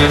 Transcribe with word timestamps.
Alrighty, 0.00 0.08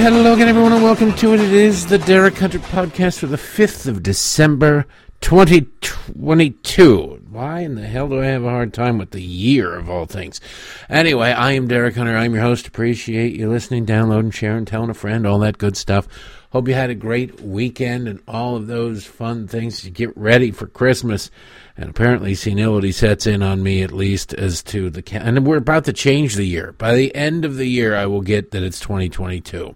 hello 0.00 0.32
again, 0.32 0.48
everyone, 0.48 0.72
and 0.72 0.82
welcome 0.82 1.12
to 1.16 1.34
it. 1.34 1.40
It 1.40 1.52
is 1.52 1.84
the 1.84 1.98
Derek 1.98 2.38
Hunter 2.38 2.60
podcast 2.60 3.18
for 3.18 3.26
the 3.26 3.36
5th 3.36 3.86
of 3.86 4.02
December, 4.02 4.86
2022. 5.20 7.15
Why 7.36 7.60
in 7.60 7.74
the 7.74 7.86
hell 7.86 8.08
do 8.08 8.22
I 8.22 8.28
have 8.28 8.44
a 8.44 8.48
hard 8.48 8.72
time 8.72 8.96
with 8.96 9.10
the 9.10 9.20
year 9.20 9.76
of 9.76 9.90
all 9.90 10.06
things? 10.06 10.40
Anyway, 10.88 11.32
I 11.32 11.52
am 11.52 11.68
Derek 11.68 11.94
Hunter. 11.94 12.16
I'm 12.16 12.32
your 12.32 12.42
host. 12.42 12.66
Appreciate 12.66 13.36
you 13.36 13.50
listening, 13.50 13.84
downloading, 13.84 14.30
sharing, 14.30 14.64
telling 14.64 14.88
a 14.88 14.94
friend, 14.94 15.26
all 15.26 15.40
that 15.40 15.58
good 15.58 15.76
stuff. 15.76 16.08
Hope 16.52 16.66
you 16.66 16.72
had 16.72 16.88
a 16.88 16.94
great 16.94 17.42
weekend 17.42 18.08
and 18.08 18.22
all 18.26 18.56
of 18.56 18.68
those 18.68 19.04
fun 19.04 19.48
things 19.48 19.82
to 19.82 19.90
get 19.90 20.16
ready 20.16 20.50
for 20.50 20.66
Christmas. 20.66 21.30
And 21.78 21.90
apparently, 21.90 22.34
senility 22.34 22.90
sets 22.90 23.26
in 23.26 23.42
on 23.42 23.62
me 23.62 23.82
at 23.82 23.92
least 23.92 24.32
as 24.32 24.62
to 24.64 24.88
the. 24.88 25.04
And 25.12 25.46
we're 25.46 25.58
about 25.58 25.84
to 25.84 25.92
change 25.92 26.34
the 26.34 26.46
year. 26.46 26.72
By 26.72 26.94
the 26.94 27.14
end 27.14 27.44
of 27.44 27.56
the 27.56 27.66
year, 27.66 27.94
I 27.94 28.06
will 28.06 28.22
get 28.22 28.52
that 28.52 28.62
it's 28.62 28.80
2022. 28.80 29.74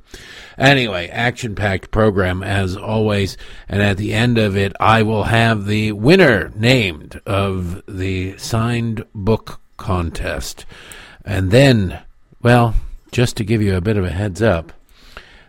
Anyway, 0.57 1.09
action 1.09 1.55
packed 1.55 1.91
program 1.91 2.43
as 2.43 2.75
always. 2.75 3.37
And 3.69 3.83
at 3.83 3.99
the 3.99 4.15
end 4.15 4.39
of 4.39 4.57
it, 4.57 4.73
I 4.81 5.03
will 5.03 5.25
have 5.25 5.67
the 5.67 5.93
winner 5.93 6.51
named 6.55 7.21
of 7.27 7.83
the 7.87 8.39
signed 8.39 9.05
book 9.15 9.61
contest. 9.77 10.65
And 11.27 11.51
then, 11.51 12.01
well, 12.41 12.77
just 13.13 13.37
to 13.37 13.45
give 13.45 13.61
you 13.61 13.77
a 13.77 13.83
bit 13.83 13.99
of 13.99 14.05
a 14.07 14.11
heads 14.11 14.41
up, 14.41 14.73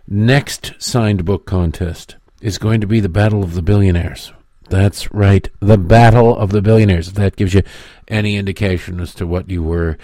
next 0.06 0.74
signed 0.80 1.24
book 1.24 1.46
contest 1.46 2.18
is 2.42 2.58
going 2.58 2.82
to 2.82 2.88
be 2.88 3.00
the 3.00 3.08
Battle 3.08 3.42
of 3.42 3.54
the 3.54 3.62
Billionaires. 3.62 4.34
That's 4.72 5.12
right, 5.12 5.50
the 5.60 5.78
Battle 5.78 6.34
of 6.34 6.52
the 6.52 6.62
Billionaires. 6.62 7.10
If 7.10 7.16
that 7.16 7.36
gives 7.36 7.54
you 7.54 7.62
any 8.08 8.38
indication 8.38 9.02
as 9.02 9.14
to 9.16 9.28
what 9.28 9.50
you 9.50 9.62
were 9.62 9.98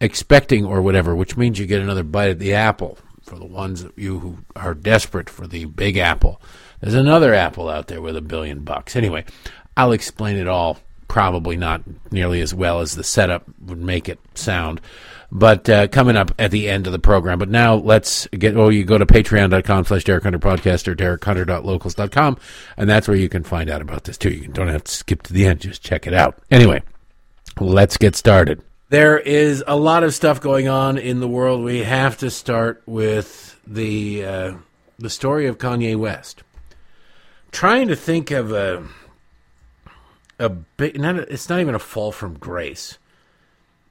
expecting 0.00 0.64
or 0.64 0.80
whatever, 0.80 1.14
which 1.14 1.36
means 1.36 1.58
you 1.58 1.66
get 1.66 1.82
another 1.82 2.02
bite 2.02 2.30
at 2.30 2.38
the 2.38 2.54
apple 2.54 2.96
for 3.22 3.36
the 3.36 3.44
ones 3.44 3.82
of 3.82 3.92
you 3.98 4.20
who 4.20 4.38
are 4.56 4.72
desperate 4.72 5.28
for 5.28 5.46
the 5.46 5.66
big 5.66 5.98
apple. 5.98 6.40
There's 6.80 6.94
another 6.94 7.34
apple 7.34 7.68
out 7.68 7.88
there 7.88 8.00
with 8.00 8.16
a 8.16 8.22
billion 8.22 8.60
bucks. 8.64 8.96
Anyway, 8.96 9.26
I'll 9.76 9.92
explain 9.92 10.38
it 10.38 10.48
all. 10.48 10.78
Probably 11.06 11.58
not 11.58 11.82
nearly 12.10 12.40
as 12.40 12.54
well 12.54 12.80
as 12.80 12.96
the 12.96 13.04
setup 13.04 13.44
would 13.60 13.82
make 13.82 14.08
it 14.08 14.18
sound 14.34 14.80
but 15.34 15.68
uh, 15.68 15.88
coming 15.88 16.16
up 16.16 16.30
at 16.38 16.52
the 16.52 16.70
end 16.70 16.86
of 16.86 16.92
the 16.92 16.98
program. 17.00 17.40
But 17.40 17.50
now 17.50 17.74
let's 17.74 18.28
get, 18.28 18.56
oh, 18.56 18.68
you 18.68 18.84
go 18.84 18.96
to 18.96 19.04
patreon.com 19.04 19.84
slash 19.84 20.04
Derek 20.04 20.22
Hunter 20.22 20.38
Podcast 20.38 20.86
or 20.86 20.94
derekhunter.locals.com, 20.94 22.38
and 22.76 22.88
that's 22.88 23.08
where 23.08 23.16
you 23.16 23.28
can 23.28 23.42
find 23.42 23.68
out 23.68 23.82
about 23.82 24.04
this 24.04 24.16
too. 24.16 24.30
You 24.30 24.46
don't 24.46 24.68
have 24.68 24.84
to 24.84 24.92
skip 24.92 25.22
to 25.22 25.32
the 25.32 25.44
end, 25.44 25.60
just 25.60 25.82
check 25.82 26.06
it 26.06 26.14
out. 26.14 26.38
Anyway, 26.52 26.82
let's 27.58 27.96
get 27.96 28.14
started. 28.14 28.62
There 28.90 29.18
is 29.18 29.64
a 29.66 29.76
lot 29.76 30.04
of 30.04 30.14
stuff 30.14 30.40
going 30.40 30.68
on 30.68 30.98
in 30.98 31.18
the 31.18 31.26
world. 31.26 31.64
We 31.64 31.80
have 31.80 32.16
to 32.18 32.30
start 32.30 32.82
with 32.86 33.58
the 33.66 34.24
uh, 34.24 34.54
the 35.00 35.10
story 35.10 35.48
of 35.48 35.58
Kanye 35.58 35.96
West. 35.96 36.44
trying 37.50 37.88
to 37.88 37.96
think 37.96 38.30
of 38.30 38.52
a 38.52 38.86
a 40.38 40.48
big. 40.48 41.00
Not 41.00 41.18
a, 41.18 41.32
it's 41.32 41.48
not 41.48 41.60
even 41.60 41.74
a 41.74 41.80
fall 41.80 42.12
from 42.12 42.38
grace 42.38 42.98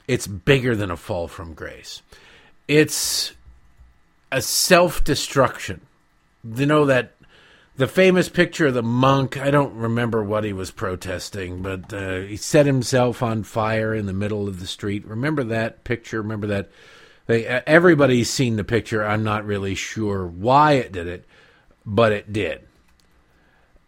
it's 0.08 0.28
bigger 0.28 0.76
than 0.76 0.92
a 0.92 0.98
fall 0.98 1.28
from 1.28 1.54
grace. 1.54 2.02
It's 2.68 3.34
a 4.32 4.42
self 4.42 5.04
destruction. 5.04 5.82
You 6.44 6.66
know 6.66 6.86
that 6.86 7.14
the 7.76 7.88
famous 7.88 8.30
picture 8.30 8.68
of 8.68 8.74
the 8.74 8.84
monk. 8.84 9.38
I 9.38 9.52
don't 9.52 9.76
remember 9.76 10.24
what 10.24 10.44
he 10.44 10.54
was 10.54 10.72
protesting, 10.72 11.62
but 11.62 11.94
uh, 11.94 12.20
he 12.20 12.38
set 12.38 12.66
himself 12.66 13.24
on 13.24 13.44
fire 13.44 13.94
in 13.96 14.06
the 14.06 14.14
middle 14.14 14.48
of 14.48 14.60
the 14.60 14.68
street. 14.68 15.06
Remember 15.06 15.44
that 15.46 15.84
picture? 15.84 16.22
Remember 16.22 16.48
that? 16.48 16.70
They, 17.26 17.46
everybody's 17.46 18.30
seen 18.30 18.58
the 18.58 18.64
picture. 18.64 19.04
I'm 19.04 19.24
not 19.24 19.46
really 19.46 19.76
sure 19.76 20.28
why 20.28 20.74
it 20.74 20.92
did 20.92 21.08
it, 21.08 21.26
but 21.86 22.12
it 22.12 22.34
did. 22.34 22.68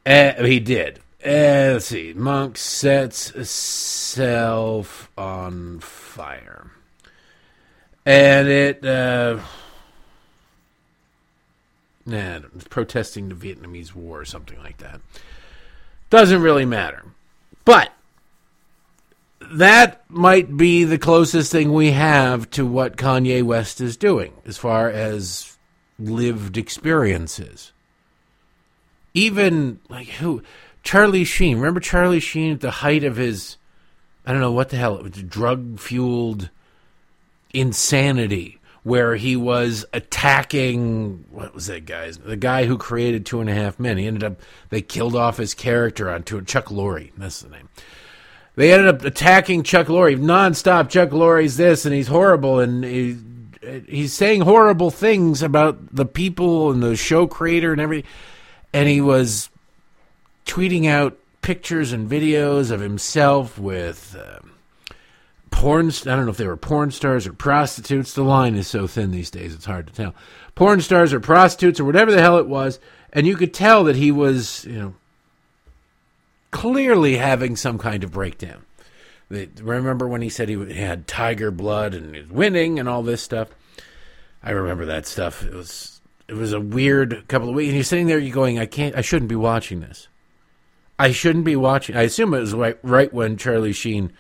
Uh, 0.06 0.44
he 0.44 0.60
did. 0.60 1.00
Uh, 1.26 1.74
let's 1.74 1.88
see. 1.88 2.14
Monk 2.14 2.56
sets 2.56 3.30
himself 3.30 5.10
on 5.18 5.80
fire. 5.80 6.70
And 8.06 8.48
it, 8.48 8.86
uh, 8.86 9.40
nah, 12.06 12.42
protesting 12.70 13.30
the 13.30 13.36
Vietnamese 13.36 13.96
War 13.96 14.20
or 14.20 14.26
something 14.26 14.60
like 14.60 14.78
that. 14.78 15.02
Doesn't 16.12 16.44
really 16.44 16.66
matter. 16.66 17.04
But 17.64 17.92
that 19.52 20.04
might 20.08 20.56
be 20.56 20.84
the 20.84 21.00
closest 21.00 21.52
thing 21.52 21.74
we 21.74 21.90
have 21.92 22.48
to 22.52 22.68
what 22.68 22.98
Kanye 22.98 23.42
West 23.42 23.82
is 23.82 23.98
doing 23.98 24.34
as 24.46 24.60
far 24.60 24.92
as 24.92 25.58
lived 25.98 26.56
experiences. 26.56 27.72
Even, 29.16 29.80
like, 29.90 30.10
who 30.10 30.44
Charlie 30.86 31.26
Sheen. 31.26 31.58
Remember 31.58 31.82
Charlie 31.82 32.22
Sheen 32.22 32.54
at 32.54 32.62
the 32.62 32.72
height 32.72 33.04
of 33.04 33.18
his, 33.18 33.58
I 34.26 34.32
don't 34.32 34.40
know 34.40 34.52
what 34.52 34.70
the 34.70 34.78
hell, 34.78 34.96
it 34.98 35.04
was 35.04 35.12
drug 35.12 35.80
fueled 35.80 36.50
insanity, 37.54 38.60
where 38.84 39.16
he 39.16 39.36
was 39.36 39.84
attacking, 39.94 41.26
what 41.32 41.56
was 41.56 41.66
that 41.66 41.88
guy's, 41.88 42.20
the 42.20 42.38
guy 42.38 42.66
who 42.66 42.78
created 42.78 43.26
Two 43.26 43.42
and 43.42 43.50
a 43.50 43.54
Half 43.54 43.80
Men. 43.80 43.98
He 43.98 44.06
ended 44.06 44.24
up, 44.24 44.40
they 44.70 44.82
killed 44.82 45.16
off 45.16 45.38
his 45.38 45.56
character 45.56 46.10
on 46.10 46.24
Chuck 46.24 46.68
Lorre. 46.68 47.12
That's 47.18 47.42
the 47.42 47.50
name. 47.50 47.68
They 48.56 48.72
ended 48.72 48.88
up 48.88 49.04
attacking 49.04 49.64
Chuck 49.64 49.88
Lorre 49.88 50.18
nonstop. 50.18 50.90
Chuck 50.90 51.10
Lorre's 51.10 51.58
this, 51.58 51.86
and 51.86 51.96
he's 51.96 52.08
horrible, 52.08 52.60
and 52.60 52.84
he, 52.84 53.18
he's 53.88 54.14
saying 54.14 54.42
horrible 54.42 54.92
things 54.92 55.42
about 55.42 55.96
the 55.96 56.06
people 56.06 56.70
and 56.72 56.84
the 56.84 56.96
show 56.96 57.26
creator 57.26 57.72
and 57.72 57.82
everything. 57.82 58.10
And 58.72 58.88
he 58.88 59.02
was 59.02 59.50
tweeting 60.46 60.88
out 60.88 61.18
pictures 61.42 61.92
and 61.92 62.10
videos 62.10 62.72
of 62.72 62.80
himself 62.80 63.58
with 63.60 64.16
uh, 64.20 64.40
porn. 65.52 65.90
I 65.90 66.16
don't 66.16 66.26
know 66.26 66.32
if 66.32 66.38
they 66.38 66.48
were 66.48 66.58
porn 66.58 66.92
stars 66.92 67.28
or 67.28 67.34
prostitutes. 67.34 68.14
The 68.14 68.24
line 68.24 68.56
is 68.56 68.68
so 68.68 68.88
thin 68.88 69.12
these 69.12 69.32
days; 69.32 69.54
it's 69.54 69.66
hard 69.66 69.88
to 69.88 69.94
tell. 69.94 70.16
Porn 70.56 70.82
stars 70.82 71.14
or 71.14 71.20
prostitutes 71.20 71.80
or 71.80 71.86
whatever 71.86 72.12
the 72.12 72.22
hell 72.22 72.38
it 72.38 72.48
was, 72.48 72.80
and 73.12 73.28
you 73.28 73.36
could 73.36 73.54
tell 73.54 73.84
that 73.84 73.96
he 73.96 74.12
was, 74.12 74.66
you 74.66 74.80
know, 74.80 74.94
clearly 76.52 77.18
having 77.18 77.56
some 77.56 77.78
kind 77.78 78.04
of 78.04 78.12
breakdown. 78.12 78.64
remember 79.30 80.08
when 80.08 80.22
he 80.22 80.30
said 80.30 80.48
he 80.48 80.74
had 80.74 81.08
tiger 81.08 81.52
blood 81.52 81.94
and 81.94 82.16
was 82.16 82.30
winning 82.30 82.80
and 82.80 82.88
all 82.88 83.04
this 83.04 83.22
stuff? 83.22 83.50
I 84.42 84.52
remember 84.52 84.86
that 84.86 85.06
stuff. 85.06 85.44
It 85.44 85.54
was 85.54 86.00
it 86.28 86.34
was 86.34 86.54
a 86.54 86.60
weird 86.60 87.28
couple 87.28 87.50
of 87.50 87.56
weeks. 87.56 87.68
And 87.68 87.76
you're 87.76 87.84
sitting 87.84 88.08
there, 88.08 88.20
you're 88.20 88.34
going, 88.34 88.58
I 88.58 88.66
can't, 88.66 88.96
I 88.96 89.02
shouldn't 89.02 89.30
be 89.30 89.36
watching 89.36 89.82
this. 89.82 90.08
I 90.98 91.12
shouldn't 91.12 91.46
be 91.46 91.56
watching. 91.56 91.96
I 91.96 92.04
assume 92.04 92.34
it 92.34 92.40
was 92.40 92.54
right, 92.54 92.78
right 92.82 93.14
when 93.14 93.38
Charlie 93.38 93.74
Sheen 93.74 94.14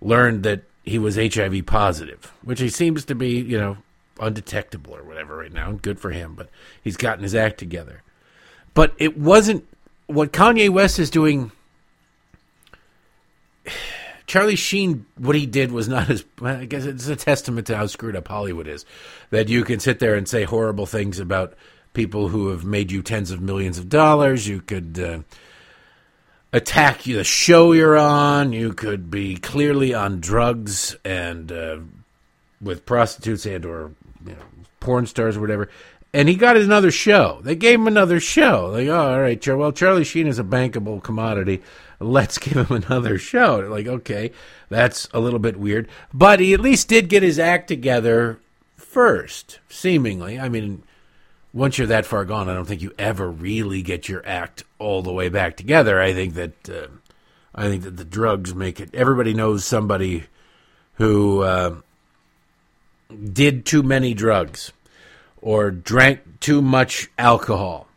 learned 0.00 0.42
that 0.42 0.62
he 0.82 0.98
was 0.98 1.16
HIV 1.16 1.66
positive, 1.66 2.32
which 2.42 2.60
he 2.60 2.68
seems 2.68 3.04
to 3.06 3.14
be, 3.14 3.40
you 3.40 3.58
know, 3.58 3.76
undetectable 4.18 4.94
or 4.94 5.04
whatever 5.04 5.36
right 5.36 5.52
now. 5.52 5.72
Good 5.72 6.00
for 6.00 6.10
him, 6.10 6.34
but 6.34 6.48
he's 6.82 6.96
gotten 6.96 7.22
his 7.22 7.34
act 7.34 7.58
together. 7.58 8.02
But 8.74 8.94
it 8.98 9.16
wasn't 9.16 9.66
what 10.06 10.32
Kanye 10.32 10.68
West 10.68 10.98
is 10.98 11.10
doing. 11.10 11.52
Charlie 14.26 14.56
Sheen, 14.56 15.06
what 15.16 15.36
he 15.36 15.46
did 15.46 15.70
was 15.70 15.88
not 15.88 16.10
as. 16.10 16.24
I 16.42 16.64
guess 16.64 16.84
it's 16.84 17.06
a 17.06 17.14
testament 17.14 17.68
to 17.68 17.76
how 17.76 17.86
screwed 17.86 18.16
up 18.16 18.26
Hollywood 18.26 18.66
is. 18.66 18.84
That 19.30 19.48
you 19.48 19.62
can 19.62 19.78
sit 19.78 20.00
there 20.00 20.16
and 20.16 20.28
say 20.28 20.42
horrible 20.42 20.86
things 20.86 21.20
about 21.20 21.54
people 21.94 22.28
who 22.28 22.48
have 22.48 22.64
made 22.64 22.90
you 22.90 23.02
tens 23.02 23.30
of 23.30 23.40
millions 23.40 23.78
of 23.78 23.88
dollars. 23.88 24.48
You 24.48 24.60
could. 24.60 24.98
Uh, 24.98 25.18
attack 26.56 27.06
you 27.06 27.16
the 27.16 27.24
show 27.24 27.72
you're 27.72 27.98
on. 27.98 28.52
You 28.52 28.72
could 28.72 29.10
be 29.10 29.36
clearly 29.36 29.94
on 29.94 30.20
drugs 30.20 30.96
and 31.04 31.52
uh, 31.52 31.78
with 32.60 32.86
prostitutes 32.86 33.46
and 33.46 33.64
or 33.64 33.92
you 34.24 34.32
know, 34.32 34.42
porn 34.80 35.06
stars 35.06 35.36
or 35.36 35.40
whatever. 35.40 35.68
And 36.12 36.28
he 36.28 36.34
got 36.34 36.56
another 36.56 36.90
show. 36.90 37.40
They 37.42 37.54
gave 37.54 37.78
him 37.78 37.86
another 37.86 38.20
show. 38.20 38.70
Like, 38.72 38.88
oh, 38.88 39.12
all 39.12 39.20
right, 39.20 39.46
well, 39.46 39.72
Charlie 39.72 40.04
Sheen 40.04 40.26
is 40.26 40.38
a 40.38 40.44
bankable 40.44 41.02
commodity. 41.02 41.62
Let's 42.00 42.38
give 42.38 42.54
him 42.54 42.84
another 42.84 43.18
show. 43.18 43.58
like, 43.68 43.86
okay, 43.86 44.32
that's 44.70 45.08
a 45.12 45.20
little 45.20 45.38
bit 45.38 45.58
weird. 45.58 45.88
But 46.14 46.40
he 46.40 46.54
at 46.54 46.60
least 46.60 46.88
did 46.88 47.10
get 47.10 47.22
his 47.22 47.38
act 47.38 47.68
together 47.68 48.38
first, 48.76 49.58
seemingly. 49.68 50.40
I 50.40 50.48
mean, 50.48 50.82
once 51.56 51.78
you're 51.78 51.86
that 51.86 52.04
far 52.04 52.26
gone, 52.26 52.50
I 52.50 52.54
don't 52.54 52.66
think 52.66 52.82
you 52.82 52.92
ever 52.98 53.30
really 53.30 53.80
get 53.80 54.10
your 54.10 54.24
act 54.26 54.62
all 54.78 55.00
the 55.00 55.12
way 55.12 55.30
back 55.30 55.56
together. 55.56 55.98
I 55.98 56.12
think 56.12 56.34
that 56.34 56.68
uh, 56.68 56.88
I 57.54 57.68
think 57.68 57.82
that 57.84 57.96
the 57.96 58.04
drugs 58.04 58.54
make 58.54 58.78
it. 58.78 58.94
Everybody 58.94 59.32
knows 59.32 59.64
somebody 59.64 60.24
who 60.94 61.40
uh, 61.40 61.76
did 63.32 63.64
too 63.64 63.82
many 63.82 64.12
drugs 64.12 64.70
or 65.40 65.70
drank 65.70 66.40
too 66.40 66.60
much 66.60 67.08
alcohol 67.18 67.88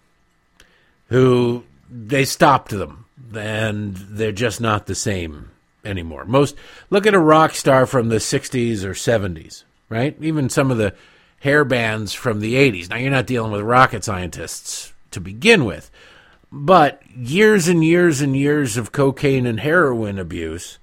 who 1.08 1.66
they 1.90 2.24
stopped 2.24 2.72
them 2.72 3.06
and 3.36 3.96
they're 3.96 4.32
just 4.32 4.62
not 4.62 4.86
the 4.86 4.96
same 4.96 5.52
anymore. 5.84 6.24
Most 6.24 6.56
look 6.90 7.06
at 7.06 7.14
a 7.14 7.20
rock 7.20 7.56
star 7.56 7.86
from 7.86 8.08
the 8.08 8.18
60s 8.18 8.86
or 8.86 8.92
70s, 8.92 9.66
right? 9.90 10.16
Even 10.22 10.50
some 10.50 10.72
of 10.72 10.78
the 10.78 10.94
hair 11.39 11.63
bands 11.63 12.13
from 12.13 12.39
the 12.39 12.56
80s. 12.56 12.89
Now 12.89 12.97
you're 12.97 13.12
not 13.12 13.27
dealing 13.27 13.51
with 13.51 13.62
rocket 13.62 14.03
scientists 14.03 14.94
to 15.12 15.19
begin 15.19 15.65
with, 15.65 15.89
but 16.51 17.01
years 17.15 17.68
and 17.68 17.83
years 17.83 18.21
and 18.21 18.36
years 18.36 18.77
of 18.77 18.91
cocaine 18.91 19.45
and 19.45 19.59
heroin 19.59 20.19
abuse, 20.19 20.77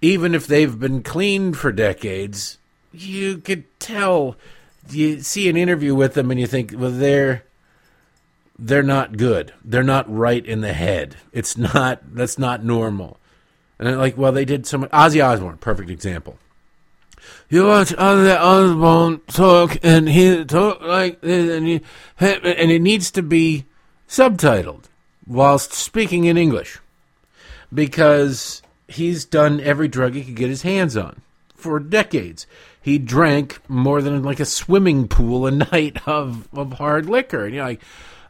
even 0.00 0.34
if 0.34 0.46
they've 0.46 0.78
been 0.78 1.02
clean 1.02 1.54
for 1.54 1.72
decades, 1.72 2.58
you 2.92 3.38
could 3.38 3.64
tell 3.80 4.36
you 4.90 5.20
see 5.20 5.48
an 5.48 5.56
interview 5.56 5.94
with 5.94 6.14
them 6.14 6.30
and 6.30 6.38
you 6.38 6.46
think, 6.46 6.74
well, 6.76 6.90
they're 6.90 7.44
they're 8.58 8.82
not 8.82 9.16
good. 9.16 9.52
They're 9.64 9.82
not 9.82 10.12
right 10.12 10.44
in 10.44 10.60
the 10.60 10.72
head. 10.72 11.16
It's 11.32 11.56
not 11.56 12.14
that's 12.14 12.38
not 12.38 12.64
normal. 12.64 13.18
And 13.78 13.98
like, 13.98 14.16
well, 14.16 14.32
they 14.32 14.44
did 14.44 14.66
some 14.66 14.84
Ozzy 14.86 15.24
Osbourne, 15.24 15.58
perfect 15.58 15.90
example. 15.90 16.38
You 17.48 17.66
watch 17.66 17.90
Ozzy 17.90 18.36
Osbourne 18.38 19.20
talk, 19.28 19.78
and 19.82 20.08
he 20.08 20.44
talk 20.44 20.80
like 20.82 21.20
this, 21.20 21.56
and 21.56 21.66
he, 21.66 21.80
and 22.18 22.70
it 22.70 22.82
needs 22.82 23.10
to 23.12 23.22
be 23.22 23.66
subtitled 24.08 24.84
whilst 25.26 25.72
speaking 25.72 26.24
in 26.24 26.36
English, 26.36 26.78
because 27.72 28.62
he's 28.88 29.24
done 29.24 29.60
every 29.60 29.88
drug 29.88 30.14
he 30.14 30.24
could 30.24 30.36
get 30.36 30.50
his 30.50 30.62
hands 30.62 30.96
on 30.96 31.22
for 31.54 31.80
decades 31.80 32.46
he 32.84 32.98
drank 32.98 33.58
more 33.66 34.02
than 34.02 34.22
like 34.22 34.40
a 34.40 34.44
swimming 34.44 35.08
pool 35.08 35.46
a 35.46 35.50
night 35.72 36.06
of, 36.06 36.46
of 36.52 36.74
hard 36.74 37.06
liquor. 37.06 37.46
And 37.46 37.54
you're 37.54 37.64
like, 37.64 37.80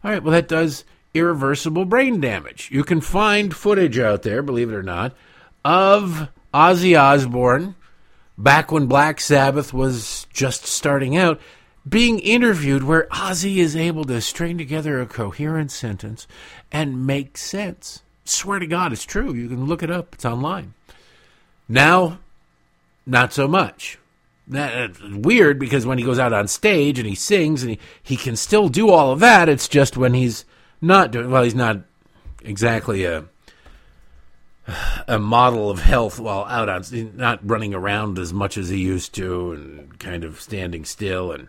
all 0.05 0.13
right, 0.13 0.23
well, 0.23 0.31
that 0.31 0.47
does 0.47 0.85
irreversible 1.13 1.85
brain 1.85 2.21
damage. 2.21 2.71
You 2.71 2.85
can 2.85 3.01
find 3.01 3.55
footage 3.55 3.99
out 3.99 4.23
there, 4.23 4.43
believe 4.43 4.71
it 4.71 4.77
or 4.77 4.83
not, 4.83 5.13
of 5.65 6.29
Ozzy 6.55 6.99
Osbourne 6.99 7.75
back 8.37 8.73
when 8.73 8.87
Black 8.87 9.21
Sabbath 9.21 9.73
was 9.73 10.27
just 10.33 10.67
starting 10.67 11.17
out 11.17 11.41
being 11.89 12.19
interviewed 12.19 12.83
where 12.83 13.07
Ozzy 13.13 13.57
is 13.57 13.77
able 13.77 14.05
to 14.05 14.21
string 14.21 14.57
together 14.57 15.01
a 15.01 15.07
coherent 15.07 15.71
sentence 15.71 16.27
and 16.73 17.07
make 17.07 17.37
sense. 17.37 18.03
Swear 18.25 18.59
to 18.59 18.67
God, 18.67 18.93
it's 18.93 19.05
true. 19.05 19.35
You 19.35 19.49
can 19.49 19.67
look 19.67 19.83
it 19.83 19.91
up, 19.91 20.15
it's 20.15 20.25
online. 20.25 20.73
Now, 21.69 22.19
not 23.07 23.33
so 23.33 23.47
much. 23.47 23.99
That's 24.47 25.01
weird 25.01 25.59
because 25.59 25.87
when 25.87 25.99
he 25.99 26.05
goes 26.05 26.19
out 26.19 26.33
on 26.33 26.49
stage 26.49 26.99
and 26.99 27.09
he 27.09 27.15
sings 27.15 27.63
and 27.63 27.73
he, 27.73 27.79
he 28.03 28.17
can 28.17 28.37
still 28.37 28.69
do 28.69 28.91
all 28.91 29.13
of 29.13 29.21
that, 29.21 29.49
it's 29.49 29.69
just 29.69 29.97
when 29.97 30.15
he's 30.15 30.45
not 30.81 31.11
doing 31.11 31.31
well, 31.31 31.45
he's 31.45 31.55
not 31.55 31.79
exactly 32.43 33.05
a 33.05 33.25
a 35.07 35.19
model 35.19 35.71
of 35.71 35.81
health 35.81 36.19
while 36.19 36.45
out 36.45 36.69
on 36.69 36.85
not 37.17 37.39
running 37.49 37.75
around 37.75 38.19
as 38.19 38.33
much 38.33 38.57
as 38.57 38.69
he 38.69 38.79
used 38.79 39.15
to 39.15 39.53
and 39.53 39.99
kind 39.99 40.25
of 40.25 40.41
standing 40.41 40.85
still 40.85 41.33
and 41.33 41.49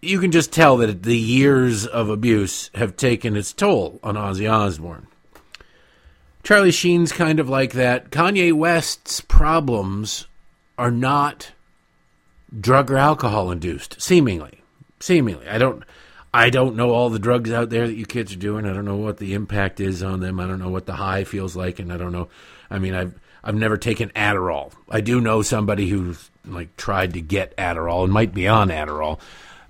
you 0.00 0.20
can 0.20 0.30
just 0.30 0.52
tell 0.52 0.76
that 0.76 1.02
the 1.02 1.18
years 1.18 1.86
of 1.86 2.08
abuse 2.08 2.70
have 2.74 2.96
taken 2.96 3.36
its 3.36 3.52
toll 3.52 3.98
on 4.02 4.14
Ozzy 4.14 4.50
Osbourne. 4.50 5.08
Charlie 6.44 6.70
Sheen's 6.70 7.12
kind 7.12 7.40
of 7.40 7.48
like 7.48 7.72
that. 7.72 8.10
Kanye 8.10 8.52
West's 8.52 9.20
problems 9.20 10.26
are 10.78 10.90
not 10.90 11.52
drug 12.58 12.90
or 12.90 12.96
alcohol 12.96 13.50
induced, 13.50 14.00
seemingly. 14.00 14.62
Seemingly. 15.00 15.48
I 15.48 15.58
don't 15.58 15.82
I 16.32 16.50
don't 16.50 16.76
know 16.76 16.90
all 16.90 17.10
the 17.10 17.18
drugs 17.18 17.50
out 17.50 17.70
there 17.70 17.86
that 17.86 17.94
you 17.94 18.06
kids 18.06 18.32
are 18.32 18.38
doing. 18.38 18.66
I 18.66 18.72
don't 18.72 18.84
know 18.84 18.96
what 18.96 19.16
the 19.16 19.34
impact 19.34 19.80
is 19.80 20.02
on 20.02 20.20
them. 20.20 20.40
I 20.40 20.46
don't 20.46 20.58
know 20.58 20.68
what 20.68 20.86
the 20.86 20.94
high 20.94 21.24
feels 21.24 21.56
like 21.56 21.78
and 21.78 21.92
I 21.92 21.96
don't 21.96 22.12
know 22.12 22.28
I 22.70 22.78
mean 22.78 22.94
I've 22.94 23.18
I've 23.42 23.54
never 23.54 23.76
taken 23.76 24.10
Adderall. 24.10 24.72
I 24.90 25.00
do 25.00 25.20
know 25.20 25.42
somebody 25.42 25.88
who's 25.88 26.30
like 26.44 26.76
tried 26.76 27.14
to 27.14 27.20
get 27.20 27.56
Adderall 27.56 28.04
and 28.04 28.12
might 28.12 28.34
be 28.34 28.48
on 28.48 28.68
Adderall, 28.68 29.20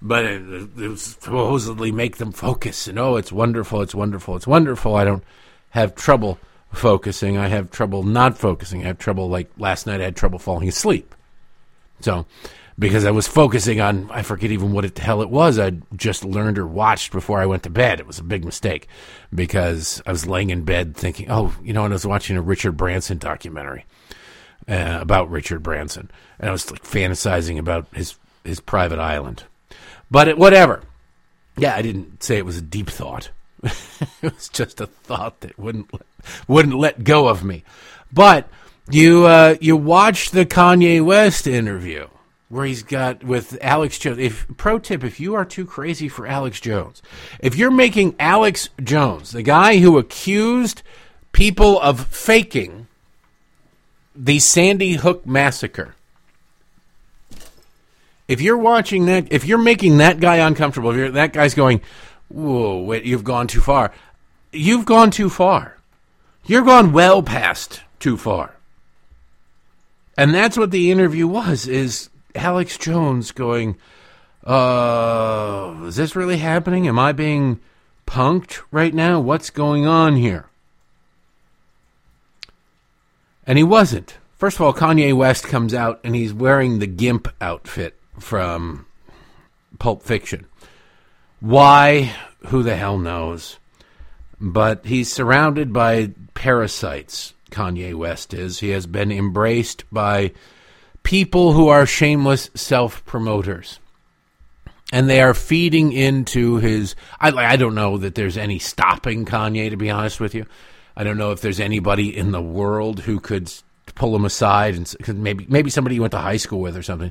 but 0.01 0.25
it, 0.25 0.69
it 0.77 0.99
supposedly 0.99 1.93
make 1.93 2.17
them 2.17 2.33
focus 2.33 2.89
and 2.89 2.99
oh, 2.99 3.17
it's 3.17 3.31
wonderful, 3.31 3.83
it's 3.83 3.95
wonderful, 3.95 4.37
it's 4.37 4.47
wonderful. 4.47 4.97
I 4.97 5.05
don't 5.05 5.23
have 5.71 5.95
trouble 5.95 6.39
focusing. 6.73 7.37
I 7.37 7.49
have 7.49 7.71
trouble 7.71 8.03
not 8.03 8.37
focusing. 8.39 8.83
I 8.83 8.89
have 8.89 8.99
trouble 8.99 9.29
like 9.29 9.51
last 9.59 9.87
night. 9.87 10.01
I 10.01 10.05
had 10.05 10.17
trouble 10.17 10.39
falling 10.39 10.69
asleep. 10.69 11.15
So 12.01 12.27
because 12.79 13.05
I 13.05 13.11
was 13.11 13.27
focusing 13.27 13.81
on 13.81 14.11
I 14.11 14.23
forget 14.23 14.53
even 14.53 14.73
what 14.73 14.95
the 14.95 15.03
hell 15.03 15.21
it 15.23 15.31
was 15.31 15.59
I'd 15.59 15.83
just 15.97 16.25
learned 16.25 16.59
or 16.59 16.67
watched 16.67 17.13
before 17.13 17.41
I 17.41 17.47
went 17.47 17.65
to 17.65 17.71
bed. 17.71 17.99
It 18.01 18.07
was 18.07 18.19
a 18.19 18.25
big 18.25 18.45
mistake 18.45 18.89
because 19.35 20.01
I 20.07 20.13
was 20.13 20.27
laying 20.27 20.51
in 20.51 20.65
bed 20.65 20.97
thinking, 20.97 21.31
oh, 21.31 21.55
you 21.63 21.73
know, 21.73 21.85
and 21.85 21.93
I 21.93 21.97
was 21.97 22.07
watching 22.07 22.37
a 22.37 22.43
Richard 22.43 22.73
Branson 22.77 23.19
documentary 23.19 23.85
uh, 24.69 24.99
about 25.01 25.31
Richard 25.31 25.63
Branson, 25.63 26.11
and 26.39 26.49
I 26.49 26.53
was 26.53 26.71
like 26.71 26.83
fantasizing 26.83 27.59
about 27.59 27.87
his 27.93 28.17
his 28.45 28.61
private 28.61 28.99
island. 28.99 29.45
But 30.11 30.29
it, 30.29 30.39
whatever. 30.39 30.83
Yeah, 31.57 31.75
I 31.75 31.83
didn't 31.83 32.23
say 32.23 32.39
it 32.39 32.47
was 32.47 32.59
a 32.59 32.63
deep 32.63 32.89
thought. 32.89 33.31
it 33.63 34.35
was 34.35 34.49
just 34.49 34.81
a 34.81 34.87
thought 34.87 35.41
that 35.41 35.59
wouldn't 35.59 35.91
wouldn't 36.47 36.79
let 36.79 37.03
go 37.03 37.27
of 37.27 37.43
me. 37.43 37.65
But 38.13 38.49
you 38.89 39.27
uh, 39.27 39.57
you 39.61 39.77
watched 39.77 40.31
the 40.31 40.47
Kanye 40.47 41.05
West 41.05 41.49
interview 41.49 42.07
where 42.49 42.65
he's 42.65 42.83
got 42.83 43.23
with 43.23 43.59
Alex 43.61 43.99
Jones. 43.99 44.19
If 44.19 44.47
pro 44.57 44.79
tip, 44.79 45.05
if 45.05 45.21
you 45.21 45.35
are 45.35 45.45
too 45.45 45.67
crazy 45.67 46.09
for 46.09 46.27
Alex 46.27 46.61
Jones, 46.61 47.03
if 47.41 47.57
you're 47.57 47.71
making 47.71 48.15
Alex 48.19 48.71
Jones 48.83 49.33
the 49.33 49.43
guy 49.43 49.79
who 49.79 49.99
accused 49.99 50.83
people 51.33 51.81
of 51.81 52.07
faking 52.07 52.87
the 54.15 54.39
Sandy 54.39 54.95
Hook 54.95 55.27
massacre, 55.27 55.95
if 58.27 58.41
you're 58.41 58.59
watching 58.59 59.07
that, 59.07 59.31
if 59.31 59.45
you're 59.45 59.59
making 59.59 59.99
that 59.99 60.21
guy 60.21 60.37
uncomfortable, 60.37 60.91
if 60.91 61.13
that 61.15 61.33
guy's 61.33 61.55
going, 61.55 61.81
"Whoa, 62.29 62.79
wait, 62.79 63.05
you've 63.05 63.25
gone 63.25 63.47
too 63.47 63.61
far," 63.61 63.93
you've 64.53 64.85
gone 64.85 65.11
too 65.11 65.29
far. 65.29 65.77
You're 66.47 66.63
gone 66.63 66.93
well 66.93 67.23
past 67.23 67.83
too 68.01 68.17
far. 68.17 68.55
And 70.17 70.35
that's 70.35 70.57
what 70.57 70.71
the 70.71 70.91
interview 70.91 71.29
was 71.29 71.69
is 71.69 72.09
Alex 72.39 72.79
Jones 72.79 73.33
going, 73.33 73.77
uh, 74.45 75.75
is 75.85 75.97
this 75.97 76.17
really 76.17 76.39
happening? 76.39 76.87
Am 76.87 76.99
I 76.99 77.13
being 77.13 77.61
punked 78.07 78.63
right 78.71 78.95
now? 78.95 79.21
What's 79.21 79.51
going 79.51 79.87
on 79.87 80.17
here? 80.17 80.47
And 83.47 83.59
he 83.59 83.65
wasn't. 83.65 84.19
First 84.37 84.57
of 84.57 84.63
all, 84.63 84.73
Kanye 84.73 85.17
West 85.17 85.45
comes 85.45 85.75
out 85.75 86.01
and 86.05 86.15
he's 86.15 86.33
wearing 86.33 86.79
the 86.79 86.87
GIMP 86.87 87.29
outfit 87.41 87.99
from 88.19 88.87
Pulp 89.79 90.03
Fiction. 90.03 90.47
Why? 91.41 92.15
Who 92.47 92.63
the 92.63 92.77
hell 92.77 92.99
knows? 92.99 93.59
But 94.41 94.87
he's 94.87 95.13
surrounded 95.13 95.73
by 95.73 96.13
parasites, 96.35 97.35
Kanye 97.51 97.95
West 97.95 98.33
is. 98.33 98.61
He 98.61 98.69
has 98.71 98.87
been 98.87 99.11
embraced 99.11 99.85
by 99.91 100.33
people 101.09 101.55
who 101.55 101.69
are 101.69 101.87
shameless 101.87 102.51
self 102.55 103.03
promoters. 103.07 103.81
And 104.93 105.09
they 105.09 105.23
are 105.23 105.33
feeding 105.33 105.91
into 105.93 106.57
his. 106.57 106.95
I, 107.19 107.31
I 107.31 107.57
don't 107.57 107.75
know 107.75 107.97
that 107.97 108.15
there's 108.15 108.37
any 108.37 108.59
stopping 108.59 109.25
Kanye, 109.25 109.71
to 109.71 109.77
be 109.79 109.89
honest 109.89 110.21
with 110.21 110.35
you. 110.35 110.45
I 110.95 111.05
don't 111.05 111.17
know 111.17 111.33
if 111.33 111.41
there's 111.41 111.61
anybody 111.61 112.15
in 112.15 112.31
the 112.31 112.43
world 112.43 113.01
who 113.01 113.21
could 113.21 113.51
pull 113.95 114.15
him 114.15 114.27
aside 114.27 114.75
and 114.75 115.23
maybe 115.23 115.47
maybe 115.49 115.71
somebody 115.71 115.95
you 115.95 116.03
went 116.03 116.13
to 116.13 116.19
high 116.19 116.37
school 116.37 116.61
with 116.61 116.77
or 116.77 116.83
something. 116.83 117.11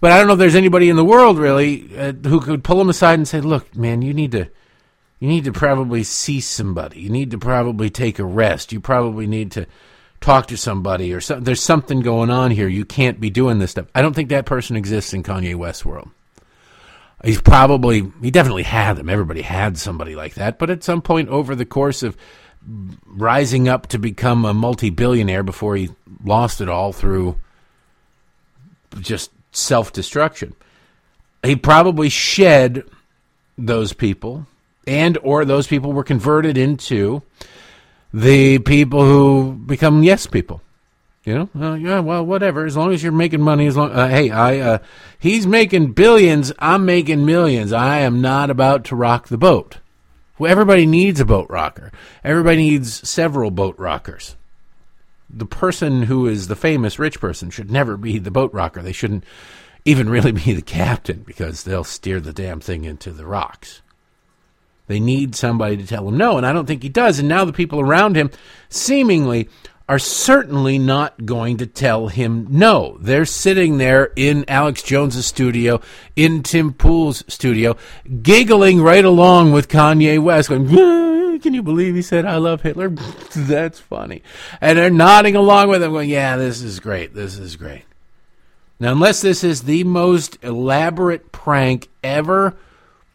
But 0.00 0.10
I 0.10 0.18
don't 0.18 0.26
know 0.26 0.32
if 0.32 0.40
there's 0.40 0.56
anybody 0.56 0.90
in 0.90 0.96
the 0.96 1.04
world 1.04 1.38
really 1.38 1.96
uh, 1.96 2.12
who 2.12 2.40
could 2.40 2.64
pull 2.64 2.80
him 2.80 2.88
aside 2.88 3.20
and 3.20 3.28
say, 3.28 3.40
"Look, 3.40 3.76
man, 3.76 4.02
you 4.02 4.12
need 4.12 4.32
to 4.32 4.48
you 5.20 5.28
need 5.28 5.44
to 5.44 5.52
probably 5.52 6.02
see 6.02 6.40
somebody. 6.40 7.02
You 7.02 7.10
need 7.10 7.30
to 7.30 7.38
probably 7.38 7.88
take 7.88 8.18
a 8.18 8.24
rest. 8.24 8.72
You 8.72 8.80
probably 8.80 9.28
need 9.28 9.52
to 9.52 9.66
talk 10.20 10.46
to 10.48 10.56
somebody 10.56 11.12
or 11.12 11.20
there's 11.20 11.62
something 11.62 12.00
going 12.00 12.30
on 12.30 12.50
here. 12.50 12.68
You 12.68 12.84
can't 12.84 13.20
be 13.20 13.30
doing 13.30 13.58
this 13.58 13.72
stuff. 13.72 13.86
I 13.94 14.02
don't 14.02 14.14
think 14.14 14.30
that 14.30 14.46
person 14.46 14.76
exists 14.76 15.12
in 15.12 15.22
Kanye 15.22 15.54
West's 15.54 15.84
world. 15.84 16.10
He's 17.24 17.40
probably, 17.40 18.12
he 18.22 18.30
definitely 18.30 18.62
had 18.62 18.94
them. 18.94 19.08
Everybody 19.08 19.42
had 19.42 19.76
somebody 19.76 20.14
like 20.14 20.34
that. 20.34 20.58
But 20.58 20.70
at 20.70 20.84
some 20.84 21.02
point 21.02 21.28
over 21.28 21.54
the 21.54 21.64
course 21.64 22.02
of 22.02 22.16
rising 23.06 23.68
up 23.68 23.88
to 23.88 23.98
become 23.98 24.44
a 24.44 24.54
multi 24.54 24.90
billionaire 24.90 25.42
before 25.42 25.76
he 25.76 25.90
lost 26.24 26.60
it 26.60 26.68
all 26.68 26.92
through 26.92 27.36
just 29.00 29.30
self 29.52 29.92
destruction, 29.92 30.54
he 31.42 31.56
probably 31.56 32.08
shed 32.08 32.84
those 33.56 33.92
people 33.92 34.46
and 34.86 35.18
or 35.22 35.44
those 35.44 35.66
people 35.66 35.92
were 35.92 36.04
converted 36.04 36.56
into 36.56 37.22
the 38.12 38.58
people 38.60 39.04
who 39.04 39.52
become 39.52 40.02
yes 40.02 40.26
people. 40.26 40.60
You 41.24 41.34
know, 41.34 41.48
uh, 41.60 41.74
yeah, 41.74 42.00
well, 42.00 42.24
whatever. 42.24 42.64
As 42.64 42.76
long 42.76 42.92
as 42.92 43.02
you're 43.02 43.12
making 43.12 43.42
money, 43.42 43.66
as 43.66 43.76
long, 43.76 43.90
uh, 43.90 44.08
hey, 44.08 44.30
I, 44.30 44.60
uh, 44.60 44.78
he's 45.18 45.46
making 45.46 45.92
billions. 45.92 46.52
I'm 46.58 46.86
making 46.86 47.26
millions. 47.26 47.72
I 47.72 47.98
am 47.98 48.22
not 48.22 48.48
about 48.48 48.84
to 48.86 48.96
rock 48.96 49.28
the 49.28 49.36
boat. 49.36 49.76
Well, 50.38 50.50
everybody 50.50 50.86
needs 50.86 51.20
a 51.20 51.26
boat 51.26 51.50
rocker. 51.50 51.92
Everybody 52.24 52.56
needs 52.58 53.06
several 53.06 53.50
boat 53.50 53.78
rockers. 53.78 54.36
The 55.28 55.44
person 55.44 56.04
who 56.04 56.26
is 56.26 56.48
the 56.48 56.56
famous 56.56 56.98
rich 56.98 57.20
person 57.20 57.50
should 57.50 57.70
never 57.70 57.98
be 57.98 58.18
the 58.18 58.30
boat 58.30 58.54
rocker. 58.54 58.80
They 58.80 58.92
shouldn't 58.92 59.24
even 59.84 60.08
really 60.08 60.32
be 60.32 60.54
the 60.54 60.62
captain 60.62 61.24
because 61.26 61.64
they'll 61.64 61.84
steer 61.84 62.20
the 62.20 62.32
damn 62.32 62.60
thing 62.60 62.84
into 62.84 63.10
the 63.10 63.26
rocks. 63.26 63.82
They 64.88 64.98
need 64.98 65.36
somebody 65.36 65.76
to 65.76 65.86
tell 65.86 66.04
them 66.04 66.16
no, 66.16 66.36
and 66.36 66.46
I 66.46 66.52
don't 66.52 66.66
think 66.66 66.82
he 66.82 66.88
does. 66.88 67.18
And 67.18 67.28
now 67.28 67.44
the 67.44 67.52
people 67.52 67.78
around 67.78 68.16
him 68.16 68.30
seemingly 68.68 69.48
are 69.88 69.98
certainly 69.98 70.78
not 70.78 71.24
going 71.24 71.56
to 71.58 71.66
tell 71.66 72.08
him 72.08 72.46
no. 72.50 72.98
They're 73.00 73.24
sitting 73.24 73.78
there 73.78 74.12
in 74.16 74.44
Alex 74.48 74.82
Jones's 74.82 75.24
studio, 75.24 75.80
in 76.14 76.42
Tim 76.42 76.74
Pool's 76.74 77.24
studio, 77.28 77.76
giggling 78.22 78.82
right 78.82 79.04
along 79.04 79.52
with 79.52 79.68
Kanye 79.68 80.22
West, 80.22 80.50
going, 80.50 80.68
can 81.40 81.54
you 81.54 81.62
believe 81.62 81.94
he 81.94 82.02
said, 82.02 82.26
I 82.26 82.36
love 82.36 82.62
Hitler? 82.62 82.88
That's 83.36 83.78
funny. 83.78 84.22
And 84.60 84.78
they're 84.78 84.90
nodding 84.90 85.36
along 85.36 85.68
with 85.68 85.82
him, 85.82 85.92
going, 85.92 86.10
yeah, 86.10 86.36
this 86.36 86.60
is 86.60 86.80
great. 86.80 87.14
This 87.14 87.38
is 87.38 87.56
great. 87.56 87.84
Now, 88.80 88.92
unless 88.92 89.22
this 89.22 89.42
is 89.42 89.62
the 89.62 89.84
most 89.84 90.38
elaborate 90.42 91.32
prank 91.32 91.88
ever 92.04 92.56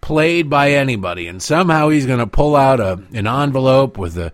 played 0.04 0.50
by 0.50 0.72
anybody, 0.72 1.28
and 1.28 1.42
somehow 1.42 1.88
he's 1.88 2.06
going 2.06 2.20
to 2.20 2.28
pull 2.28 2.58
out 2.58 2.82
a, 2.82 3.02
an 3.14 3.26
envelope 3.26 3.98
with 3.98 4.18
a 4.18 4.34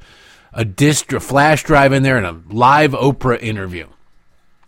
a 0.52 0.66
disc, 0.66 1.14
a 1.14 1.20
flash 1.20 1.64
drive 1.64 1.94
in 1.94 2.02
there, 2.02 2.18
and 2.18 2.26
a 2.26 2.42
live 2.52 2.94
Oprah 2.94 3.40
interview 3.40 3.88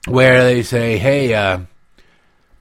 where 0.07 0.43
they 0.43 0.61
say, 0.61 0.99
"Hey, 0.99 1.33
uh, 1.33 1.61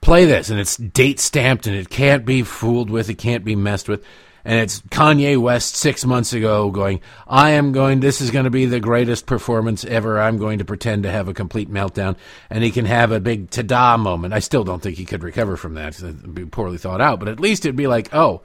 play 0.01 0.25
this," 0.25 0.49
and 0.49 0.59
it's 0.59 0.75
date 0.75 1.19
stamped, 1.19 1.67
and 1.67 1.75
it 1.75 1.91
can't 1.91 2.25
be 2.25 2.41
fooled 2.41 2.89
with, 2.89 3.11
it 3.11 3.19
can't 3.19 3.45
be 3.45 3.55
messed 3.55 3.87
with. 3.87 4.03
And 4.43 4.59
it's 4.59 4.81
Kanye 4.81 5.37
West 5.37 5.75
six 5.75 6.05
months 6.05 6.33
ago 6.33 6.71
going, 6.71 7.01
I 7.27 7.51
am 7.51 7.71
going, 7.71 7.99
this 7.99 8.21
is 8.21 8.31
going 8.31 8.45
to 8.45 8.51
be 8.51 8.65
the 8.65 8.79
greatest 8.79 9.25
performance 9.25 9.85
ever. 9.85 10.19
I'm 10.19 10.37
going 10.37 10.59
to 10.59 10.65
pretend 10.65 11.03
to 11.03 11.11
have 11.11 11.27
a 11.27 11.33
complete 11.33 11.71
meltdown. 11.71 12.15
And 12.49 12.63
he 12.63 12.71
can 12.71 12.85
have 12.85 13.11
a 13.11 13.19
big 13.19 13.51
ta 13.51 13.61
da 13.61 13.97
moment. 13.97 14.33
I 14.33 14.39
still 14.39 14.63
don't 14.63 14.81
think 14.81 14.97
he 14.97 15.05
could 15.05 15.23
recover 15.23 15.57
from 15.57 15.75
that. 15.75 15.97
It'd 15.99 16.33
be 16.33 16.45
poorly 16.45 16.77
thought 16.77 17.01
out. 17.01 17.19
But 17.19 17.29
at 17.29 17.39
least 17.39 17.65
it'd 17.65 17.75
be 17.75 17.87
like, 17.87 18.13
oh, 18.13 18.41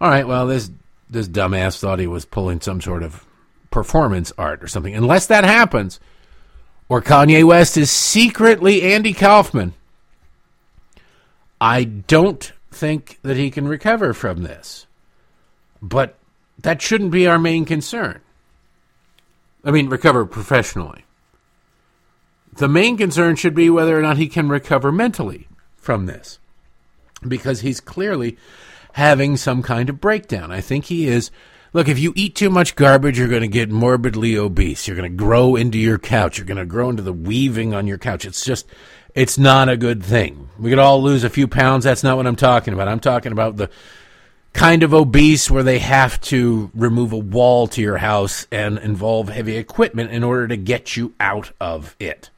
all 0.00 0.10
right, 0.10 0.26
well, 0.26 0.46
this, 0.46 0.70
this 1.10 1.28
dumbass 1.28 1.78
thought 1.78 1.98
he 1.98 2.06
was 2.06 2.24
pulling 2.24 2.60
some 2.60 2.80
sort 2.80 3.02
of 3.02 3.24
performance 3.70 4.32
art 4.38 4.62
or 4.62 4.68
something. 4.68 4.94
Unless 4.94 5.26
that 5.26 5.44
happens, 5.44 6.00
or 6.88 7.02
Kanye 7.02 7.44
West 7.44 7.76
is 7.76 7.90
secretly 7.90 8.82
Andy 8.82 9.12
Kaufman, 9.12 9.74
I 11.60 11.84
don't 11.84 12.52
think 12.70 13.18
that 13.22 13.36
he 13.36 13.50
can 13.50 13.66
recover 13.66 14.12
from 14.12 14.42
this. 14.42 14.86
But 15.84 16.16
that 16.58 16.80
shouldn't 16.80 17.10
be 17.10 17.26
our 17.26 17.38
main 17.38 17.66
concern. 17.66 18.20
I 19.62 19.70
mean, 19.70 19.90
recover 19.90 20.24
professionally. 20.24 21.04
The 22.56 22.68
main 22.68 22.96
concern 22.96 23.36
should 23.36 23.54
be 23.54 23.68
whether 23.68 23.98
or 23.98 24.00
not 24.00 24.16
he 24.16 24.28
can 24.28 24.48
recover 24.48 24.90
mentally 24.90 25.46
from 25.76 26.06
this. 26.06 26.38
Because 27.26 27.60
he's 27.60 27.80
clearly 27.80 28.38
having 28.94 29.36
some 29.36 29.62
kind 29.62 29.90
of 29.90 30.00
breakdown. 30.00 30.50
I 30.50 30.62
think 30.62 30.86
he 30.86 31.06
is 31.06 31.30
Look, 31.74 31.88
if 31.88 31.98
you 31.98 32.12
eat 32.14 32.36
too 32.36 32.50
much 32.50 32.76
garbage, 32.76 33.18
you're 33.18 33.26
going 33.26 33.42
to 33.42 33.48
get 33.48 33.68
morbidly 33.68 34.38
obese. 34.38 34.86
You're 34.86 34.96
going 34.96 35.10
to 35.10 35.16
grow 35.16 35.56
into 35.56 35.76
your 35.76 35.98
couch. 35.98 36.38
You're 36.38 36.46
going 36.46 36.56
to 36.56 36.64
grow 36.64 36.88
into 36.88 37.02
the 37.02 37.12
weaving 37.12 37.74
on 37.74 37.88
your 37.88 37.98
couch. 37.98 38.24
It's 38.24 38.44
just, 38.44 38.66
it's 39.12 39.36
not 39.36 39.68
a 39.68 39.76
good 39.76 40.00
thing. 40.00 40.50
We 40.56 40.70
could 40.70 40.78
all 40.78 41.02
lose 41.02 41.24
a 41.24 41.28
few 41.28 41.48
pounds. 41.48 41.82
That's 41.82 42.04
not 42.04 42.16
what 42.16 42.28
I'm 42.28 42.36
talking 42.36 42.74
about. 42.74 42.86
I'm 42.86 43.00
talking 43.00 43.32
about 43.32 43.56
the 43.56 43.70
kind 44.54 44.84
of 44.84 44.94
obese 44.94 45.50
where 45.50 45.64
they 45.64 45.80
have 45.80 46.20
to 46.22 46.70
remove 46.74 47.12
a 47.12 47.18
wall 47.18 47.66
to 47.66 47.82
your 47.82 47.98
house 47.98 48.46
and 48.50 48.78
involve 48.78 49.28
heavy 49.28 49.56
equipment 49.56 50.10
in 50.10 50.24
order 50.24 50.48
to 50.48 50.56
get 50.56 50.96
you 50.96 51.12
out 51.20 51.50
of 51.60 51.94
it. 51.98 52.30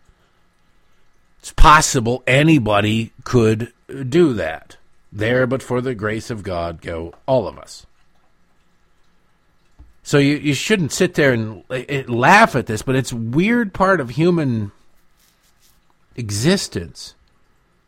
It's 1.39 1.53
possible 1.53 2.25
anybody 2.27 3.13
could 3.23 3.73
do 4.09 4.33
that. 4.33 4.79
There, 5.13 5.47
but 5.47 5.63
for 5.63 5.81
the 5.81 5.95
grace 5.95 6.31
of 6.31 6.43
God, 6.43 6.83
go 6.83 7.15
all 7.27 7.47
of 7.47 7.59
us. 7.59 7.87
So 10.03 10.19
you, 10.19 10.37
you 10.37 10.55
shouldn't 10.55 10.93
sit 10.93 11.15
there 11.15 11.33
and 11.33 11.65
eh, 11.71 11.85
eh, 11.89 12.05
laugh 12.07 12.57
at 12.57 12.67
this, 12.67 12.83
but 12.83 12.97
it's 12.97 13.13
weird 13.13 13.73
part 13.73 14.01
of 14.01 14.11
human 14.11 14.73
existence 16.17 17.15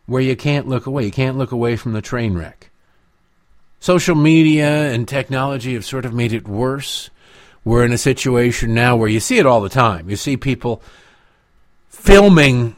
where 0.07 0.23
you 0.23 0.37
can't 0.37 0.69
look 0.69 0.87
away. 0.87 1.05
You 1.05 1.11
can't 1.11 1.39
look 1.39 1.53
away 1.53 1.77
from 1.77 1.93
the 1.93 2.03
train 2.03 2.35
wreck. 2.35 2.68
Social 3.81 4.15
media 4.15 4.93
and 4.93 5.07
technology 5.07 5.75
have 5.75 5.85
sort 5.85 6.05
of 6.05 6.13
made 6.13 6.33
it 6.33 6.49
worse. 6.49 7.11
We're 7.65 7.85
in 7.85 7.93
a 7.93 7.99
situation 7.99 8.75
now 8.75 8.97
where 8.97 9.09
you 9.09 9.21
see 9.21 9.39
it 9.39 9.47
all 9.47 9.61
the 9.61 9.69
time. 9.69 10.11
You 10.11 10.17
see 10.17 10.37
people 10.37 10.83
filming 11.89 12.77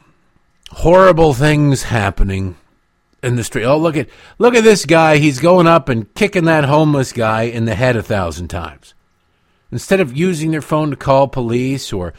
horrible 0.71 1.35
things 1.35 1.85
happening 1.85 2.57
in 3.23 3.37
the 3.37 3.45
street. 3.45 3.65
Oh, 3.65 3.79
look 3.79 3.97
at 3.97 4.09
look 4.39 4.55
at 4.55 4.65
this 4.65 4.87
guy. 4.87 5.19
He's 5.19 5.41
going 5.41 5.67
up 5.67 5.89
and 5.89 6.13
kicking 6.15 6.45
that 6.45 6.65
homeless 6.65 7.13
guy 7.13 7.43
in 7.43 7.65
the 7.65 7.75
head 7.75 7.97
a 7.97 8.03
thousand 8.03 8.49
times. 8.49 8.95
Instead 9.73 10.01
of 10.01 10.17
using 10.17 10.51
their 10.51 10.63
phone 10.63 10.91
to 10.91 10.97
call 10.97 11.29
police 11.29 11.93
or, 11.93 12.13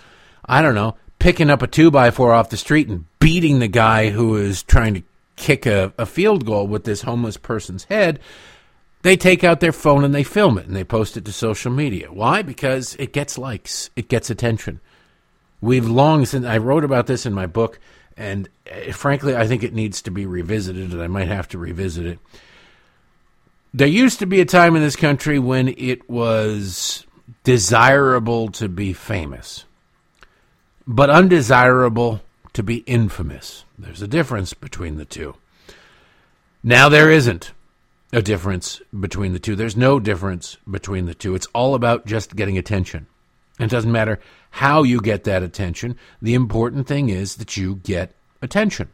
I 0.46 0.62
don't 0.62 0.76
know, 0.76 0.96
picking 1.20 1.50
up 1.50 1.62
a 1.62 1.68
two 1.68 1.92
by 1.92 2.10
four 2.12 2.34
off 2.34 2.50
the 2.50 2.58
street 2.58 2.88
and 2.88 3.06
beating 3.20 3.60
the 3.60 3.68
guy 3.68 4.10
who 4.10 4.38
is 4.38 4.64
trying 4.64 4.94
to 4.94 5.04
kick 5.36 5.66
a, 5.66 5.92
a 5.98 6.06
field 6.06 6.46
goal 6.46 6.68
with 6.68 6.86
this 6.86 7.02
homeless 7.02 7.38
person's 7.38 7.86
head, 7.86 8.20
they 9.02 9.18
take 9.18 9.44
out 9.44 9.60
their 9.60 9.72
phone 9.72 10.04
and 10.04 10.14
they 10.14 10.24
film 10.24 10.58
it 10.58 10.68
and 10.68 10.76
they 10.76 10.84
post 10.84 11.18
it 11.18 11.26
to 11.26 11.34
social 11.34 11.72
media. 11.72 12.12
Why? 12.12 12.42
Because 12.42 12.96
it 12.96 13.14
gets 13.14 13.38
likes, 13.38 13.90
it 13.96 14.08
gets 14.08 14.30
attention. 14.30 14.80
We've 15.60 15.88
long 15.88 16.26
since 16.26 16.46
I 16.46 16.58
wrote 16.58 16.84
about 16.84 17.08
this 17.08 17.26
in 17.26 17.34
my 17.34 17.46
book, 17.46 17.80
and 18.18 18.50
uh, 18.72 18.92
frankly, 18.92 19.36
I 19.36 19.48
think 19.48 19.64
it 19.64 19.74
needs 19.74 20.02
to 20.04 20.12
be 20.12 20.26
revisited, 20.26 20.92
and 20.92 21.02
I 21.02 21.08
might 21.08 21.28
have 21.28 21.48
to 21.50 21.58
revisit 21.58 22.06
it. 22.06 22.20
There 23.74 23.88
used 23.88 24.20
to 24.20 24.26
be 24.26 24.42
a 24.42 24.46
time 24.46 24.76
in 24.76 24.82
this 24.82 24.96
country 24.96 25.40
when 25.40 25.70
it 25.78 26.10
was 26.10 27.06
desirable 27.44 28.50
to 28.50 28.68
be 28.68 28.92
famous, 28.92 29.66
but 30.86 31.10
undesirable 31.10 32.22
to 32.54 32.64
be 32.64 32.78
infamous. 32.78 33.64
There's 33.78 34.02
a 34.02 34.08
difference 34.08 34.54
between 34.54 34.98
the 34.98 35.06
two. 35.06 35.36
Now 36.64 36.90
there 36.90 37.10
isn't 37.10 37.52
a 38.12 38.22
difference 38.22 38.82
between 39.00 39.34
the 39.34 39.40
two. 39.40 39.56
There's 39.56 39.78
no 39.78 40.00
difference 40.00 40.58
between 40.70 41.06
the 41.06 41.16
two. 41.16 41.36
It's 41.36 41.48
all 41.54 41.76
about 41.76 42.06
just 42.06 42.36
getting 42.36 42.58
attention. 42.58 43.08
It 43.60 43.70
doesn't 43.70 43.92
matter 43.92 44.20
how 44.50 44.84
you 44.84 45.00
get 45.00 45.24
that 45.26 45.44
attention. 45.44 45.98
The 46.22 46.34
important 46.34 46.88
thing 46.88 47.10
is 47.10 47.36
that 47.36 47.56
you 47.58 47.76
get 47.76 48.14
attention. 48.42 48.90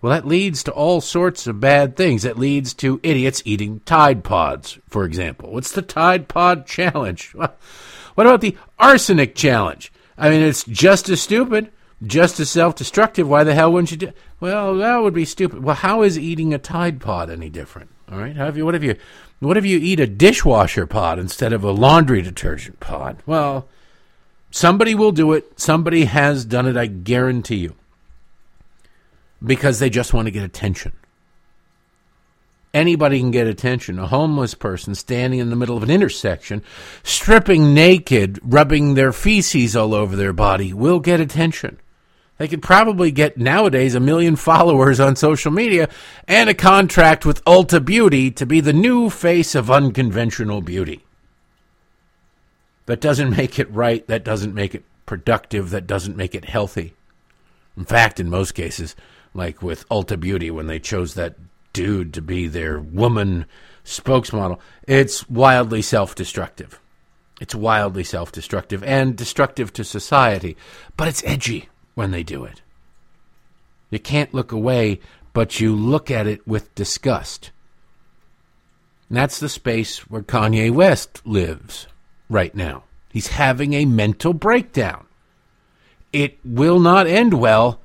Well, 0.00 0.12
that 0.12 0.26
leads 0.26 0.62
to 0.64 0.72
all 0.72 1.00
sorts 1.00 1.46
of 1.48 1.58
bad 1.58 1.96
things. 1.96 2.24
It 2.24 2.38
leads 2.38 2.72
to 2.74 3.00
idiots 3.02 3.42
eating 3.44 3.80
Tide 3.80 4.22
Pods, 4.22 4.78
for 4.88 5.04
example. 5.04 5.50
What's 5.50 5.72
the 5.72 5.82
Tide 5.82 6.28
Pod 6.28 6.66
challenge? 6.66 7.34
What 8.14 8.26
about 8.26 8.40
the 8.40 8.56
arsenic 8.80 9.36
challenge? 9.36 9.92
I 10.16 10.28
mean, 10.28 10.42
it's 10.42 10.64
just 10.64 11.08
as 11.08 11.22
stupid, 11.22 11.70
just 12.04 12.40
as 12.40 12.50
self 12.50 12.74
destructive. 12.74 13.28
Why 13.28 13.44
the 13.44 13.54
hell 13.54 13.72
wouldn't 13.72 13.92
you 13.92 13.96
do 13.96 14.12
Well, 14.40 14.74
that 14.78 14.96
would 14.96 15.14
be 15.14 15.24
stupid. 15.24 15.62
Well, 15.62 15.76
how 15.76 16.02
is 16.02 16.18
eating 16.18 16.52
a 16.52 16.58
Tide 16.58 17.00
Pod 17.00 17.30
any 17.30 17.48
different? 17.48 17.90
All 18.10 18.18
right? 18.18 18.34
Have 18.36 18.56
you, 18.56 18.64
what 18.64 18.74
if 18.74 18.82
you 18.82 18.96
what 19.40 19.56
if 19.56 19.64
you 19.64 19.78
eat 19.78 20.00
a 20.00 20.06
dishwasher 20.06 20.86
pod 20.86 21.18
instead 21.18 21.52
of 21.52 21.62
a 21.62 21.70
laundry 21.70 22.22
detergent 22.22 22.80
pod? 22.80 23.22
Well, 23.26 23.68
somebody 24.50 24.94
will 24.94 25.12
do 25.12 25.32
it. 25.32 25.60
Somebody 25.60 26.06
has 26.06 26.44
done 26.44 26.66
it, 26.66 26.76
I 26.76 26.86
guarantee 26.86 27.56
you 27.56 27.76
because 29.44 29.78
they 29.78 29.90
just 29.90 30.12
want 30.12 30.26
to 30.26 30.32
get 30.32 30.42
attention. 30.42 30.92
Anybody 32.74 33.18
can 33.18 33.30
get 33.30 33.46
attention. 33.46 33.98
A 33.98 34.06
homeless 34.06 34.54
person 34.54 34.94
standing 34.94 35.40
in 35.40 35.50
the 35.50 35.56
middle 35.56 35.76
of 35.76 35.82
an 35.82 35.90
intersection, 35.90 36.62
stripping 37.02 37.72
naked, 37.72 38.38
rubbing 38.42 38.94
their 38.94 39.12
feces 39.12 39.74
all 39.74 39.94
over 39.94 40.16
their 40.16 40.34
body, 40.34 40.72
will 40.72 41.00
get 41.00 41.20
attention. 41.20 41.80
They 42.38 42.48
could 42.48 42.62
probably 42.62 43.10
get 43.10 43.36
nowadays 43.36 43.94
a 43.94 44.00
million 44.00 44.36
followers 44.50 45.00
on 45.00 45.16
social 45.16 45.52
media 45.52 45.88
and 46.26 46.48
a 46.48 46.54
contract 46.54 47.26
with 47.26 47.44
Ulta 47.44 47.84
Beauty 47.84 48.30
to 48.32 48.46
be 48.46 48.60
the 48.60 48.72
new 48.72 49.10
face 49.10 49.54
of 49.54 49.70
unconventional 49.70 50.62
beauty. 50.62 51.04
That 52.86 53.00
doesn't 53.00 53.36
make 53.36 53.58
it 53.58 53.70
right. 53.70 54.06
That 54.06 54.24
doesn't 54.24 54.54
make 54.54 54.74
it 54.74 54.84
productive. 55.04 55.70
That 55.70 55.86
doesn't 55.86 56.16
make 56.16 56.34
it 56.34 56.46
healthy. 56.46 56.94
In 57.76 57.84
fact, 57.84 58.18
in 58.18 58.30
most 58.30 58.52
cases, 58.52 58.96
like 59.34 59.60
with 59.62 59.88
Ulta 59.88 60.18
Beauty 60.18 60.50
when 60.50 60.68
they 60.68 60.78
chose 60.78 61.14
that 61.14 61.34
dude 61.72 62.14
to 62.14 62.22
be 62.22 62.46
their 62.46 62.78
woman 62.80 63.46
spokesmodel. 63.84 64.58
It's 64.86 65.28
wildly 65.28 65.82
self 65.82 66.14
destructive. 66.14 66.80
It's 67.40 67.54
wildly 67.54 68.04
self 68.04 68.32
destructive 68.32 68.82
and 68.84 69.16
destructive 69.16 69.72
to 69.74 69.84
society, 69.84 70.56
but 70.96 71.08
it's 71.08 71.22
edgy 71.24 71.68
when 71.98 72.12
they 72.12 72.22
do 72.22 72.44
it. 72.44 72.62
You 73.90 73.98
can't 73.98 74.32
look 74.32 74.52
away, 74.52 75.00
but 75.32 75.58
you 75.58 75.74
look 75.74 76.12
at 76.12 76.28
it 76.28 76.46
with 76.46 76.72
disgust. 76.76 77.50
And 79.08 79.18
that's 79.18 79.40
the 79.40 79.48
space 79.48 80.08
where 80.08 80.22
Kanye 80.22 80.70
West 80.70 81.20
lives 81.26 81.88
right 82.30 82.54
now. 82.54 82.84
He's 83.10 83.26
having 83.26 83.72
a 83.72 83.84
mental 83.84 84.32
breakdown. 84.32 85.06
It 86.12 86.38
will 86.44 86.78
not 86.78 87.08
end 87.08 87.34
well, 87.34 87.80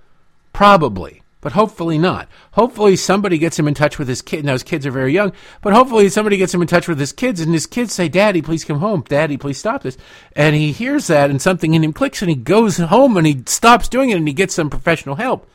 probably 0.53 1.22
but 1.43 1.51
hopefully 1.51 1.97
not. 1.97 2.29
Hopefully 2.51 2.95
somebody 2.95 3.37
gets 3.37 3.59
him 3.59 3.67
in 3.67 3.73
touch 3.73 3.99
with 3.99 4.07
his 4.07 4.21
kid. 4.21 4.45
Now 4.45 4.53
his 4.53 4.63
kids 4.63 4.85
are 4.85 4.91
very 4.91 5.11
young, 5.11 5.33
but 5.61 5.73
hopefully 5.73 6.07
somebody 6.07 6.37
gets 6.37 6.53
him 6.53 6.61
in 6.61 6.69
touch 6.69 6.87
with 6.87 6.97
his 6.97 7.11
kids, 7.11 7.41
and 7.41 7.51
his 7.51 7.65
kids 7.65 7.91
say, 7.91 8.07
"Daddy, 8.07 8.41
please 8.41 8.63
come 8.63 8.79
home. 8.79 9.03
Daddy, 9.09 9.35
please 9.35 9.57
stop 9.57 9.83
this." 9.83 9.97
And 10.37 10.55
he 10.55 10.71
hears 10.71 11.07
that, 11.07 11.29
and 11.29 11.41
something 11.41 11.73
in 11.73 11.83
him 11.83 11.91
clicks, 11.91 12.21
and 12.21 12.29
he 12.29 12.35
goes 12.35 12.77
home 12.77 13.17
and 13.17 13.27
he 13.27 13.43
stops 13.45 13.89
doing 13.89 14.09
it, 14.09 14.17
and 14.17 14.27
he 14.27 14.33
gets 14.33 14.55
some 14.55 14.69
professional 14.69 15.15
help. 15.15 15.45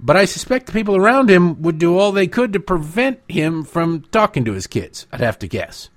But 0.00 0.16
I 0.16 0.24
suspect 0.24 0.66
the 0.66 0.72
people 0.72 0.96
around 0.96 1.30
him 1.30 1.62
would 1.62 1.78
do 1.78 1.96
all 1.96 2.10
they 2.10 2.26
could 2.26 2.52
to 2.54 2.60
prevent 2.60 3.20
him 3.28 3.62
from 3.62 4.02
talking 4.10 4.44
to 4.46 4.52
his 4.52 4.66
kids. 4.66 5.06
I'd 5.12 5.20
have 5.20 5.38
to 5.38 5.46
guess. 5.46 5.90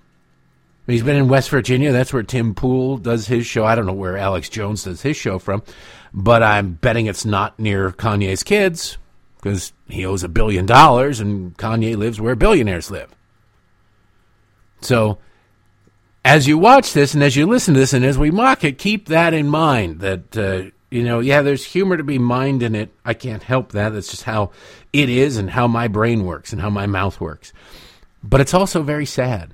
He's 0.86 1.04
been 1.04 1.16
in 1.16 1.28
West 1.28 1.50
Virginia. 1.50 1.92
That's 1.92 2.12
where 2.12 2.24
Tim 2.24 2.54
Pool 2.54 2.98
does 2.98 3.28
his 3.28 3.46
show. 3.46 3.64
I 3.64 3.76
don't 3.76 3.86
know 3.86 3.94
where 3.94 4.18
Alex 4.18 4.50
Jones 4.50 4.84
does 4.84 5.02
his 5.02 5.18
show 5.18 5.40
from 5.40 5.64
but 6.14 6.44
I'm 6.44 6.74
betting 6.74 7.06
it's 7.06 7.26
not 7.26 7.60
near 7.60 7.92
Kanye's 7.92 8.44
kids 8.44 8.98
because 9.38 9.74
he 9.88 10.06
owes 10.06 10.24
a 10.24 10.30
billion 10.30 10.66
dollars 10.66 11.20
and 11.20 11.58
Kanye 11.58 11.98
lives 11.98 12.22
where 12.22 12.36
billionaires 12.36 12.92
live. 12.92 13.14
So, 14.82 15.20
as 16.24 16.48
you 16.48 16.58
watch 16.58 16.94
this 16.94 17.14
and 17.14 17.24
as 17.24 17.36
you 17.36 17.48
listen 17.48 17.74
to 17.74 17.80
this 17.80 17.94
and 17.94 18.06
as 18.06 18.18
we 18.18 18.30
mock 18.30 18.64
it, 18.64 18.78
keep 18.78 19.08
that 19.08 19.34
in 19.34 19.48
mind 19.48 20.00
that, 20.02 20.38
uh, 20.38 20.70
you 20.90 21.04
know, 21.04 21.20
yeah, 21.20 21.42
there's 21.42 21.66
humor 21.66 21.98
to 21.98 22.04
be 22.04 22.20
mined 22.20 22.62
in 22.62 22.76
it. 22.76 22.94
I 23.04 23.14
can't 23.14 23.42
help 23.42 23.72
that. 23.72 23.90
That's 23.90 24.12
just 24.12 24.24
how 24.24 24.52
it 24.94 25.10
is 25.10 25.38
and 25.38 25.50
how 25.50 25.68
my 25.68 25.88
brain 25.88 26.26
works 26.26 26.52
and 26.52 26.62
how 26.62 26.70
my 26.70 26.86
mouth 26.86 27.20
works. 27.20 27.54
But 28.24 28.42
it's 28.42 28.54
also 28.54 28.84
very 28.84 29.06
sad 29.06 29.54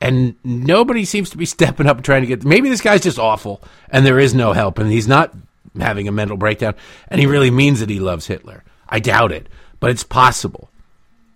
and 0.00 0.34
nobody 0.42 1.04
seems 1.04 1.30
to 1.30 1.36
be 1.36 1.44
stepping 1.46 1.86
up 1.86 1.98
and 1.98 2.04
trying 2.04 2.22
to 2.22 2.26
get. 2.26 2.44
Maybe 2.44 2.68
this 2.68 2.80
guy's 2.80 3.02
just 3.02 3.18
awful, 3.18 3.62
and 3.90 4.04
there 4.04 4.18
is 4.18 4.34
no 4.34 4.52
help, 4.52 4.78
and 4.78 4.90
he's 4.90 5.08
not 5.08 5.34
having 5.78 6.08
a 6.08 6.12
mental 6.12 6.36
breakdown, 6.36 6.74
and 7.08 7.20
he 7.20 7.26
really 7.26 7.50
means 7.50 7.80
that 7.80 7.90
he 7.90 8.00
loves 8.00 8.26
Hitler. 8.26 8.64
I 8.88 9.00
doubt 9.00 9.32
it, 9.32 9.48
but 9.78 9.90
it's 9.90 10.04
possible. 10.04 10.70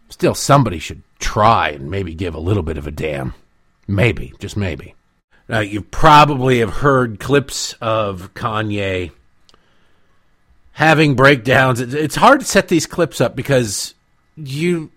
Still, 0.09 0.35
somebody 0.35 0.79
should 0.79 1.03
try 1.19 1.71
and 1.71 1.91
maybe 1.91 2.15
give 2.15 2.35
a 2.35 2.41
little 2.41 2.63
bit 2.63 2.79
of 2.79 2.87
a 2.87 2.91
damn. 2.91 3.35
Maybe, 3.87 4.33
just 4.39 4.57
maybe. 4.57 4.95
Now, 5.49 5.61
you 5.61 5.83
probably 5.83 6.61
have 6.61 6.71
heard 6.71 7.21
clips 7.21 7.75
of 7.81 8.33
Kanye 8.35 9.11
having 10.73 11.15
breakdowns. 11.15 11.81
It's 11.81 12.17
hard 12.17 12.41
to 12.41 12.47
set 12.47 12.69
these 12.69 12.87
clips 12.87 13.21
up 13.21 13.37
because 13.37 13.95
you 14.37 14.91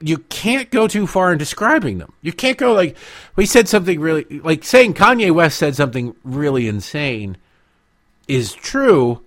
you 0.00 0.18
can't 0.18 0.70
go 0.70 0.88
too 0.88 1.06
far 1.06 1.32
in 1.32 1.38
describing 1.38 1.98
them. 1.98 2.12
You 2.22 2.32
can't 2.32 2.58
go 2.58 2.72
like 2.72 2.96
we 3.36 3.46
said 3.46 3.68
something 3.68 4.00
really 4.00 4.24
like 4.40 4.64
saying 4.64 4.94
Kanye 4.94 5.30
West 5.30 5.58
said 5.58 5.76
something 5.76 6.14
really 6.24 6.68
insane 6.68 7.36
is 8.28 8.52
true, 8.52 9.24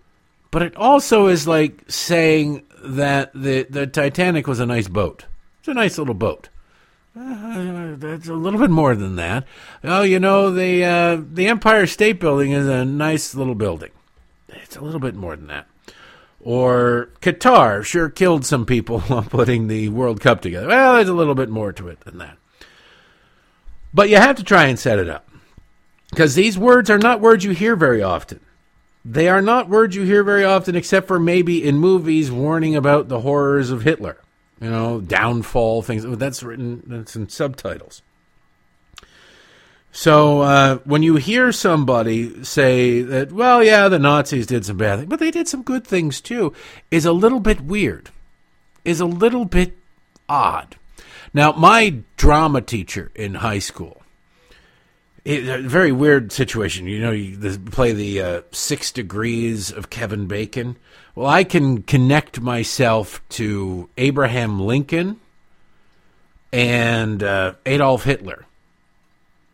but 0.52 0.62
it 0.62 0.76
also 0.76 1.28
is 1.28 1.48
like 1.48 1.84
saying 1.88 2.64
that 2.84 3.32
the 3.34 3.64
the 3.70 3.88
Titanic 3.88 4.48
was 4.48 4.60
a 4.60 4.66
nice 4.66 4.88
boat. 4.88 5.26
It's 5.60 5.68
a 5.68 5.74
nice 5.74 5.98
little 5.98 6.14
boat. 6.14 6.50
Uh, 7.18 7.96
that's 7.98 8.28
a 8.28 8.34
little 8.34 8.60
bit 8.60 8.70
more 8.70 8.94
than 8.94 9.16
that. 9.16 9.46
Oh, 9.84 10.04
you 10.04 10.20
know 10.20 10.52
the 10.52 10.84
uh, 10.84 11.22
the 11.32 11.48
Empire 11.48 11.88
State 11.88 12.20
Building 12.20 12.52
is 12.52 12.68
a 12.68 12.84
nice 12.84 13.34
little 13.34 13.56
building. 13.56 13.92
It's 14.50 14.76
a 14.76 14.82
little 14.82 15.00
bit 15.00 15.16
more 15.16 15.36
than 15.36 15.48
that. 15.48 15.68
Or 16.42 17.10
Qatar 17.22 17.84
sure 17.84 18.10
killed 18.10 18.46
some 18.46 18.66
people 18.66 19.00
while 19.08 19.24
putting 19.24 19.68
the 19.68 19.90
World 19.90 20.20
Cup 20.22 20.42
together. 20.42 20.68
Well, 20.68 20.96
there's 20.96 21.10
a 21.10 21.14
little 21.14 21.36
bit 21.36 21.50
more 21.50 21.72
to 21.74 21.88
it 21.88 22.02
than 22.02 22.18
that. 22.20 22.38
But 23.94 24.10
you 24.10 24.18
have 24.18 24.36
to 24.36 24.44
try 24.44 24.66
and 24.66 24.78
set 24.78 25.00
it 25.00 25.10
up. 25.10 25.28
Because 26.10 26.36
these 26.36 26.58
words 26.58 26.90
are 26.90 27.00
not 27.00 27.22
words 27.22 27.44
you 27.44 27.52
hear 27.52 27.76
very 27.76 28.04
often. 28.04 28.40
They 29.08 29.30
are 29.30 29.42
not 29.42 29.70
words 29.70 29.96
you 29.96 30.02
hear 30.02 30.24
very 30.24 30.44
often, 30.44 30.76
except 30.76 31.08
for 31.08 31.20
maybe 31.20 31.64
in 31.64 31.78
movies 31.78 32.32
warning 32.32 32.76
about 32.76 33.08
the 33.08 33.22
horrors 33.22 33.70
of 33.70 33.84
Hitler. 33.84 34.18
You 34.60 34.72
know, 34.72 35.00
downfall, 35.00 35.84
things. 35.84 36.04
That's 36.18 36.42
written, 36.42 36.82
that's 36.88 37.16
in 37.16 37.30
subtitles. 37.30 38.02
So 39.92 40.42
uh, 40.42 40.78
when 40.86 41.04
you 41.04 41.16
hear 41.18 41.52
somebody 41.52 42.44
say 42.44 43.02
that, 43.02 43.32
well, 43.32 43.64
yeah, 43.64 43.88
the 43.88 44.00
Nazis 44.00 44.48
did 44.48 44.66
some 44.66 44.76
bad 44.76 45.00
things, 45.00 45.10
but 45.10 45.20
they 45.20 45.32
did 45.32 45.48
some 45.48 45.62
good 45.62 45.86
things 45.86 46.20
too, 46.20 46.52
is 46.90 47.06
a 47.06 47.14
little 47.14 47.40
bit 47.40 47.62
weird, 47.62 48.10
is 48.84 49.00
a 49.00 49.06
little 49.06 49.46
bit 49.46 49.78
odd. 50.28 50.76
Now, 51.34 51.54
my 51.54 52.00
drama 52.18 52.62
teacher 52.62 53.12
in 53.16 53.36
high 53.36 53.60
school, 53.60 54.02
it, 55.26 55.48
a 55.50 55.62
very 55.68 55.92
weird 55.92 56.32
situation. 56.32 56.88
You 56.88 57.00
know, 57.00 57.12
you 57.12 57.58
play 57.72 57.92
the 57.92 58.22
uh, 58.22 58.42
Six 58.52 58.92
Degrees 58.92 59.72
of 59.72 59.90
Kevin 59.90 60.28
Bacon. 60.28 60.78
Well, 61.16 61.28
I 61.28 61.44
can 61.44 61.82
connect 61.82 62.40
myself 62.40 63.22
to 63.30 63.90
Abraham 63.98 64.60
Lincoln 64.60 65.20
and 66.54 67.24
uh, 67.24 67.56
Adolf 67.66 68.04
Hitler 68.04 68.46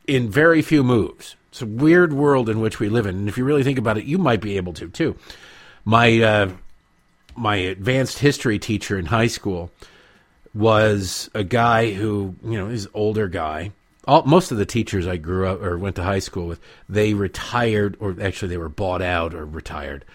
in 0.07 0.29
very 0.29 0.61
few 0.61 0.83
moves. 0.83 1.35
It's 1.49 1.61
a 1.61 1.65
weird 1.65 2.13
world 2.13 2.49
in 2.49 2.59
which 2.59 2.79
we 2.79 2.89
live 2.89 3.05
in, 3.05 3.15
and 3.15 3.29
if 3.29 3.37
you 3.37 3.43
really 3.43 3.63
think 3.63 3.77
about 3.79 3.97
it, 3.97 4.05
you 4.05 4.17
might 4.17 4.41
be 4.41 4.57
able 4.57 4.73
to 4.73 4.89
too. 4.89 5.15
My 5.83 6.21
uh, 6.21 6.51
my 7.35 7.55
advanced 7.55 8.19
history 8.19 8.59
teacher 8.59 8.97
in 8.97 9.05
high 9.05 9.27
school 9.27 9.71
was 10.53 11.29
a 11.33 11.43
guy 11.43 11.91
who 11.91 12.35
you 12.43 12.57
know 12.57 12.67
is 12.67 12.87
older 12.93 13.27
guy. 13.27 13.71
All, 14.07 14.23
most 14.23 14.51
of 14.51 14.57
the 14.57 14.65
teachers 14.65 15.05
I 15.05 15.17
grew 15.17 15.47
up 15.47 15.61
or 15.61 15.77
went 15.77 15.95
to 15.97 16.03
high 16.03 16.19
school 16.19 16.47
with, 16.47 16.59
they 16.89 17.13
retired, 17.13 17.97
or 17.99 18.15
actually 18.21 18.49
they 18.49 18.57
were 18.57 18.69
bought 18.69 19.01
out 19.01 19.33
or 19.33 19.45
retired 19.45 20.05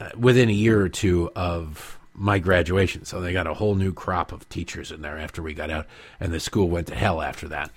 uh, 0.00 0.10
within 0.16 0.48
a 0.48 0.52
year 0.52 0.80
or 0.80 0.88
two 0.88 1.30
of 1.36 1.98
my 2.14 2.38
graduation. 2.38 3.04
So 3.04 3.20
they 3.20 3.32
got 3.32 3.46
a 3.46 3.54
whole 3.54 3.74
new 3.74 3.92
crop 3.92 4.32
of 4.32 4.48
teachers 4.48 4.90
in 4.90 5.02
there 5.02 5.18
after 5.18 5.42
we 5.42 5.54
got 5.54 5.70
out, 5.70 5.86
and 6.20 6.32
the 6.32 6.40
school 6.40 6.68
went 6.68 6.86
to 6.88 6.94
hell 6.94 7.20
after 7.20 7.48
that. 7.48 7.70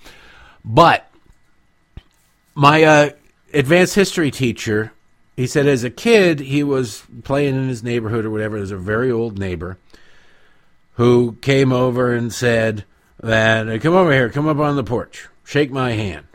But 0.64 1.10
my 2.54 2.82
uh, 2.82 3.10
advanced 3.52 3.94
history 3.94 4.30
teacher, 4.30 4.92
he 5.36 5.46
said 5.46 5.66
as 5.66 5.84
a 5.84 5.90
kid 5.90 6.40
he 6.40 6.62
was 6.62 7.02
playing 7.24 7.56
in 7.56 7.68
his 7.68 7.82
neighborhood 7.82 8.24
or 8.24 8.30
whatever. 8.30 8.56
There's 8.56 8.70
a 8.70 8.76
very 8.76 9.10
old 9.10 9.38
neighbor 9.38 9.78
who 10.94 11.36
came 11.40 11.72
over 11.72 12.12
and 12.12 12.32
said 12.32 12.84
that, 13.20 13.80
"Come 13.80 13.94
over 13.94 14.12
here, 14.12 14.28
come 14.28 14.48
up 14.48 14.58
on 14.58 14.76
the 14.76 14.84
porch, 14.84 15.28
shake 15.44 15.70
my 15.70 15.92
hand." 15.92 16.26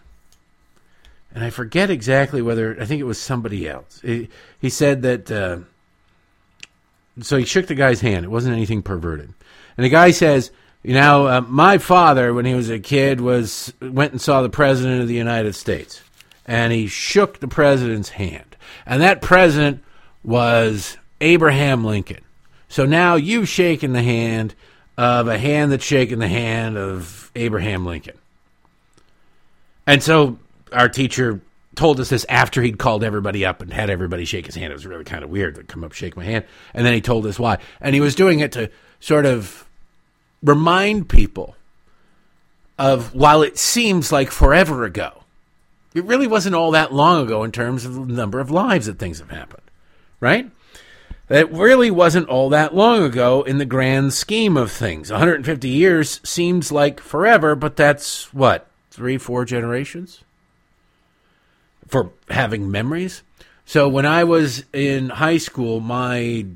And 1.34 1.44
I 1.44 1.50
forget 1.50 1.90
exactly 1.90 2.42
whether 2.42 2.80
I 2.80 2.86
think 2.86 3.00
it 3.00 3.06
was 3.06 3.20
somebody 3.20 3.68
else. 3.68 4.02
He, 4.02 4.30
he 4.60 4.70
said 4.70 5.02
that. 5.04 5.32
Uh, 5.32 5.60
so 7.22 7.38
he 7.38 7.46
shook 7.46 7.68
the 7.68 7.76
guy's 7.76 8.02
hand. 8.02 8.26
It 8.26 8.30
wasn't 8.32 8.56
anything 8.56 8.84
perverted. 8.84 9.34
And 9.76 9.84
the 9.84 9.90
guy 9.90 10.12
says, 10.12 10.52
you 10.84 10.94
know, 10.94 11.28
uh, 11.28 11.42
my 11.42 11.80
father, 11.80 12.34
when 12.34 12.46
he 12.46 12.54
was 12.54 12.70
a 12.70 12.80
kid, 12.80 13.22
was 13.22 13.74
went 13.82 14.12
and 14.12 14.22
saw 14.22 14.42
the 14.42 14.50
president 14.50 15.02
of 15.02 15.08
the 15.08 15.16
United 15.16 15.54
States 15.54 16.02
and 16.48 16.72
he 16.72 16.88
shook 16.88 17.40
the 17.40 17.48
president's 17.48 18.10
hand. 18.10 18.56
And 18.86 19.02
that 19.02 19.22
president 19.22 19.84
was 20.24 20.98
Abraham 21.20 21.84
Lincoln. 21.84 22.24
So 22.70 22.86
now 22.86 23.16
you've 23.16 23.50
shaken 23.50 23.94
the 23.94 24.02
hand 24.02 24.56
of 24.98 25.28
a 25.28 25.38
hand 25.38 25.72
that's 25.72 25.86
shaken 25.86 26.20
the 26.20 26.28
hand 26.28 26.78
of 26.78 27.32
Abraham 27.36 27.86
Lincoln. 27.86 28.18
And 29.88 30.04
so 30.04 30.38
our 30.72 30.90
teacher 30.90 31.42
told 31.76 32.00
us 32.00 32.10
this 32.10 32.26
after 32.28 32.62
he'd 32.62 32.78
called 32.78 33.04
everybody 33.04 33.46
up 33.46 33.62
and 33.62 33.72
had 33.72 33.90
everybody 33.90 34.26
shake 34.26 34.46
his 34.46 34.56
hand. 34.56 34.72
It 34.72 34.76
was 34.76 34.86
really 34.86 35.04
kind 35.04 35.24
of 35.24 35.30
weird 35.30 35.56
to 35.56 35.64
come 35.64 35.84
up, 35.84 35.94
shake 35.94 36.18
my 36.18 36.26
hand. 36.26 36.46
And 36.74 36.86
then 36.86 36.94
he 36.94 37.02
told 37.02 37.26
us 37.26 37.40
why. 37.40 37.60
And 37.80 37.96
he 37.96 38.02
was 38.02 38.14
doing 38.14 38.40
it 38.42 38.52
to 38.52 38.70
sort 39.00 39.26
of 39.26 39.68
remind 40.44 41.08
people 41.08 41.56
of 42.78 43.16
while 43.16 43.42
it 43.42 43.58
seems 43.58 44.12
like 44.12 44.30
forever 44.30 44.84
ago, 44.84 45.24
it 45.94 46.04
really 46.04 46.28
wasn't 46.28 46.56
all 46.56 46.72
that 46.72 46.94
long 46.94 47.24
ago 47.26 47.44
in 47.44 47.52
terms 47.52 47.86
of 47.86 47.96
the 47.96 48.14
number 48.14 48.40
of 48.40 48.52
lives 48.52 48.86
that 48.86 49.00
things 49.00 49.20
have 49.20 49.32
happened, 49.32 49.64
right? 50.20 50.52
It 51.30 51.52
really 51.52 51.92
wasn't 51.92 52.30
all 52.30 52.50
that 52.50 52.76
long 52.76 53.04
ago 53.04 53.42
in 53.44 53.58
the 53.58 53.66
grand 53.66 54.14
scheme 54.14 54.58
of 54.58 54.72
things. 54.72 55.12
150 55.12 55.68
years 55.68 56.22
seems 56.24 56.72
like 56.72 57.00
forever, 57.00 57.56
but 57.56 57.76
that's 57.76 58.34
what, 58.34 58.68
three, 58.98 59.20
four 59.20 59.46
generations 59.46 60.24
for 61.88 62.12
having 62.30 62.72
memories? 62.72 63.22
So 63.64 63.88
when 63.88 64.08
I 64.08 64.24
was 64.24 64.66
in 64.74 65.10
high 65.10 65.38
school, 65.38 65.80
my 65.80 66.48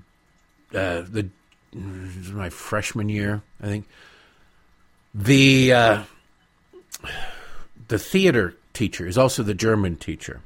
uh, 0.73 1.03
the 1.07 1.29
my 1.73 2.49
freshman 2.49 3.09
year, 3.09 3.43
I 3.61 3.67
think 3.67 3.85
the 5.13 5.71
uh, 5.71 6.03
the 7.87 7.99
theater 7.99 8.55
teacher 8.73 9.05
is 9.05 9.19
also 9.19 9.43
the 9.43 9.53
German 9.53 9.97
teacher. 9.97 10.41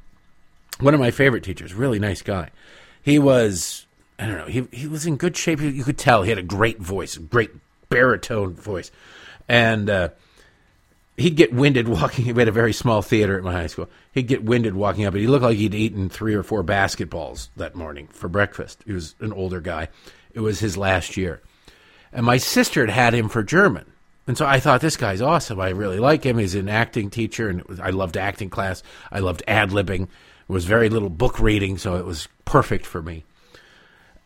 One 0.78 0.92
of 0.92 1.00
my 1.00 1.10
favorite 1.10 1.44
teachers, 1.44 1.72
really 1.72 1.98
nice 1.98 2.20
guy. 2.20 2.50
He 3.02 3.18
was, 3.18 3.86
I 4.18 4.26
don't 4.26 4.36
know, 4.36 4.46
he, 4.46 4.68
he 4.72 4.86
was 4.86 5.06
in 5.06 5.16
good 5.16 5.34
shape. 5.34 5.62
You 5.62 5.84
could 5.84 5.96
tell 5.96 6.24
he 6.24 6.28
had 6.28 6.38
a 6.38 6.42
great 6.42 6.78
voice, 6.78 7.16
great 7.16 7.52
baritone 7.88 8.54
voice. 8.54 8.90
and 9.48 9.88
uh, 9.88 10.08
he'd 11.16 11.36
get 11.36 11.52
winded 11.52 11.88
walking. 11.88 12.26
We 12.36 12.40
had 12.40 12.48
a 12.48 12.52
very 12.52 12.72
small 12.72 13.02
theater 13.02 13.36
at 13.38 13.44
my 13.44 13.52
high 13.52 13.66
school. 13.66 13.88
He'd 14.12 14.26
get 14.26 14.44
winded 14.44 14.74
walking 14.74 15.04
up, 15.04 15.14
and 15.14 15.20
he 15.20 15.26
looked 15.26 15.44
like 15.44 15.56
he'd 15.56 15.74
eaten 15.74 16.08
three 16.08 16.34
or 16.34 16.42
four 16.42 16.62
basketballs 16.62 17.48
that 17.56 17.74
morning 17.74 18.08
for 18.08 18.28
breakfast. 18.28 18.82
He 18.86 18.92
was 18.92 19.14
an 19.20 19.32
older 19.32 19.60
guy. 19.60 19.88
It 20.34 20.40
was 20.40 20.60
his 20.60 20.76
last 20.76 21.16
year, 21.16 21.40
and 22.12 22.26
my 22.26 22.36
sister 22.36 22.80
had 22.82 22.90
had 22.90 23.14
him 23.14 23.28
for 23.28 23.42
German. 23.42 23.92
And 24.26 24.36
so 24.36 24.44
I 24.44 24.58
thought 24.58 24.80
this 24.80 24.96
guy's 24.96 25.22
awesome. 25.22 25.60
I 25.60 25.68
really 25.68 26.00
like 26.00 26.24
him. 26.24 26.38
He's 26.38 26.56
an 26.56 26.68
acting 26.68 27.10
teacher, 27.10 27.48
and 27.48 27.80
I 27.80 27.90
loved 27.90 28.16
acting 28.16 28.50
class. 28.50 28.82
I 29.10 29.20
loved 29.20 29.42
ad 29.46 29.70
libbing. 29.70 30.02
It 30.02 30.08
was 30.48 30.64
very 30.64 30.88
little 30.88 31.10
book 31.10 31.38
reading, 31.38 31.78
so 31.78 31.96
it 31.96 32.04
was 32.04 32.28
perfect 32.44 32.84
for 32.86 33.00
me. 33.00 33.24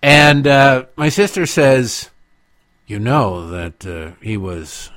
And 0.03 0.47
uh, 0.47 0.87
my 0.97 1.11
sister 1.11 1.45
says, 1.45 2.11
"You 2.87 2.99
know 2.99 3.49
that 3.51 3.87
uh, 3.87 4.13
he 4.23 4.39
was 4.39 4.91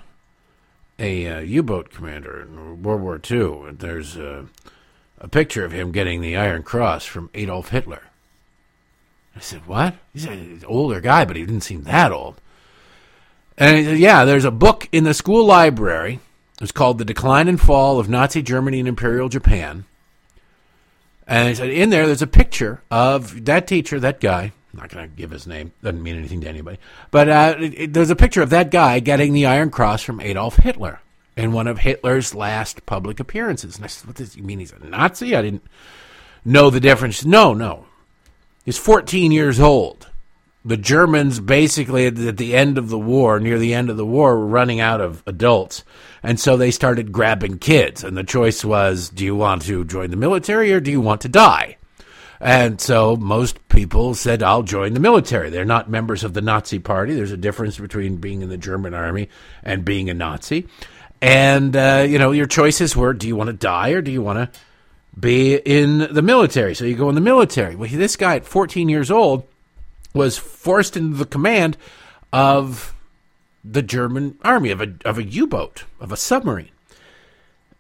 a 1.00 1.28
uh, 1.28 1.40
U-boat 1.40 1.90
commander 1.92 2.42
in 2.42 2.84
World 2.84 3.02
War 3.02 3.20
II. 3.30 3.68
And 3.68 3.80
there's 3.80 4.16
a 4.18 4.48
picture 5.32 5.66
of 5.66 5.72
him 5.72 5.92
getting 5.92 6.22
the 6.22 6.36
Iron 6.36 6.64
Cross 6.64 7.06
from 7.06 7.30
Adolf 7.34 7.70
Hitler." 7.70 8.04
I 9.36 9.40
said, 9.40 9.66
"What?" 9.66 9.96
He's 10.14 10.26
an 10.26 10.64
older 10.68 11.02
guy, 11.02 11.26
but 11.26 11.36
he 11.36 11.46
didn't 11.46 11.62
seem 11.62 11.84
that 11.84 12.12
old. 12.12 12.40
And 13.58 13.86
said, 13.86 14.00
yeah, 14.00 14.26
there's 14.26 14.46
a 14.46 14.52
book 14.52 14.88
in 14.92 15.04
the 15.04 15.14
school 15.14 15.46
library. 15.46 16.20
It's 16.62 16.72
called 16.72 16.98
The 16.98 17.06
Decline 17.06 17.48
and 17.48 17.60
Fall 17.60 18.00
of 18.00 18.10
Nazi 18.10 18.42
Germany 18.42 18.80
and 18.80 18.88
Imperial 18.88 19.30
Japan. 19.30 19.86
And 21.28 21.50
he 21.50 21.56
said, 21.56 21.70
in 21.70 21.90
there, 21.90 22.06
there's 22.06 22.22
a 22.22 22.28
picture 22.28 22.82
of 22.90 23.46
that 23.46 23.68
teacher, 23.68 24.00
that 24.00 24.20
guy. 24.20 24.54
I'm 24.74 24.80
not 24.80 24.90
going 24.90 25.10
to 25.10 25.16
give 25.16 25.32
his 25.32 25.46
name. 25.46 25.72
Doesn't 25.84 26.02
mean 26.02 26.18
anything 26.18 26.42
to 26.42 26.50
anybody. 26.50 26.80
But 27.12 27.30
uh, 27.30 27.56
it, 27.60 27.80
it, 27.80 27.94
there's 27.94 28.10
a 28.10 28.16
picture 28.16 28.42
of 28.42 28.50
that 28.50 28.72
guy 28.72 29.00
getting 29.00 29.34
the 29.34 29.46
Iron 29.46 29.70
Cross 29.70 30.04
from 30.04 30.20
Adolf 30.20 30.58
Hitler 30.58 31.00
in 31.38 31.52
one 31.52 31.68
of 31.68 31.80
Hitler's 31.80 32.34
last 32.34 32.86
public 32.86 33.20
appearances. 33.20 33.76
And 33.76 33.86
I 33.86 33.88
said, 33.88 34.08
what 34.08 34.16
does 34.16 34.34
he 34.34 34.42
mean? 34.42 34.60
He's 34.60 34.72
a 34.72 34.80
Nazi? 34.80 35.36
I 35.36 35.42
didn't 35.42 35.64
know 36.44 36.70
the 36.70 36.80
difference. 36.80 37.24
No, 37.24 37.54
no. 37.54 37.86
He's 38.66 38.78
14 38.78 39.32
years 39.32 39.60
old 39.60 40.08
the 40.66 40.78
Germans 40.78 41.40
basically 41.40 42.08
at 42.08 42.38
the 42.38 42.56
end 42.56 42.78
of 42.78 42.90
the 42.90 43.00
war, 43.00 43.40
near 43.40 43.60
the 43.60 43.74
end 43.74 43.90
of 43.90 43.98
the 43.98 44.06
war, 44.06 44.38
were 44.38 44.46
running 44.46 44.80
out 44.80 45.02
of 45.02 45.24
adults. 45.26 45.84
And 46.22 46.40
so 46.40 46.56
they 46.56 46.72
started 46.72 47.12
grabbing 47.12 47.60
kids. 47.60 48.04
And 48.04 48.16
the 48.16 48.24
choice 48.24 48.64
was 48.64 49.10
do 49.10 49.26
you 49.26 49.36
want 49.36 49.64
to 49.64 49.84
join 49.84 50.10
the 50.10 50.18
military 50.18 50.72
or 50.72 50.80
do 50.80 50.92
you 50.92 51.02
want 51.02 51.22
to 51.22 51.30
die? 51.30 51.78
And 52.44 52.82
so 52.82 53.16
most 53.16 53.70
people 53.70 54.16
said, 54.16 54.44
I'll 54.44 54.64
join 54.64 54.94
the 54.94 55.00
military. 55.00 55.50
They're 55.50 55.64
not 55.64 55.90
members 55.90 56.26
of 56.26 56.34
the 56.34 56.42
Nazi 56.42 56.78
party. 56.78 57.14
There's 57.14 57.32
a 57.32 57.38
difference 57.38 57.80
between 57.80 58.18
being 58.18 58.42
in 58.42 58.50
the 58.50 58.58
German 58.58 58.94
army 58.94 59.30
and 59.64 59.86
being 59.86 60.10
a 60.10 60.14
Nazi. 60.14 60.68
And, 61.22 61.74
uh, 61.74 62.06
you 62.08 62.20
know, 62.20 62.32
your 62.32 62.46
choices 62.46 62.98
were 62.98 63.14
do 63.14 63.30
you 63.30 63.38
want 63.38 63.48
to 63.48 63.54
die 63.54 63.92
or 63.92 64.02
do 64.02 64.12
you 64.12 64.22
want 64.22 64.40
to 64.40 64.60
be 65.18 65.56
in 65.56 66.00
the 66.00 66.22
military? 66.22 66.76
So 66.76 66.84
you 66.84 66.96
go 66.96 67.08
in 67.08 67.16
the 67.16 67.22
military. 67.22 67.78
Well, 67.78 67.90
this 67.90 68.18
guy 68.18 68.36
at 68.36 68.46
14 68.46 68.90
years 68.90 69.10
old 69.10 69.48
was 70.14 70.38
forced 70.38 70.98
into 70.98 71.16
the 71.16 71.26
command 71.26 71.78
of 72.34 72.94
the 73.64 73.82
German 73.82 74.38
army 74.44 74.72
of 74.72 74.82
a 74.82 74.94
of 75.06 75.18
a 75.18 75.24
U 75.24 75.48
boat 75.48 75.86
of 76.02 76.12
a 76.12 76.18
submarine, 76.18 76.72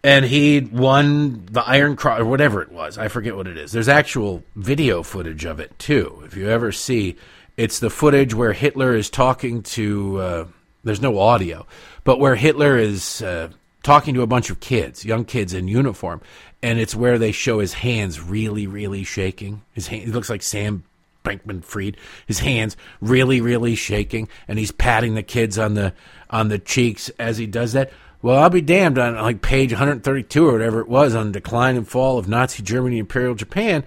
and 0.03 0.25
he 0.25 0.59
won 0.59 1.45
the 1.51 1.61
Iron 1.61 1.95
Cross 1.95 2.19
or 2.19 2.25
whatever 2.25 2.61
it 2.61 2.71
was. 2.71 2.97
I 2.97 3.07
forget 3.07 3.35
what 3.35 3.47
it 3.47 3.57
is. 3.57 3.71
There's 3.71 3.87
actual 3.87 4.43
video 4.55 5.01
footage 5.01 5.45
of 5.45 5.59
it 5.59 5.77
too. 5.79 6.21
If 6.25 6.35
you 6.35 6.49
ever 6.49 6.71
see, 6.71 7.15
it's 7.55 7.79
the 7.79 7.89
footage 7.89 8.33
where 8.33 8.53
Hitler 8.53 8.95
is 8.95 9.09
talking 9.09 9.63
to. 9.63 10.17
Uh, 10.19 10.45
there's 10.83 11.01
no 11.01 11.17
audio, 11.19 11.65
but 12.03 12.19
where 12.19 12.35
Hitler 12.35 12.77
is 12.77 13.21
uh, 13.21 13.49
talking 13.83 14.13
to 14.15 14.21
a 14.21 14.27
bunch 14.27 14.49
of 14.49 14.59
kids, 14.59 15.05
young 15.05 15.23
kids 15.23 15.53
in 15.53 15.69
uniform, 15.69 16.21
and 16.61 16.79
it's 16.79 16.95
where 16.95 17.17
they 17.17 17.31
show 17.31 17.59
his 17.59 17.73
hands 17.73 18.19
really, 18.19 18.67
really 18.67 19.05
shaking. 19.05 19.61
His 19.71 19.87
hand, 19.87 20.03
he 20.03 20.11
looks 20.11 20.29
like 20.29 20.41
Sam 20.41 20.83
Bankman 21.23 21.63
Fried, 21.63 21.95
his 22.27 22.39
hands 22.39 22.75
really, 22.99 23.39
really 23.39 23.75
shaking, 23.75 24.27
and 24.49 24.59
he's 24.59 24.71
patting 24.71 25.15
the 25.15 25.23
kids 25.23 25.57
on 25.57 25.75
the 25.75 25.93
on 26.29 26.49
the 26.49 26.59
cheeks 26.59 27.09
as 27.19 27.37
he 27.37 27.45
does 27.45 27.73
that. 27.73 27.91
Well, 28.23 28.41
I'll 28.41 28.49
be 28.49 28.61
damned 28.61 28.97
on 28.97 29.15
like 29.15 29.41
page 29.41 29.73
132 29.73 30.47
or 30.47 30.53
whatever 30.53 30.79
it 30.79 30.87
was 30.87 31.13
on 31.13 31.33
decline 31.33 31.75
and 31.75 31.87
fall 31.87 32.17
of 32.17 32.29
Nazi 32.29 32.63
Germany, 32.63 32.95
and 32.95 33.01
Imperial 33.01 33.35
Japan. 33.35 33.83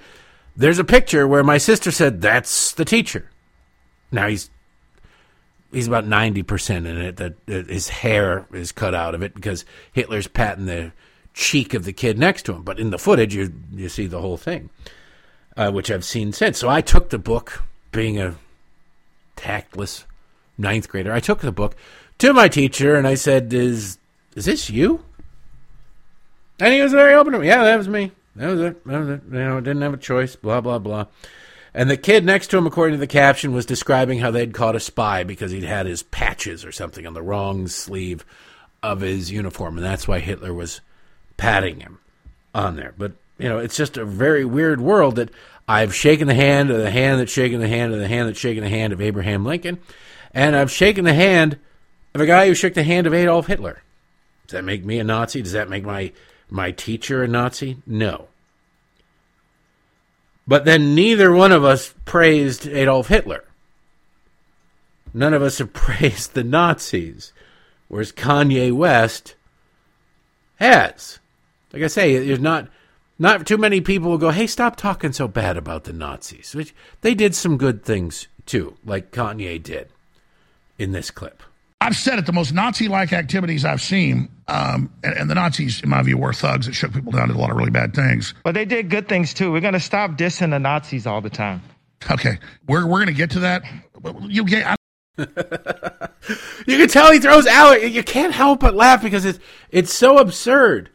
There's 0.54 0.78
a 0.78 0.84
picture 0.84 1.26
where 1.26 1.42
my 1.42 1.56
sister 1.56 1.90
said 1.90 2.20
that's 2.20 2.72
the 2.72 2.84
teacher. 2.84 3.30
Now 4.12 4.28
he's 4.28 4.50
he's 5.72 5.88
about 5.88 6.04
90% 6.04 6.76
in 6.76 6.86
it 6.98 7.16
that 7.16 7.34
his 7.46 7.88
hair 7.88 8.46
is 8.52 8.72
cut 8.72 8.94
out 8.94 9.14
of 9.14 9.22
it 9.22 9.34
because 9.34 9.64
Hitler's 9.92 10.28
patting 10.28 10.66
the 10.66 10.92
cheek 11.32 11.72
of 11.74 11.84
the 11.84 11.92
kid 11.92 12.18
next 12.18 12.44
to 12.44 12.54
him, 12.54 12.62
but 12.62 12.78
in 12.78 12.90
the 12.90 12.98
footage 12.98 13.34
you 13.34 13.52
you 13.72 13.88
see 13.88 14.06
the 14.06 14.20
whole 14.20 14.36
thing 14.36 14.68
uh, 15.56 15.70
which 15.70 15.90
I've 15.90 16.04
seen 16.04 16.32
since. 16.32 16.58
So 16.58 16.68
I 16.68 16.82
took 16.82 17.08
the 17.08 17.18
book, 17.18 17.62
being 17.90 18.20
a 18.20 18.36
tactless 19.34 20.04
ninth 20.58 20.88
grader. 20.88 21.12
I 21.12 21.20
took 21.20 21.40
the 21.40 21.52
book 21.52 21.74
to 22.18 22.34
my 22.34 22.48
teacher 22.48 22.96
and 22.96 23.06
I 23.06 23.14
said, 23.14 23.52
"Is 23.52 23.98
is 24.36 24.44
this 24.44 24.70
you?" 24.70 25.04
And 26.60 26.72
he 26.72 26.80
was 26.80 26.92
very 26.92 27.14
open 27.14 27.32
to 27.32 27.40
me. 27.40 27.48
Yeah, 27.48 27.64
that 27.64 27.76
was 27.76 27.88
me. 27.88 28.12
That 28.36 28.50
was 28.50 28.60
it. 28.60 28.86
That 28.86 28.98
was 29.00 29.08
it. 29.08 29.22
You 29.30 29.38
know, 29.38 29.60
didn't 29.60 29.82
have 29.82 29.94
a 29.94 29.98
choice. 29.98 30.36
Blah 30.36 30.60
blah 30.60 30.78
blah. 30.78 31.06
And 31.74 31.90
the 31.90 31.98
kid 31.98 32.24
next 32.24 32.46
to 32.48 32.56
him, 32.56 32.66
according 32.66 32.94
to 32.94 33.00
the 33.00 33.06
caption, 33.06 33.52
was 33.52 33.66
describing 33.66 34.20
how 34.20 34.30
they'd 34.30 34.54
caught 34.54 34.76
a 34.76 34.80
spy 34.80 35.24
because 35.24 35.50
he'd 35.50 35.64
had 35.64 35.84
his 35.84 36.02
patches 36.02 36.64
or 36.64 36.72
something 36.72 37.06
on 37.06 37.12
the 37.12 37.20
wrong 37.20 37.66
sleeve 37.66 38.24
of 38.82 39.00
his 39.02 39.30
uniform, 39.30 39.76
and 39.76 39.84
that's 39.84 40.08
why 40.08 40.20
Hitler 40.20 40.54
was 40.54 40.80
patting 41.36 41.80
him 41.80 41.98
on 42.54 42.76
there. 42.76 42.94
But 42.96 43.12
you 43.38 43.48
know, 43.48 43.58
it's 43.58 43.76
just 43.76 43.98
a 43.98 44.06
very 44.06 44.44
weird 44.44 44.80
world 44.80 45.16
that 45.16 45.30
I've 45.68 45.94
shaken 45.94 46.28
the 46.28 46.34
hand 46.34 46.70
of 46.70 46.78
the 46.78 46.90
hand 46.90 47.20
that's 47.20 47.32
shaken 47.32 47.60
the 47.60 47.68
hand 47.68 47.92
of 47.92 47.98
the 47.98 48.08
hand 48.08 48.28
that's 48.28 48.40
shaken 48.40 48.64
the 48.64 48.70
hand 48.70 48.94
of 48.94 49.02
Abraham 49.02 49.44
Lincoln, 49.44 49.78
and 50.32 50.56
I've 50.56 50.70
shaken 50.70 51.04
the 51.04 51.12
hand 51.12 51.58
of 52.14 52.22
a 52.22 52.26
guy 52.26 52.46
who 52.46 52.54
shook 52.54 52.72
the 52.72 52.84
hand 52.84 53.06
of 53.06 53.12
Adolf 53.12 53.48
Hitler. 53.48 53.82
Does 54.46 54.52
that 54.52 54.64
make 54.64 54.84
me 54.84 54.98
a 54.98 55.04
Nazi? 55.04 55.42
Does 55.42 55.52
that 55.52 55.68
make 55.68 55.84
my 55.84 56.12
my 56.48 56.70
teacher 56.70 57.22
a 57.22 57.28
Nazi? 57.28 57.78
No. 57.86 58.28
But 60.46 60.64
then 60.64 60.94
neither 60.94 61.32
one 61.32 61.50
of 61.52 61.64
us 61.64 61.92
praised 62.04 62.68
Adolf 62.68 63.08
Hitler. 63.08 63.44
None 65.12 65.34
of 65.34 65.42
us 65.42 65.58
have 65.58 65.72
praised 65.72 66.34
the 66.34 66.44
Nazis, 66.44 67.32
whereas 67.88 68.12
Kanye 68.12 68.72
West 68.72 69.34
has. 70.56 71.18
Like 71.72 71.82
I 71.82 71.88
say, 71.88 72.24
there's 72.24 72.38
not 72.38 72.68
not 73.18 73.46
too 73.46 73.56
many 73.56 73.80
people 73.80 74.10
will 74.10 74.18
go, 74.18 74.30
hey, 74.30 74.46
stop 74.46 74.76
talking 74.76 75.12
so 75.12 75.26
bad 75.26 75.56
about 75.56 75.84
the 75.84 75.92
Nazis. 75.92 76.54
Which 76.54 76.74
they 77.00 77.14
did 77.14 77.34
some 77.34 77.56
good 77.56 77.84
things 77.84 78.28
too, 78.44 78.76
like 78.84 79.10
Kanye 79.10 79.62
did 79.62 79.88
in 80.78 80.92
this 80.92 81.10
clip. 81.10 81.42
I've 81.80 81.96
said 81.96 82.18
it, 82.18 82.26
the 82.26 82.32
most 82.32 82.52
Nazi 82.52 82.88
like 82.88 83.12
activities 83.12 83.64
I've 83.64 83.82
seen, 83.82 84.28
um, 84.48 84.92
and, 85.02 85.14
and, 85.14 85.30
the 85.30 85.34
Nazis, 85.34 85.82
in 85.82 85.88
my 85.88 86.02
view, 86.02 86.18
were 86.18 86.32
thugs 86.32 86.66
that 86.66 86.74
shook 86.74 86.92
people 86.92 87.12
down, 87.12 87.28
did 87.28 87.36
a 87.36 87.40
lot 87.40 87.50
of 87.50 87.56
really 87.56 87.70
bad 87.70 87.94
things. 87.94 88.32
But 88.44 88.54
they 88.54 88.64
did 88.64 88.90
good 88.90 89.08
things 89.08 89.34
too. 89.34 89.50
We're 89.50 89.60
going 89.60 89.74
to 89.74 89.80
stop 89.80 90.12
dissing 90.12 90.50
the 90.50 90.60
Nazis 90.60 91.06
all 91.06 91.20
the 91.20 91.30
time. 91.30 91.62
Okay. 92.10 92.38
We're, 92.68 92.86
we're 92.86 92.98
going 92.98 93.08
to 93.08 93.12
get 93.12 93.30
to 93.30 93.40
that. 93.40 93.62
You 94.22 94.44
get. 94.44 94.66
I- 94.66 94.76
you 96.66 96.76
can 96.76 96.88
tell 96.88 97.10
he 97.10 97.18
throws 97.18 97.46
out. 97.46 97.90
You 97.90 98.02
can't 98.02 98.34
help 98.34 98.60
but 98.60 98.74
laugh 98.74 99.02
because 99.02 99.24
it's 99.24 99.38
it's 99.70 99.92
so 99.92 100.18
absurd. 100.18 100.90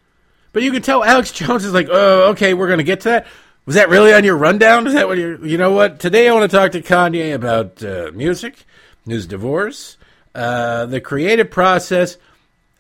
But 0.54 0.64
you 0.64 0.72
can 0.72 0.82
tell 0.82 1.04
Alex 1.04 1.32
Jones 1.32 1.66
is 1.66 1.74
like, 1.74 1.88
oh, 1.90 2.30
okay, 2.32 2.54
we're 2.54 2.68
going 2.68 2.80
to 2.80 2.84
get 2.84 3.02
to 3.02 3.10
that. 3.10 3.28
Was 3.66 3.76
that 3.76 3.90
really 3.90 4.14
on 4.14 4.24
your 4.24 4.38
rundown? 4.38 4.88
Is 4.88 4.94
that 4.94 5.08
what 5.08 5.18
you're, 5.18 5.44
you 5.46 5.58
know 5.58 5.72
what? 5.72 6.00
Today 6.00 6.28
I 6.28 6.34
want 6.34 6.50
to 6.50 6.58
talk 6.58 6.72
to 6.72 6.82
Kanye 6.82 7.34
about 7.34 7.84
uh, 7.84 8.12
music, 8.14 8.66
his 9.06 9.28
divorce, 9.28 9.98
uh, 10.34 10.88
the 10.88 11.00
creative 11.00 11.52
process, 11.52 12.18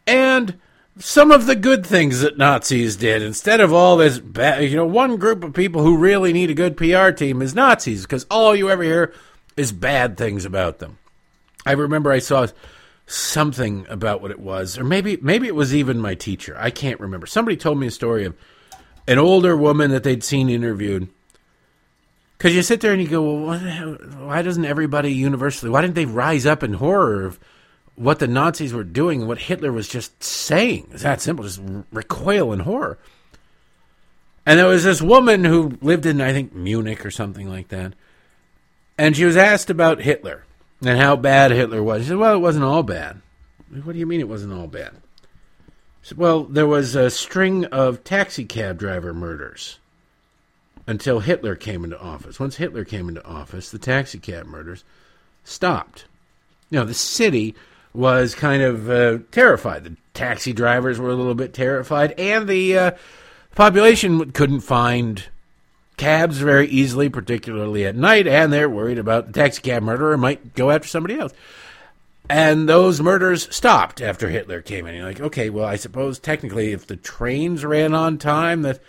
and 0.07 0.59
some 0.99 1.31
of 1.31 1.45
the 1.45 1.55
good 1.55 1.85
things 1.85 2.21
that 2.21 2.37
Nazis 2.37 2.95
did. 2.95 3.21
Instead 3.21 3.59
of 3.59 3.73
all 3.73 3.97
this 3.97 4.19
bad, 4.19 4.63
you 4.63 4.75
know, 4.75 4.85
one 4.85 5.17
group 5.17 5.43
of 5.43 5.53
people 5.53 5.83
who 5.83 5.97
really 5.97 6.33
need 6.33 6.49
a 6.49 6.55
good 6.55 6.77
PR 6.77 7.11
team 7.11 7.41
is 7.41 7.55
Nazis 7.55 8.03
because 8.03 8.25
all 8.29 8.55
you 8.55 8.69
ever 8.69 8.83
hear 8.83 9.13
is 9.57 9.71
bad 9.71 10.17
things 10.17 10.45
about 10.45 10.79
them. 10.79 10.97
I 11.65 11.73
remember 11.73 12.11
I 12.11 12.19
saw 12.19 12.47
something 13.05 13.85
about 13.89 14.21
what 14.21 14.31
it 14.31 14.39
was, 14.39 14.77
or 14.77 14.83
maybe 14.83 15.17
maybe 15.21 15.47
it 15.47 15.55
was 15.55 15.75
even 15.75 15.99
my 15.99 16.15
teacher. 16.15 16.55
I 16.57 16.69
can't 16.69 16.99
remember. 16.99 17.27
Somebody 17.27 17.57
told 17.57 17.79
me 17.79 17.87
a 17.87 17.91
story 17.91 18.25
of 18.25 18.35
an 19.07 19.17
older 19.17 19.55
woman 19.55 19.91
that 19.91 20.03
they'd 20.03 20.23
seen 20.23 20.49
interviewed. 20.49 21.07
Because 22.37 22.55
you 22.55 22.63
sit 22.63 22.81
there 22.81 22.91
and 22.91 23.01
you 23.01 23.07
go, 23.07 23.21
well, 23.21 23.59
why 24.25 24.41
doesn't 24.41 24.65
everybody 24.65 25.13
universally? 25.13 25.69
Why 25.69 25.81
didn't 25.81 25.93
they 25.93 26.05
rise 26.05 26.47
up 26.47 26.63
in 26.63 26.73
horror 26.73 27.23
of 27.23 27.39
what 27.95 28.19
the 28.19 28.27
Nazis 28.27 28.73
were 28.73 28.83
doing 28.83 29.27
what 29.27 29.37
Hitler 29.39 29.71
was 29.71 29.87
just 29.87 30.23
saying? 30.23 30.87
It's 30.91 31.03
that 31.03 31.21
simple. 31.21 31.45
Just 31.45 31.61
recoil 31.91 32.53
in 32.53 32.61
horror. 32.61 32.97
And 34.45 34.57
there 34.57 34.67
was 34.67 34.83
this 34.83 35.01
woman 35.01 35.43
who 35.43 35.77
lived 35.81 36.05
in, 36.05 36.19
I 36.19 36.33
think, 36.33 36.53
Munich 36.53 37.05
or 37.05 37.11
something 37.11 37.47
like 37.47 37.67
that. 37.67 37.93
And 38.97 39.15
she 39.15 39.25
was 39.25 39.37
asked 39.37 39.69
about 39.69 40.01
Hitler 40.01 40.45
and 40.83 40.99
how 40.99 41.15
bad 41.15 41.51
Hitler 41.51 41.83
was. 41.83 42.03
She 42.03 42.09
said, 42.09 42.17
well, 42.17 42.35
it 42.35 42.39
wasn't 42.39 42.65
all 42.65 42.83
bad. 42.83 43.21
What 43.83 43.93
do 43.93 43.99
you 43.99 44.05
mean 44.05 44.19
it 44.19 44.27
wasn't 44.27 44.53
all 44.53 44.67
bad? 44.67 44.93
Said, 46.01 46.17
Well, 46.17 46.43
there 46.43 46.67
was 46.67 46.95
a 46.95 47.09
string 47.09 47.65
of 47.65 48.03
taxi 48.03 48.45
cab 48.45 48.77
driver 48.77 49.13
murders 49.13 49.79
until 50.87 51.19
Hitler 51.19 51.55
came 51.55 51.83
into 51.83 51.99
office. 51.99 52.39
Once 52.39 52.57
Hitler 52.57 52.83
came 52.83 53.07
into 53.07 53.25
office, 53.25 53.69
the 53.69 53.79
taxi 53.79 54.19
cab 54.19 54.45
murders 54.45 54.83
stopped. 55.43 56.05
You 56.69 56.79
know, 56.79 56.85
the 56.85 56.93
city 56.93 57.55
was 57.93 58.35
kind 58.35 58.61
of 58.61 58.89
uh, 58.89 59.19
terrified. 59.31 59.83
The 59.83 59.97
taxi 60.13 60.53
drivers 60.53 60.99
were 60.99 61.09
a 61.09 61.15
little 61.15 61.35
bit 61.35 61.53
terrified, 61.53 62.13
and 62.19 62.47
the 62.47 62.77
uh, 62.77 62.91
population 63.55 64.31
couldn't 64.31 64.61
find 64.61 65.25
cabs 65.97 66.37
very 66.37 66.67
easily, 66.67 67.09
particularly 67.09 67.85
at 67.85 67.95
night, 67.95 68.27
and 68.27 68.51
they're 68.51 68.69
worried 68.69 68.97
about 68.97 69.27
the 69.27 69.33
taxi 69.33 69.61
cab 69.61 69.83
murderer 69.83 70.17
might 70.17 70.55
go 70.55 70.71
after 70.71 70.87
somebody 70.87 71.19
else. 71.19 71.33
And 72.29 72.69
those 72.69 73.01
murders 73.01 73.53
stopped 73.53 74.01
after 74.01 74.29
Hitler 74.29 74.61
came 74.61 74.85
in. 74.87 74.95
You're 74.95 75.05
like, 75.05 75.19
okay, 75.19 75.49
well, 75.49 75.65
I 75.65 75.75
suppose 75.75 76.17
technically, 76.17 76.71
if 76.71 76.87
the 76.87 76.95
trains 76.95 77.65
ran 77.65 77.93
on 77.93 78.17
time, 78.17 78.61
that 78.61 78.79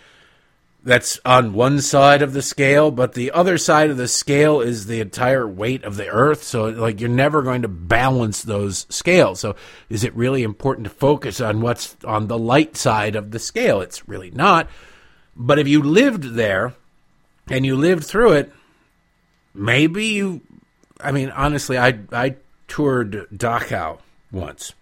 that's 0.83 1.17
on 1.23 1.53
one 1.53 1.79
side 1.79 2.21
of 2.21 2.33
the 2.33 2.41
scale, 2.41 2.91
but 2.91 3.13
the 3.13 3.31
other 3.31 3.57
side 3.57 3.89
of 3.89 3.95
the 3.95 4.07
scale 4.07 4.59
is 4.59 4.85
the 4.85 4.99
entire 4.99 5.47
weight 5.47 5.83
of 5.85 5.95
the 5.95 6.09
earth. 6.09 6.43
So, 6.43 6.65
like, 6.65 6.99
you're 6.99 7.09
never 7.09 7.41
going 7.41 7.61
to 7.61 7.69
balance 7.69 8.41
those 8.41 8.85
scales. 8.89 9.39
So, 9.39 9.55
is 9.89 10.03
it 10.03 10.13
really 10.13 10.43
important 10.43 10.85
to 10.85 10.93
focus 10.93 11.39
on 11.39 11.61
what's 11.61 11.95
on 12.03 12.27
the 12.27 12.37
light 12.37 12.75
side 12.75 13.15
of 13.15 13.31
the 13.31 13.39
scale? 13.39 13.79
It's 13.79 14.07
really 14.09 14.31
not. 14.31 14.69
But 15.37 15.57
if 15.57 15.67
you 15.69 15.81
lived 15.81 16.35
there 16.35 16.73
and 17.49 17.65
you 17.65 17.77
lived 17.77 18.03
through 18.03 18.33
it, 18.33 18.51
maybe 19.53 20.05
you. 20.05 20.41
I 20.99 21.11
mean, 21.11 21.29
honestly, 21.29 21.77
I 21.77 21.99
I 22.11 22.35
toured 22.67 23.27
Dachau 23.33 23.99
once. 24.31 24.73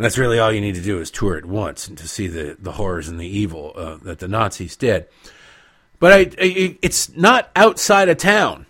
And 0.00 0.04
that's 0.06 0.16
really 0.16 0.38
all 0.38 0.50
you 0.50 0.62
need 0.62 0.76
to 0.76 0.80
do 0.80 0.98
is 0.98 1.10
tour 1.10 1.36
it 1.36 1.44
once 1.44 1.86
and 1.86 1.98
to 1.98 2.08
see 2.08 2.26
the, 2.26 2.56
the 2.58 2.72
horrors 2.72 3.08
and 3.08 3.20
the 3.20 3.26
evil 3.26 3.74
uh, 3.76 3.98
that 4.00 4.18
the 4.18 4.28
Nazis 4.28 4.74
did. 4.74 5.06
But 5.98 6.12
I, 6.12 6.20
I, 6.42 6.78
it's 6.80 7.14
not 7.14 7.50
outside 7.54 8.08
of 8.08 8.16
town. 8.16 8.64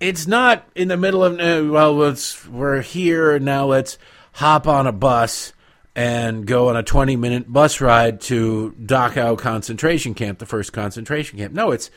It's 0.00 0.26
not 0.26 0.68
in 0.74 0.88
the 0.88 0.96
middle 0.96 1.22
of 1.22 1.34
uh, 1.34 1.72
well, 1.72 1.94
let's 1.94 2.44
we're 2.48 2.80
here 2.80 3.38
now. 3.38 3.66
Let's 3.66 3.96
hop 4.32 4.66
on 4.66 4.88
a 4.88 4.92
bus 4.92 5.52
and 5.94 6.44
go 6.48 6.68
on 6.68 6.76
a 6.76 6.82
twenty 6.82 7.14
minute 7.14 7.52
bus 7.52 7.80
ride 7.80 8.20
to 8.22 8.74
Dachau 8.76 9.38
concentration 9.38 10.14
camp, 10.14 10.40
the 10.40 10.46
first 10.46 10.72
concentration 10.72 11.38
camp. 11.38 11.54
No, 11.54 11.70
it's 11.70 11.92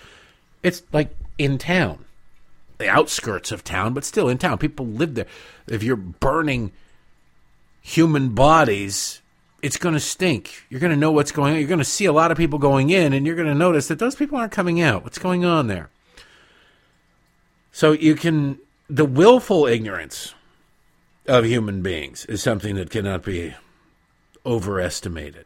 it's 0.62 0.84
like 0.93 1.10
in 1.39 1.57
town, 1.57 2.05
the 2.77 2.88
outskirts 2.88 3.51
of 3.51 3.63
town, 3.63 3.95
but 3.95 4.05
still 4.05 4.29
in 4.29 4.38
town. 4.38 4.60
People 4.60 4.86
live 4.86 5.15
there. 5.15 5.25
If 5.65 5.81
you're 5.81 5.95
burning 5.95 6.71
human 7.82 8.30
bodies, 8.30 9.22
it's 9.62 9.78
going 9.78 9.94
to 9.94 10.00
stink. 10.00 10.65
You're 10.70 10.80
going 10.80 10.91
to 10.91 10.98
know 10.98 11.12
what's 11.12 11.32
going 11.32 11.54
on. 11.54 11.60
You're 11.60 11.67
going 11.67 11.80
to 11.80 11.86
see 11.86 12.06
a 12.06 12.13
lot 12.13 12.32
of 12.32 12.38
people 12.38 12.60
going 12.60 12.89
in, 12.89 13.13
and 13.13 13.26
you're 13.26 13.36
going 13.36 13.48
to 13.48 13.56
notice 13.56 13.88
that 13.89 14.00
those 14.00 14.15
people 14.15 14.38
aren't 14.38 14.52
coming 14.52 14.82
out. 14.82 15.04
What's 15.04 15.20
going 15.20 15.46
on 15.46 15.67
there? 15.67 15.89
So 17.72 17.91
you 17.91 18.15
can, 18.15 18.60
the 18.89 19.06
willful 19.06 19.65
ignorance 19.65 20.34
of 21.28 21.46
human 21.46 21.82
beings 21.82 22.26
is 22.26 22.41
something 22.41 22.76
that 22.76 22.89
cannot 22.89 23.24
be 23.24 23.54
overestimated. 24.46 25.46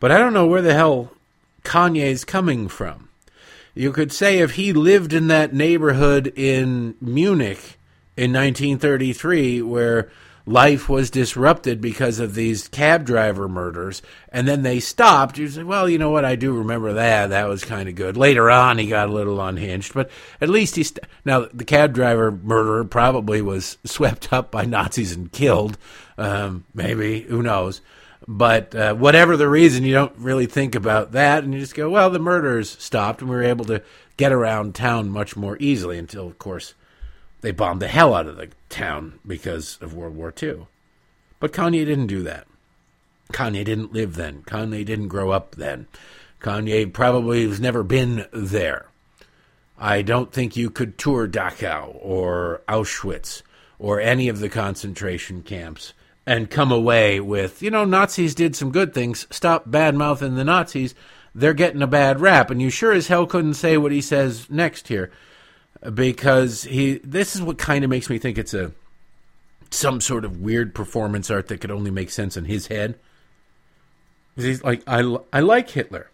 But 0.00 0.12
I 0.12 0.18
don't 0.18 0.34
know 0.34 0.46
where 0.46 0.62
the 0.62 0.74
hell 0.74 1.12
Kanye's 1.64 2.24
coming 2.24 2.68
from. 2.68 3.08
You 3.74 3.92
could 3.92 4.12
say 4.12 4.38
if 4.38 4.52
he 4.52 4.72
lived 4.72 5.12
in 5.12 5.28
that 5.28 5.52
neighborhood 5.52 6.32
in 6.34 6.94
Munich 7.00 7.78
in 8.16 8.32
1933, 8.32 9.62
where 9.62 10.10
life 10.46 10.88
was 10.88 11.10
disrupted 11.10 11.80
because 11.80 12.20
of 12.20 12.34
these 12.34 12.68
cab 12.68 13.04
driver 13.04 13.48
murders, 13.48 14.00
and 14.30 14.46
then 14.46 14.62
they 14.62 14.78
stopped. 14.78 15.36
You 15.36 15.48
say, 15.48 15.64
well, 15.64 15.88
you 15.88 15.98
know 15.98 16.10
what? 16.10 16.24
I 16.24 16.36
do 16.36 16.52
remember 16.52 16.94
that. 16.94 17.30
That 17.30 17.48
was 17.48 17.64
kind 17.64 17.88
of 17.88 17.96
good. 17.96 18.16
Later 18.16 18.48
on, 18.48 18.78
he 18.78 18.86
got 18.86 19.08
a 19.08 19.12
little 19.12 19.40
unhinged, 19.40 19.92
but 19.92 20.08
at 20.40 20.48
least 20.48 20.76
he. 20.76 20.84
St- 20.84 21.04
now, 21.24 21.46
the 21.52 21.64
cab 21.64 21.92
driver 21.92 22.30
murderer 22.30 22.84
probably 22.84 23.42
was 23.42 23.76
swept 23.84 24.32
up 24.32 24.50
by 24.50 24.64
Nazis 24.64 25.12
and 25.12 25.30
killed. 25.30 25.76
Um, 26.16 26.64
maybe 26.72 27.22
who 27.22 27.42
knows? 27.42 27.80
But 28.28 28.74
uh, 28.74 28.94
whatever 28.94 29.36
the 29.36 29.48
reason, 29.48 29.84
you 29.84 29.92
don't 29.92 30.16
really 30.16 30.46
think 30.46 30.74
about 30.74 31.12
that, 31.12 31.44
and 31.44 31.52
you 31.52 31.60
just 31.60 31.74
go, 31.74 31.90
well, 31.90 32.10
the 32.10 32.18
murders 32.18 32.70
stopped, 32.82 33.20
and 33.20 33.28
we 33.28 33.36
were 33.36 33.42
able 33.42 33.64
to 33.66 33.82
get 34.16 34.32
around 34.32 34.74
town 34.74 35.10
much 35.10 35.36
more 35.36 35.56
easily 35.60 35.98
until, 35.98 36.26
of 36.26 36.38
course 36.38 36.74
they 37.40 37.50
bombed 37.50 37.82
the 37.82 37.88
hell 37.88 38.14
out 38.14 38.26
of 38.26 38.36
the 38.36 38.48
town 38.68 39.18
because 39.26 39.78
of 39.80 39.94
World 39.94 40.16
War 40.16 40.32
II. 40.40 40.66
But 41.38 41.52
Kanye 41.52 41.84
didn't 41.84 42.06
do 42.06 42.22
that. 42.22 42.46
Kanye 43.32 43.64
didn't 43.64 43.92
live 43.92 44.14
then. 44.14 44.42
Kanye 44.46 44.84
didn't 44.84 45.08
grow 45.08 45.30
up 45.30 45.54
then. 45.54 45.86
Kanye 46.40 46.92
probably 46.92 47.46
has 47.48 47.60
never 47.60 47.82
been 47.82 48.26
there. 48.32 48.86
I 49.78 50.02
don't 50.02 50.32
think 50.32 50.56
you 50.56 50.70
could 50.70 50.96
tour 50.96 51.28
Dachau 51.28 51.98
or 52.00 52.62
Auschwitz 52.68 53.42
or 53.78 54.00
any 54.00 54.28
of 54.28 54.40
the 54.40 54.48
concentration 54.48 55.42
camps 55.42 55.92
and 56.26 56.50
come 56.50 56.72
away 56.72 57.20
with, 57.20 57.62
you 57.62 57.70
know, 57.70 57.84
Nazis 57.84 58.34
did 58.34 58.56
some 58.56 58.72
good 58.72 58.94
things. 58.94 59.26
Stop 59.30 59.70
bad 59.70 59.94
mouthing 59.94 60.34
the 60.34 60.44
Nazis. 60.44 60.94
They're 61.34 61.52
getting 61.52 61.82
a 61.82 61.86
bad 61.86 62.20
rap. 62.20 62.50
And 62.50 62.62
you 62.62 62.70
sure 62.70 62.92
as 62.92 63.08
hell 63.08 63.26
couldn't 63.26 63.54
say 63.54 63.76
what 63.76 63.92
he 63.92 64.00
says 64.00 64.48
next 64.48 64.88
here 64.88 65.10
because 65.94 66.64
he 66.64 66.98
this 67.04 67.36
is 67.36 67.42
what 67.42 67.58
kind 67.58 67.84
of 67.84 67.90
makes 67.90 68.10
me 68.10 68.18
think 68.18 68.38
it's 68.38 68.54
a 68.54 68.72
some 69.70 70.00
sort 70.00 70.24
of 70.24 70.40
weird 70.40 70.74
performance 70.74 71.30
art 71.30 71.48
that 71.48 71.60
could 71.60 71.70
only 71.70 71.90
make 71.90 72.10
sense 72.10 72.36
in 72.36 72.44
his 72.44 72.68
head. 72.68 72.98
He's 74.36 74.62
like, 74.62 74.82
I, 74.86 75.16
I 75.32 75.40
like 75.40 75.70
Hitler. 75.70 76.10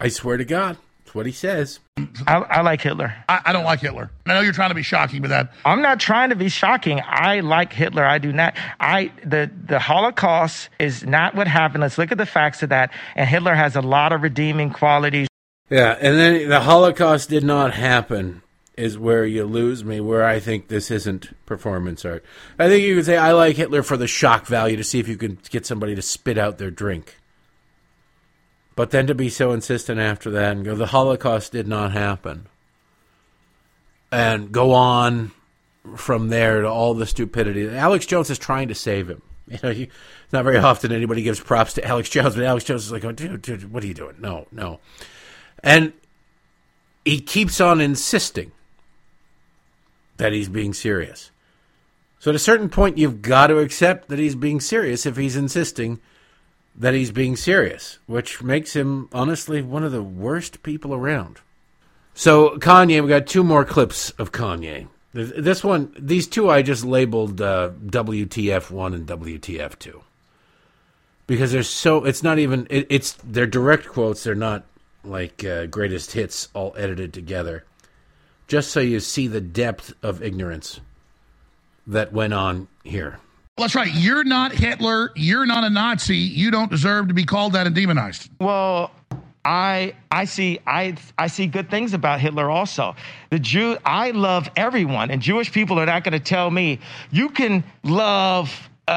I 0.00 0.08
swear 0.08 0.36
to 0.36 0.44
God, 0.44 0.76
that's 1.04 1.14
what 1.14 1.26
he 1.26 1.32
says. 1.32 1.80
I, 2.26 2.36
I 2.36 2.60
like 2.60 2.80
Hitler. 2.80 3.14
I, 3.28 3.40
I, 3.46 3.52
don't 3.52 3.64
like 3.64 3.80
Hitler. 3.80 4.10
I 4.26 4.34
know 4.34 4.40
you're 4.40 4.52
trying 4.52 4.68
to 4.68 4.74
be 4.74 4.82
shocking 4.82 5.20
with 5.20 5.30
that. 5.30 5.52
I'm 5.64 5.82
not 5.82 5.98
trying 5.98 6.30
to 6.30 6.36
be 6.36 6.48
shocking. 6.48 7.00
I 7.04 7.40
like 7.40 7.72
Hitler. 7.72 8.04
I 8.04 8.18
do 8.18 8.32
not. 8.32 8.54
I 8.78 9.10
the 9.24 9.50
the 9.66 9.78
Holocaust 9.78 10.68
is 10.78 11.04
not 11.04 11.34
what 11.34 11.48
happened. 11.48 11.82
Let's 11.82 11.98
look 11.98 12.12
at 12.12 12.18
the 12.18 12.26
facts 12.26 12.62
of 12.62 12.68
that. 12.68 12.92
And 13.14 13.28
Hitler 13.28 13.54
has 13.54 13.74
a 13.76 13.80
lot 13.80 14.12
of 14.12 14.22
redeeming 14.22 14.70
qualities. 14.70 15.28
Yeah, 15.68 15.96
and 16.00 16.18
then 16.18 16.48
the 16.48 16.60
Holocaust 16.60 17.28
did 17.28 17.42
not 17.42 17.74
happen 17.74 18.42
is 18.76 18.98
where 18.98 19.24
you 19.24 19.44
lose 19.44 19.84
me, 19.84 20.00
where 20.00 20.24
I 20.24 20.38
think 20.38 20.68
this 20.68 20.90
isn't 20.90 21.34
performance 21.46 22.04
art. 22.04 22.24
I 22.58 22.68
think 22.68 22.84
you 22.84 22.94
could 22.96 23.06
say 23.06 23.16
I 23.16 23.32
like 23.32 23.56
Hitler 23.56 23.82
for 23.82 23.96
the 23.96 24.06
shock 24.06 24.46
value 24.46 24.76
to 24.76 24.84
see 24.84 25.00
if 25.00 25.08
you 25.08 25.16
can 25.16 25.38
get 25.50 25.66
somebody 25.66 25.94
to 25.94 26.02
spit 26.02 26.36
out 26.36 26.58
their 26.58 26.70
drink. 26.70 27.16
But 28.76 28.90
then 28.90 29.06
to 29.06 29.14
be 29.14 29.30
so 29.30 29.52
insistent 29.52 29.98
after 29.98 30.30
that 30.32 30.52
and 30.52 30.64
go, 30.64 30.74
the 30.74 30.86
Holocaust 30.86 31.52
did 31.52 31.66
not 31.66 31.92
happen. 31.92 32.46
And 34.12 34.52
go 34.52 34.72
on 34.72 35.32
from 35.96 36.28
there 36.28 36.62
to 36.62 36.68
all 36.68 36.92
the 36.92 37.06
stupidity. 37.06 37.68
Alex 37.68 38.04
Jones 38.04 38.28
is 38.28 38.38
trying 38.38 38.68
to 38.68 38.74
save 38.74 39.08
him. 39.08 39.22
You 39.48 39.58
know, 39.62 39.70
it's 39.70 40.32
not 40.32 40.42
very 40.42 40.56
often 40.56 40.90
anybody 40.90 41.22
gives 41.22 41.38
props 41.38 41.74
to 41.74 41.84
Alex 41.84 42.10
Jones, 42.10 42.34
but 42.34 42.42
Alex 42.42 42.64
Jones 42.64 42.84
is 42.84 42.90
like, 42.90 43.04
oh, 43.04 43.12
dude, 43.12 43.42
dude, 43.42 43.72
what 43.72 43.84
are 43.84 43.86
you 43.86 43.94
doing? 43.94 44.16
No, 44.18 44.48
no. 44.50 44.80
And 45.62 45.92
he 47.04 47.20
keeps 47.20 47.60
on 47.60 47.80
insisting 47.80 48.52
that 50.16 50.32
he's 50.32 50.48
being 50.48 50.74
serious. 50.74 51.30
So 52.18 52.30
at 52.30 52.36
a 52.36 52.40
certain 52.40 52.68
point, 52.68 52.98
you've 52.98 53.22
got 53.22 53.48
to 53.48 53.58
accept 53.58 54.08
that 54.08 54.18
he's 54.18 54.34
being 54.34 54.60
serious 54.60 55.06
if 55.06 55.16
he's 55.16 55.36
insisting 55.36 56.00
that 56.78 56.94
he's 56.94 57.10
being 57.10 57.36
serious, 57.36 57.98
which 58.06 58.42
makes 58.42 58.74
him, 58.74 59.08
honestly, 59.12 59.62
one 59.62 59.84
of 59.84 59.92
the 59.92 60.02
worst 60.02 60.62
people 60.62 60.92
around. 60.92 61.40
So, 62.14 62.58
Kanye, 62.58 63.02
we 63.02 63.08
got 63.08 63.26
two 63.26 63.44
more 63.44 63.64
clips 63.64 64.10
of 64.10 64.32
Kanye. 64.32 64.88
This 65.12 65.64
one, 65.64 65.94
these 65.98 66.26
two 66.26 66.50
I 66.50 66.62
just 66.62 66.84
labeled 66.84 67.40
uh, 67.40 67.70
WTF1 67.86 68.94
and 68.94 69.06
WTF2. 69.06 70.02
Because 71.26 71.52
they're 71.52 71.62
so, 71.62 72.04
it's 72.04 72.22
not 72.22 72.38
even, 72.38 72.66
it, 72.68 72.86
it's, 72.90 73.16
they're 73.24 73.46
direct 73.46 73.86
quotes, 73.86 74.24
they're 74.24 74.34
not 74.34 74.64
like 75.06 75.44
uh, 75.44 75.66
greatest 75.66 76.12
hits 76.12 76.48
all 76.54 76.74
edited 76.76 77.12
together, 77.12 77.64
just 78.48 78.70
so 78.70 78.80
you 78.80 79.00
see 79.00 79.26
the 79.26 79.40
depth 79.40 79.94
of 80.02 80.22
ignorance 80.22 80.80
that 81.86 82.12
went 82.12 82.34
on 82.34 82.68
here. 82.84 83.18
Well, 83.56 83.64
that's 83.64 83.74
right. 83.74 83.92
You're 83.94 84.24
not 84.24 84.52
Hitler. 84.52 85.12
You're 85.16 85.46
not 85.46 85.64
a 85.64 85.70
Nazi. 85.70 86.16
You 86.16 86.50
don't 86.50 86.70
deserve 86.70 87.08
to 87.08 87.14
be 87.14 87.24
called 87.24 87.54
that 87.54 87.66
and 87.66 87.74
demonized. 87.74 88.28
Well, 88.38 88.90
I 89.46 89.94
I 90.10 90.24
see 90.24 90.58
I 90.66 90.96
I 91.16 91.28
see 91.28 91.46
good 91.46 91.70
things 91.70 91.94
about 91.94 92.20
Hitler 92.20 92.50
also. 92.50 92.96
The 93.30 93.38
Jew 93.38 93.78
I 93.84 94.10
love 94.10 94.50
everyone, 94.56 95.10
and 95.10 95.22
Jewish 95.22 95.52
people 95.52 95.78
are 95.80 95.86
not 95.86 96.04
going 96.04 96.12
to 96.12 96.20
tell 96.20 96.50
me 96.50 96.80
you 97.12 97.30
can 97.30 97.64
love 97.84 98.68
um, 98.88 98.96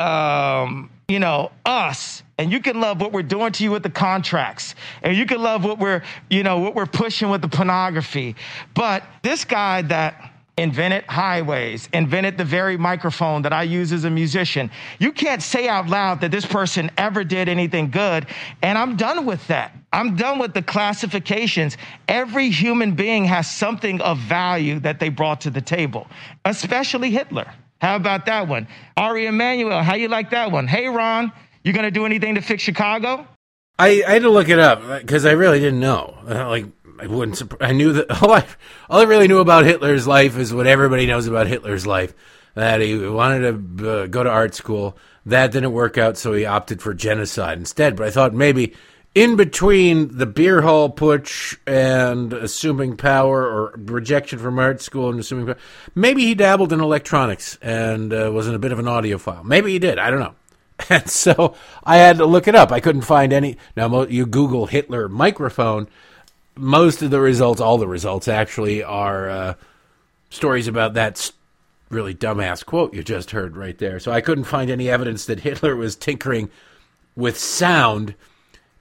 you 1.09 1.19
know 1.19 1.51
us 1.65 2.23
and 2.37 2.51
you 2.51 2.61
can 2.61 2.79
love 2.79 3.01
what 3.01 3.11
we're 3.11 3.21
doing 3.21 3.51
to 3.51 3.63
you 3.63 3.71
with 3.71 3.83
the 3.83 3.89
contracts 3.89 4.75
and 5.01 5.17
you 5.17 5.25
can 5.25 5.41
love 5.41 5.65
what 5.65 5.79
we're 5.79 6.03
you 6.29 6.43
know 6.43 6.59
what 6.59 6.75
we're 6.75 6.85
pushing 6.85 7.29
with 7.29 7.41
the 7.41 7.47
pornography 7.47 8.35
but 8.73 9.03
this 9.23 9.43
guy 9.43 9.81
that 9.81 10.31
invented 10.59 11.05
highways, 11.05 11.87
invented 11.93 12.37
the 12.37 12.43
very 12.43 12.77
microphone 12.77 13.41
that 13.43 13.53
I 13.53 13.63
use 13.63 13.91
as 13.91 14.03
a 14.03 14.09
musician. 14.09 14.69
You 14.99 15.11
can't 15.11 15.41
say 15.41 15.67
out 15.67 15.87
loud 15.87 16.21
that 16.21 16.31
this 16.31 16.45
person 16.45 16.91
ever 16.97 17.23
did 17.23 17.47
anything 17.47 17.89
good. 17.89 18.27
And 18.61 18.77
I'm 18.77 18.95
done 18.97 19.25
with 19.25 19.45
that. 19.47 19.75
I'm 19.93 20.15
done 20.15 20.37
with 20.37 20.53
the 20.53 20.61
classifications. 20.61 21.77
Every 22.07 22.49
human 22.49 22.93
being 22.93 23.25
has 23.25 23.49
something 23.49 24.01
of 24.01 24.17
value 24.19 24.79
that 24.81 24.99
they 24.99 25.09
brought 25.09 25.41
to 25.41 25.49
the 25.49 25.61
table, 25.61 26.07
especially 26.45 27.09
Hitler. 27.11 27.51
How 27.81 27.95
about 27.95 28.25
that 28.25 28.47
one? 28.47 28.67
Ari 28.97 29.25
Emanuel, 29.25 29.81
how 29.81 29.95
you 29.95 30.09
like 30.09 30.31
that 30.31 30.51
one? 30.51 30.67
Hey, 30.67 30.85
Rahm, 30.85 31.31
you 31.63 31.73
going 31.73 31.85
to 31.85 31.91
do 31.91 32.05
anything 32.05 32.35
to 32.35 32.41
fix 32.41 32.61
Chicago? 32.61 33.25
I, 33.77 34.03
I 34.05 34.11
had 34.13 34.23
to 34.23 34.29
look 34.29 34.49
it 34.49 34.59
up 34.59 34.81
because 35.01 35.25
I 35.25 35.31
really 35.31 35.59
didn't 35.59 35.79
know. 35.79 36.17
Uh, 36.27 36.47
like, 36.49 36.65
I 36.99 37.07
wouldn't. 37.07 37.41
I 37.61 37.71
knew 37.71 37.93
that 37.93 38.11
all 38.21 38.31
I 38.31 38.45
all 38.89 38.99
I 38.99 39.03
really 39.03 39.27
knew 39.27 39.39
about 39.39 39.65
Hitler's 39.65 40.05
life 40.05 40.37
is 40.37 40.53
what 40.53 40.67
everybody 40.67 41.05
knows 41.05 41.27
about 41.27 41.47
Hitler's 41.47 41.87
life. 41.87 42.13
That 42.55 42.81
he 42.81 43.07
wanted 43.07 43.77
to 43.77 43.89
uh, 43.89 44.07
go 44.07 44.23
to 44.23 44.29
art 44.29 44.53
school. 44.53 44.97
That 45.25 45.51
didn't 45.51 45.71
work 45.71 45.97
out, 45.97 46.17
so 46.17 46.33
he 46.33 46.45
opted 46.45 46.81
for 46.81 46.93
genocide 46.93 47.57
instead. 47.57 47.95
But 47.95 48.07
I 48.07 48.11
thought 48.11 48.33
maybe 48.33 48.75
in 49.15 49.35
between 49.35 50.17
the 50.17 50.25
beer 50.25 50.61
hall 50.61 50.89
putsch 50.89 51.57
and 51.65 52.31
assuming 52.33 52.95
power 52.95 53.43
or 53.43 53.73
rejection 53.77 54.39
from 54.39 54.59
art 54.59 54.81
school 54.81 55.09
and 55.09 55.19
assuming 55.19 55.47
power, 55.47 55.57
maybe 55.95 56.23
he 56.23 56.35
dabbled 56.35 56.71
in 56.71 56.79
electronics 56.79 57.57
and 57.61 58.13
uh, 58.13 58.31
was 58.31 58.47
in 58.47 58.55
a 58.55 58.59
bit 58.59 58.71
of 58.71 58.79
an 58.79 58.85
audiophile. 58.85 59.43
Maybe 59.43 59.71
he 59.71 59.79
did. 59.79 59.99
I 59.99 60.09
don't 60.09 60.19
know. 60.19 60.35
And 60.89 61.09
so 61.09 61.55
I 61.83 61.97
had 61.97 62.19
to 62.19 62.25
look 62.25 62.47
it 62.47 62.55
up. 62.55 62.71
I 62.71 62.79
couldn't 62.79 63.01
find 63.01 63.33
any. 63.33 63.57
Now, 63.75 64.03
you 64.03 64.25
Google 64.25 64.65
Hitler 64.65 65.09
microphone, 65.09 65.89
most 66.55 67.01
of 67.01 67.11
the 67.11 67.19
results, 67.19 67.59
all 67.59 67.77
the 67.77 67.87
results 67.87 68.29
actually, 68.29 68.81
are 68.81 69.29
uh, 69.29 69.53
stories 70.29 70.69
about 70.69 70.93
that 70.93 71.31
really 71.89 72.13
dumbass 72.13 72.63
quote 72.65 72.93
you 72.93 73.03
just 73.03 73.31
heard 73.31 73.57
right 73.57 73.77
there. 73.77 73.99
So 73.99 74.11
I 74.11 74.21
couldn't 74.21 74.45
find 74.45 74.69
any 74.69 74.89
evidence 74.89 75.25
that 75.25 75.41
Hitler 75.41 75.75
was 75.75 75.95
tinkering 75.95 76.49
with 77.15 77.37
sound 77.37 78.15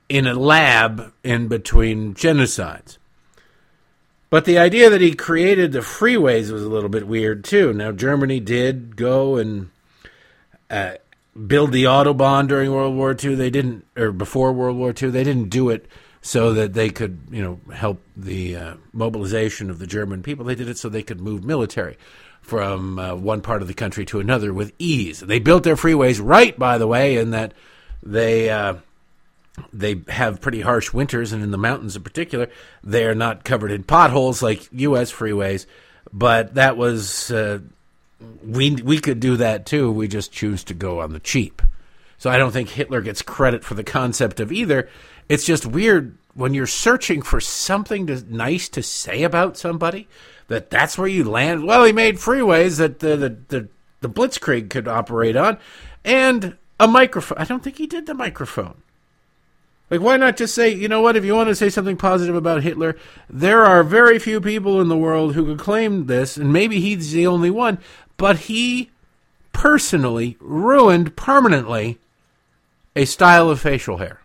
in 0.08 0.26
a 0.26 0.34
lab 0.34 1.12
in 1.22 1.48
between 1.48 2.14
genocides. 2.14 2.98
But 4.30 4.44
the 4.44 4.58
idea 4.58 4.90
that 4.90 5.00
he 5.00 5.14
created 5.14 5.72
the 5.72 5.80
freeways 5.80 6.50
was 6.50 6.62
a 6.62 6.68
little 6.68 6.90
bit 6.90 7.06
weird 7.06 7.44
too. 7.44 7.72
Now 7.72 7.92
Germany 7.92 8.40
did 8.40 8.96
go 8.96 9.36
and 9.36 9.70
uh, 10.70 10.94
build 11.46 11.72
the 11.72 11.84
autobahn 11.84 12.46
during 12.46 12.72
World 12.72 12.94
War 12.94 13.16
II. 13.18 13.34
They 13.34 13.50
didn't, 13.50 13.86
or 13.96 14.12
before 14.12 14.52
World 14.52 14.76
War 14.76 14.92
II, 15.00 15.10
they 15.10 15.24
didn't 15.24 15.48
do 15.48 15.70
it 15.70 15.86
so 16.20 16.52
that 16.52 16.74
they 16.74 16.90
could, 16.90 17.20
you 17.30 17.42
know, 17.42 17.60
help 17.72 18.02
the 18.16 18.56
uh, 18.56 18.74
mobilization 18.92 19.70
of 19.70 19.78
the 19.78 19.86
German 19.86 20.22
people. 20.22 20.44
They 20.44 20.54
did 20.54 20.68
it 20.68 20.76
so 20.76 20.88
they 20.88 21.02
could 21.02 21.20
move 21.20 21.44
military 21.44 21.96
from 22.42 22.98
uh, 22.98 23.14
one 23.14 23.40
part 23.40 23.62
of 23.62 23.68
the 23.68 23.74
country 23.74 24.04
to 24.06 24.20
another 24.20 24.52
with 24.52 24.72
ease. 24.78 25.20
They 25.20 25.38
built 25.38 25.62
their 25.62 25.76
freeways 25.76 26.20
right, 26.22 26.58
by 26.58 26.76
the 26.76 26.86
way, 26.86 27.16
in 27.16 27.30
that 27.30 27.54
they 28.02 28.50
uh, 28.50 28.74
they 29.72 30.02
have 30.08 30.40
pretty 30.40 30.60
harsh 30.60 30.92
winters, 30.92 31.32
and 31.32 31.42
in 31.42 31.50
the 31.50 31.58
mountains 31.58 31.96
in 31.96 32.02
particular, 32.02 32.48
they 32.82 33.04
are 33.04 33.14
not 33.14 33.44
covered 33.44 33.70
in 33.70 33.82
potholes 33.82 34.42
like 34.42 34.68
U.S. 34.72 35.12
freeways. 35.12 35.66
But 36.12 36.54
that 36.54 36.76
was 36.76 37.30
uh, 37.30 37.60
we 38.42 38.76
we 38.76 38.98
could 38.98 39.20
do 39.20 39.36
that 39.36 39.66
too. 39.66 39.90
We 39.90 40.08
just 40.08 40.32
choose 40.32 40.64
to 40.64 40.74
go 40.74 41.00
on 41.00 41.12
the 41.12 41.20
cheap. 41.20 41.62
So 42.18 42.30
I 42.30 42.38
don't 42.38 42.50
think 42.50 42.70
Hitler 42.70 43.00
gets 43.00 43.22
credit 43.22 43.64
for 43.64 43.74
the 43.74 43.84
concept 43.84 44.40
of 44.40 44.50
either. 44.50 44.88
It's 45.28 45.44
just 45.44 45.66
weird 45.66 46.16
when 46.34 46.54
you're 46.54 46.66
searching 46.66 47.22
for 47.22 47.40
something 47.40 48.06
to, 48.08 48.24
nice 48.34 48.68
to 48.70 48.82
say 48.82 49.22
about 49.22 49.56
somebody 49.56 50.08
that 50.48 50.70
that's 50.70 50.98
where 50.98 51.08
you 51.08 51.24
land. 51.24 51.64
Well, 51.64 51.84
he 51.84 51.92
made 51.92 52.16
freeways 52.16 52.78
that 52.78 52.98
the 52.98 53.16
the, 53.16 53.38
the, 53.48 53.68
the 54.00 54.08
Blitzkrieg 54.08 54.70
could 54.70 54.88
operate 54.88 55.36
on, 55.36 55.58
and 56.04 56.56
a 56.80 56.88
microphone. 56.88 57.38
I 57.38 57.44
don't 57.44 57.62
think 57.62 57.76
he 57.76 57.86
did 57.86 58.06
the 58.06 58.14
microphone. 58.14 58.82
Like, 59.90 60.00
why 60.00 60.16
not 60.18 60.36
just 60.36 60.54
say, 60.54 60.68
you 60.68 60.88
know 60.88 61.00
what, 61.00 61.16
if 61.16 61.24
you 61.24 61.34
want 61.34 61.48
to 61.48 61.54
say 61.54 61.70
something 61.70 61.96
positive 61.96 62.36
about 62.36 62.62
Hitler, 62.62 62.96
there 63.30 63.64
are 63.64 63.82
very 63.82 64.18
few 64.18 64.40
people 64.40 64.80
in 64.80 64.88
the 64.88 64.96
world 64.96 65.34
who 65.34 65.46
could 65.46 65.58
claim 65.58 66.06
this, 66.06 66.36
and 66.36 66.52
maybe 66.52 66.80
he's 66.80 67.12
the 67.12 67.26
only 67.26 67.50
one, 67.50 67.78
but 68.16 68.40
he 68.40 68.90
personally 69.52 70.36
ruined 70.40 71.16
permanently 71.16 71.98
a 72.94 73.06
style 73.06 73.48
of 73.48 73.60
facial 73.60 73.96
hair. 73.96 74.20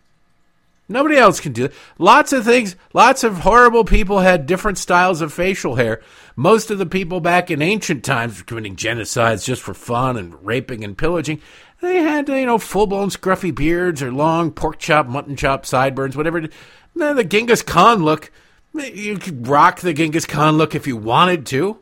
Nobody 0.90 1.18
else 1.18 1.40
can 1.40 1.54
do 1.54 1.66
it. 1.66 1.74
Lots 1.98 2.34
of 2.34 2.44
things, 2.44 2.76
lots 2.94 3.24
of 3.24 3.40
horrible 3.40 3.86
people 3.86 4.20
had 4.20 4.46
different 4.46 4.78
styles 4.78 5.22
of 5.22 5.32
facial 5.32 5.76
hair. 5.76 6.02
Most 6.36 6.70
of 6.70 6.78
the 6.78 6.86
people 6.86 7.22
back 7.22 7.50
in 7.50 7.62
ancient 7.62 8.04
times 8.04 8.38
were 8.38 8.44
committing 8.44 8.76
genocides 8.76 9.46
just 9.46 9.62
for 9.62 9.74
fun 9.74 10.18
and 10.18 10.46
raping 10.46 10.84
and 10.84 10.98
pillaging. 10.98 11.42
They 11.84 11.98
had, 11.98 12.30
you 12.30 12.46
know, 12.46 12.60
full 12.60 12.88
blown 12.88 13.10
scruffy 13.10 13.54
beards 13.54 14.02
or 14.02 14.10
long 14.10 14.52
pork 14.52 14.80
chop, 14.80 15.06
mutton 15.06 15.36
chop, 15.36 15.66
sideburns, 15.66 16.16
whatever. 16.16 16.48
The 16.96 17.26
Genghis 17.26 17.62
Khan 17.62 18.04
look, 18.04 18.32
you 18.74 19.18
could 19.18 19.50
rock 19.50 19.82
the 19.82 19.94
Genghis 19.94 20.26
Khan 20.26 20.58
look 20.58 20.76
if 20.76 20.88
you 20.88 20.96
wanted 20.96 21.46
to. 21.48 21.80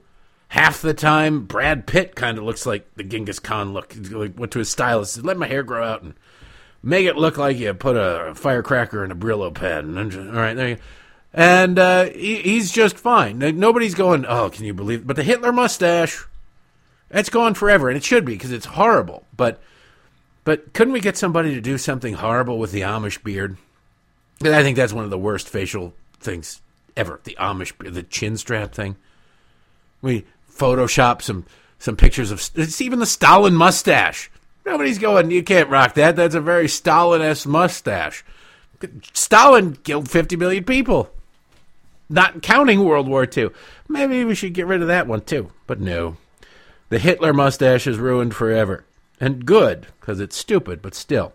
Half 0.47 0.81
the 0.81 0.95
time, 0.95 1.45
Brad 1.45 1.85
Pitt 1.85 2.15
kind 2.15 2.39
of 2.39 2.43
looks 2.43 2.65
like 2.65 2.91
the 2.95 3.03
Genghis 3.03 3.37
Khan 3.37 3.73
look. 3.73 3.95
Like, 4.09 4.39
went 4.39 4.51
to 4.53 4.59
his 4.59 4.71
stylist, 4.71 5.13
said, 5.13 5.23
let 5.23 5.37
my 5.37 5.45
hair 5.45 5.61
grow 5.61 5.83
out 5.87 6.01
and 6.01 6.15
make 6.81 7.05
it 7.05 7.15
look 7.15 7.37
like 7.37 7.59
you 7.59 7.71
put 7.75 7.95
a 7.95 8.33
firecracker 8.33 9.05
in 9.05 9.11
a 9.11 9.15
Brillo 9.15 9.53
pen. 9.53 9.95
all 9.99 10.33
right, 10.33 10.55
there 10.55 10.69
you 10.69 10.75
go. 10.77 10.81
And 11.31 11.77
uh, 11.77 12.05
he, 12.05 12.37
he's 12.37 12.71
just 12.71 12.97
fine. 12.97 13.37
Nobody's 13.37 13.93
going, 13.93 14.25
oh, 14.25 14.49
can 14.49 14.65
you 14.65 14.73
believe? 14.73 15.01
It? 15.01 15.07
But 15.07 15.15
the 15.15 15.23
Hitler 15.23 15.51
mustache, 15.51 16.25
that's 17.09 17.29
gone 17.29 17.53
forever, 17.53 17.87
and 17.87 17.95
it 17.95 18.03
should 18.03 18.25
be 18.25 18.33
because 18.33 18.51
it's 18.51 18.65
horrible. 18.65 19.27
But 19.37 19.61
but 20.43 20.73
couldn't 20.73 20.93
we 20.93 20.99
get 20.99 21.17
somebody 21.17 21.53
to 21.53 21.61
do 21.61 21.77
something 21.77 22.15
horrible 22.15 22.57
with 22.57 22.71
the 22.71 22.81
Amish 22.81 23.23
beard? 23.23 23.57
I 24.43 24.63
think 24.63 24.75
that's 24.75 24.93
one 24.93 25.03
of 25.03 25.11
the 25.11 25.17
worst 25.17 25.47
facial 25.47 25.93
things 26.19 26.61
ever. 26.97 27.19
The 27.23 27.37
Amish, 27.39 27.73
the 27.93 28.03
chin 28.03 28.37
strap 28.37 28.73
thing. 28.73 28.95
We 30.01 30.25
Photoshop 30.51 31.21
some 31.21 31.45
some 31.77 31.95
pictures 31.95 32.31
of 32.31 32.49
it's 32.55 32.81
even 32.81 32.99
the 32.99 33.05
Stalin 33.05 33.55
mustache. 33.55 34.31
Nobody's 34.65 34.99
going. 34.99 35.31
You 35.31 35.43
can't 35.43 35.69
rock 35.69 35.95
that. 35.95 36.15
That's 36.15 36.35
a 36.35 36.41
very 36.41 36.67
Stalin-esque 36.67 37.47
mustache. 37.47 38.23
Stalin 39.13 39.75
killed 39.75 40.09
50 40.09 40.35
million 40.37 40.63
people, 40.63 41.11
not 42.09 42.41
counting 42.41 42.83
World 42.83 43.07
War 43.07 43.27
II. 43.35 43.49
Maybe 43.87 44.23
we 44.25 44.35
should 44.35 44.53
get 44.53 44.65
rid 44.67 44.81
of 44.81 44.87
that 44.87 45.07
one 45.07 45.21
too. 45.21 45.51
But 45.67 45.79
no, 45.79 46.17
the 46.89 46.99
Hitler 46.99 47.33
mustache 47.33 47.85
is 47.85 47.99
ruined 47.99 48.35
forever 48.35 48.85
and 49.21 49.45
good 49.45 49.87
because 49.99 50.19
it's 50.19 50.35
stupid, 50.35 50.81
but 50.81 50.95
still. 50.95 51.31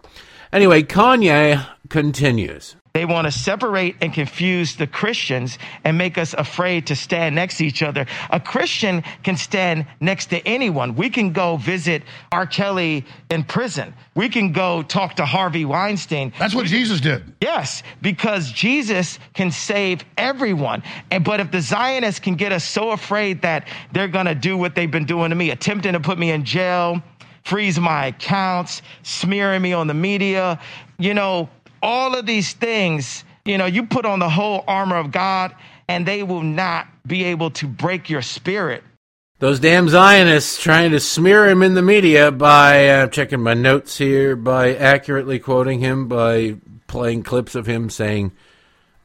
Anyway, 0.52 0.82
Kanye 0.82 1.66
continues. 1.88 2.76
They 2.96 3.04
want 3.04 3.26
to 3.26 3.30
separate 3.30 3.96
and 4.00 4.10
confuse 4.10 4.76
the 4.76 4.86
Christians 4.86 5.58
and 5.84 5.98
make 5.98 6.16
us 6.16 6.32
afraid 6.32 6.86
to 6.86 6.96
stand 6.96 7.34
next 7.34 7.58
to 7.58 7.66
each 7.66 7.82
other. 7.82 8.06
A 8.30 8.40
Christian 8.40 9.02
can 9.22 9.36
stand 9.36 9.86
next 10.00 10.30
to 10.30 10.38
anyone. 10.48 10.94
We 10.94 11.10
can 11.10 11.34
go 11.34 11.58
visit 11.58 12.04
R. 12.32 12.46
Kelly 12.46 13.04
in 13.30 13.44
prison. 13.44 13.92
We 14.14 14.30
can 14.30 14.52
go 14.52 14.82
talk 14.82 15.16
to 15.16 15.26
Harvey 15.26 15.66
Weinstein. 15.66 16.32
That's 16.38 16.54
what 16.54 16.64
Jesus 16.64 17.02
did. 17.02 17.22
Yes, 17.42 17.82
because 18.00 18.50
Jesus 18.50 19.18
can 19.34 19.50
save 19.50 20.02
everyone. 20.16 20.82
And 21.10 21.22
but 21.22 21.40
if 21.40 21.50
the 21.50 21.60
Zionists 21.60 22.20
can 22.20 22.36
get 22.36 22.50
us 22.50 22.64
so 22.64 22.92
afraid 22.92 23.42
that 23.42 23.68
they're 23.92 24.08
going 24.08 24.24
to 24.24 24.34
do 24.34 24.56
what 24.56 24.74
they've 24.74 24.90
been 24.90 25.04
doing 25.04 25.28
to 25.28 25.36
me, 25.36 25.50
attempting 25.50 25.92
to 25.92 26.00
put 26.00 26.18
me 26.18 26.30
in 26.30 26.46
jail, 26.46 27.02
freeze 27.46 27.78
my 27.78 28.06
accounts, 28.06 28.82
smearing 29.04 29.62
me 29.62 29.72
on 29.72 29.86
the 29.86 29.94
media, 29.94 30.58
you 30.98 31.14
know, 31.14 31.48
all 31.80 32.16
of 32.16 32.26
these 32.26 32.52
things, 32.52 33.22
you 33.44 33.56
know, 33.56 33.66
you 33.66 33.86
put 33.86 34.04
on 34.04 34.18
the 34.18 34.28
whole 34.28 34.64
armor 34.66 34.96
of 34.96 35.12
God 35.12 35.54
and 35.88 36.04
they 36.04 36.24
will 36.24 36.42
not 36.42 36.88
be 37.06 37.22
able 37.22 37.52
to 37.52 37.68
break 37.68 38.10
your 38.10 38.22
spirit. 38.22 38.82
Those 39.38 39.60
damn 39.60 39.88
Zionists 39.88 40.60
trying 40.60 40.90
to 40.90 40.98
smear 40.98 41.48
him 41.48 41.62
in 41.62 41.74
the 41.74 41.82
media 41.82 42.32
by 42.32 42.88
uh, 42.88 43.06
checking 43.08 43.42
my 43.42 43.54
notes 43.54 43.96
here, 43.96 44.34
by 44.34 44.74
accurately 44.74 45.38
quoting 45.38 45.78
him, 45.78 46.08
by 46.08 46.56
playing 46.88 47.22
clips 47.22 47.54
of 47.54 47.66
him 47.66 47.90
saying 47.90 48.32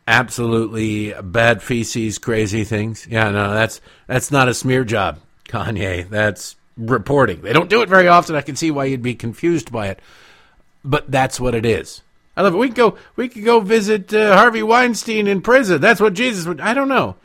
absolutely 0.07 1.13
bad 1.21 1.61
feces, 1.61 2.17
crazy 2.17 2.63
things. 2.63 3.05
Yeah, 3.07 3.29
no, 3.29 3.53
that's 3.53 3.81
that's 4.07 4.31
not 4.31 4.47
a 4.47 4.53
smear 4.53 4.83
job, 4.83 5.19
Kanye. 5.47 6.09
That's 6.09 6.55
reporting. 6.89 7.41
They 7.41 7.53
don't 7.53 7.69
do 7.69 7.81
it 7.81 7.89
very 7.89 8.07
often. 8.07 8.35
I 8.35 8.41
can 8.41 8.55
see 8.55 8.71
why 8.71 8.85
you'd 8.85 9.01
be 9.01 9.15
confused 9.15 9.71
by 9.71 9.87
it, 9.87 9.99
but 10.83 11.09
that's 11.11 11.39
what 11.39 11.55
it 11.55 11.65
is. 11.65 12.01
I 12.35 12.41
love 12.41 12.53
it. 12.53 12.57
We 12.57 12.67
could 12.67 12.75
go. 12.75 12.97
We 13.15 13.29
could 13.29 13.43
go 13.43 13.59
visit 13.59 14.13
uh, 14.13 14.35
Harvey 14.35 14.63
Weinstein 14.63 15.27
in 15.27 15.41
prison. 15.41 15.81
That's 15.81 15.99
what 15.99 16.13
Jesus 16.13 16.45
would. 16.45 16.61
I 16.61 16.73
don't 16.73 16.87
know. 16.87 17.15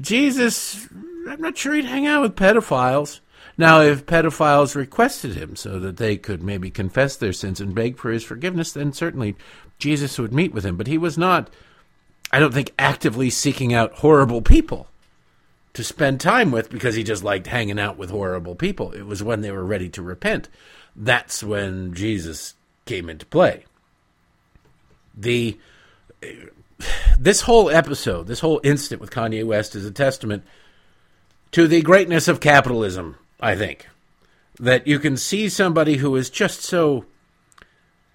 Jesus. 0.00 0.88
I'm 1.28 1.40
not 1.40 1.56
sure 1.56 1.74
he'd 1.74 1.86
hang 1.86 2.06
out 2.06 2.22
with 2.22 2.36
pedophiles. 2.36 3.20
Now, 3.56 3.80
if 3.80 4.06
pedophiles 4.06 4.74
requested 4.74 5.34
him 5.34 5.56
so 5.56 5.78
that 5.78 5.96
they 5.96 6.16
could 6.16 6.42
maybe 6.42 6.70
confess 6.70 7.16
their 7.16 7.32
sins 7.32 7.60
and 7.60 7.74
beg 7.74 7.98
for 7.98 8.10
his 8.10 8.24
forgiveness, 8.24 8.72
then 8.72 8.92
certainly 8.92 9.36
Jesus 9.78 10.18
would 10.18 10.32
meet 10.32 10.52
with 10.52 10.64
him. 10.64 10.76
But 10.76 10.88
he 10.88 10.98
was 10.98 11.16
not, 11.16 11.50
I 12.32 12.40
don't 12.40 12.52
think, 12.52 12.72
actively 12.78 13.30
seeking 13.30 13.72
out 13.72 13.92
horrible 13.94 14.42
people. 14.42 14.88
To 15.74 15.84
spend 15.84 16.20
time 16.20 16.50
with 16.50 16.70
because 16.70 16.94
he 16.94 17.02
just 17.02 17.24
liked 17.24 17.46
hanging 17.46 17.78
out 17.78 17.98
with 17.98 18.10
horrible 18.10 18.54
people. 18.54 18.92
It 18.92 19.06
was 19.06 19.22
when 19.22 19.42
they 19.42 19.50
were 19.50 19.64
ready 19.64 19.88
to 19.90 20.02
repent. 20.02 20.48
That's 20.96 21.42
when 21.42 21.94
Jesus 21.94 22.54
came 22.86 23.10
into 23.10 23.26
play. 23.26 23.64
The 25.16 25.58
this 27.18 27.42
whole 27.42 27.70
episode, 27.70 28.26
this 28.26 28.40
whole 28.40 28.60
incident 28.64 29.00
with 29.00 29.10
Kanye 29.10 29.44
West 29.44 29.74
is 29.74 29.84
a 29.84 29.90
testament 29.90 30.44
to 31.52 31.68
the 31.68 31.82
greatness 31.82 32.28
of 32.28 32.40
capitalism, 32.40 33.16
I 33.40 33.54
think. 33.54 33.88
That 34.58 34.86
you 34.86 34.98
can 34.98 35.16
see 35.16 35.48
somebody 35.48 35.96
who 35.96 36.14
is 36.16 36.30
just 36.30 36.62
so 36.62 37.04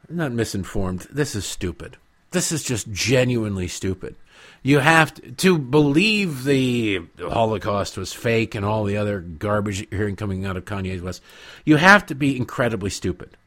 not 0.09 0.31
misinformed. 0.31 1.07
This 1.11 1.35
is 1.35 1.45
stupid. 1.45 1.97
This 2.31 2.51
is 2.51 2.63
just 2.63 2.91
genuinely 2.91 3.67
stupid. 3.67 4.15
You 4.61 4.79
have 4.79 5.13
to, 5.15 5.31
to 5.31 5.57
believe 5.57 6.43
the 6.43 7.01
Holocaust 7.19 7.97
was 7.97 8.13
fake 8.13 8.55
and 8.55 8.65
all 8.65 8.83
the 8.83 8.97
other 8.97 9.21
garbage 9.21 9.79
you're 9.79 9.99
hearing 9.99 10.15
coming 10.15 10.45
out 10.45 10.57
of 10.57 10.65
Kanye 10.65 11.01
West. 11.01 11.21
You 11.65 11.77
have 11.77 12.05
to 12.07 12.15
be 12.15 12.35
incredibly 12.35 12.89
stupid. 12.89 13.37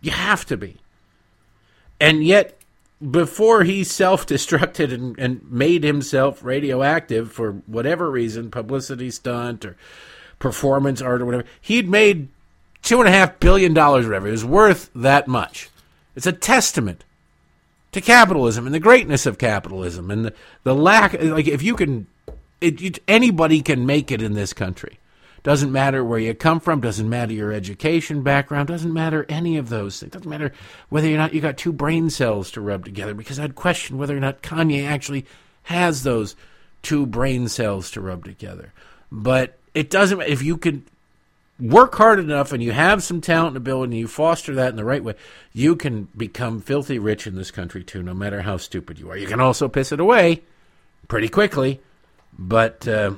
You 0.00 0.12
have 0.12 0.44
to 0.46 0.56
be. 0.56 0.76
And 2.00 2.24
yet, 2.24 2.58
before 3.10 3.64
he 3.64 3.84
self 3.84 4.26
destructed 4.26 4.92
and, 4.92 5.18
and 5.18 5.50
made 5.50 5.84
himself 5.84 6.42
radioactive 6.44 7.32
for 7.32 7.52
whatever 7.66 8.10
reason, 8.10 8.50
publicity 8.50 9.10
stunt 9.10 9.64
or 9.64 9.76
performance 10.38 11.00
art 11.00 11.22
or 11.22 11.26
whatever, 11.26 11.44
he'd 11.60 11.88
made 11.88 12.28
two 12.82 13.00
and 13.00 13.08
a 13.08 13.12
half 13.12 13.40
billion 13.40 13.74
dollars, 13.74 14.06
whatever. 14.06 14.28
It 14.28 14.32
was 14.32 14.44
worth 14.44 14.90
that 14.94 15.28
much. 15.28 15.70
It's 16.14 16.26
a 16.26 16.32
testament 16.32 17.04
to 17.92 18.00
capitalism 18.00 18.66
and 18.66 18.74
the 18.74 18.80
greatness 18.80 19.26
of 19.26 19.38
capitalism 19.38 20.10
and 20.10 20.24
the, 20.26 20.34
the 20.64 20.74
lack. 20.74 21.12
Like, 21.22 21.46
if 21.46 21.62
you 21.62 21.76
can, 21.76 22.06
it, 22.60 22.98
anybody 23.06 23.62
can 23.62 23.86
make 23.86 24.10
it 24.10 24.22
in 24.22 24.34
this 24.34 24.52
country. 24.52 24.98
Doesn't 25.42 25.72
matter 25.72 26.04
where 26.04 26.20
you 26.20 26.34
come 26.34 26.60
from, 26.60 26.80
doesn't 26.80 27.08
matter 27.08 27.32
your 27.32 27.52
education 27.52 28.22
background, 28.22 28.68
doesn't 28.68 28.92
matter 28.92 29.26
any 29.28 29.56
of 29.56 29.68
those 29.68 29.98
things. 29.98 30.12
Doesn't 30.12 30.30
matter 30.30 30.52
whether 30.88 31.12
or 31.12 31.16
not 31.16 31.34
you 31.34 31.40
got 31.40 31.56
two 31.56 31.72
brain 31.72 32.10
cells 32.10 32.52
to 32.52 32.60
rub 32.60 32.84
together, 32.84 33.12
because 33.12 33.40
I'd 33.40 33.56
question 33.56 33.98
whether 33.98 34.16
or 34.16 34.20
not 34.20 34.42
Kanye 34.42 34.86
actually 34.86 35.26
has 35.64 36.04
those 36.04 36.36
two 36.82 37.06
brain 37.06 37.48
cells 37.48 37.90
to 37.90 38.00
rub 38.00 38.24
together. 38.24 38.72
But 39.10 39.58
it 39.74 39.90
doesn't, 39.90 40.22
if 40.22 40.42
you 40.42 40.56
can 40.56 40.84
work 41.62 41.94
hard 41.94 42.18
enough 42.18 42.52
and 42.52 42.62
you 42.62 42.72
have 42.72 43.02
some 43.02 43.20
talent 43.20 43.48
and 43.48 43.56
ability 43.56 43.92
and 43.92 44.00
you 44.00 44.08
foster 44.08 44.54
that 44.54 44.70
in 44.70 44.76
the 44.76 44.84
right 44.84 45.04
way, 45.04 45.14
you 45.52 45.76
can 45.76 46.08
become 46.16 46.60
filthy 46.60 46.98
rich 46.98 47.26
in 47.26 47.36
this 47.36 47.52
country 47.52 47.84
too, 47.84 48.02
no 48.02 48.12
matter 48.12 48.42
how 48.42 48.56
stupid 48.56 48.98
you 48.98 49.10
are. 49.10 49.16
You 49.16 49.28
can 49.28 49.40
also 49.40 49.68
piss 49.68 49.92
it 49.92 50.00
away 50.00 50.42
pretty 51.06 51.28
quickly. 51.28 51.80
But 52.36 52.88
uh, 52.88 53.12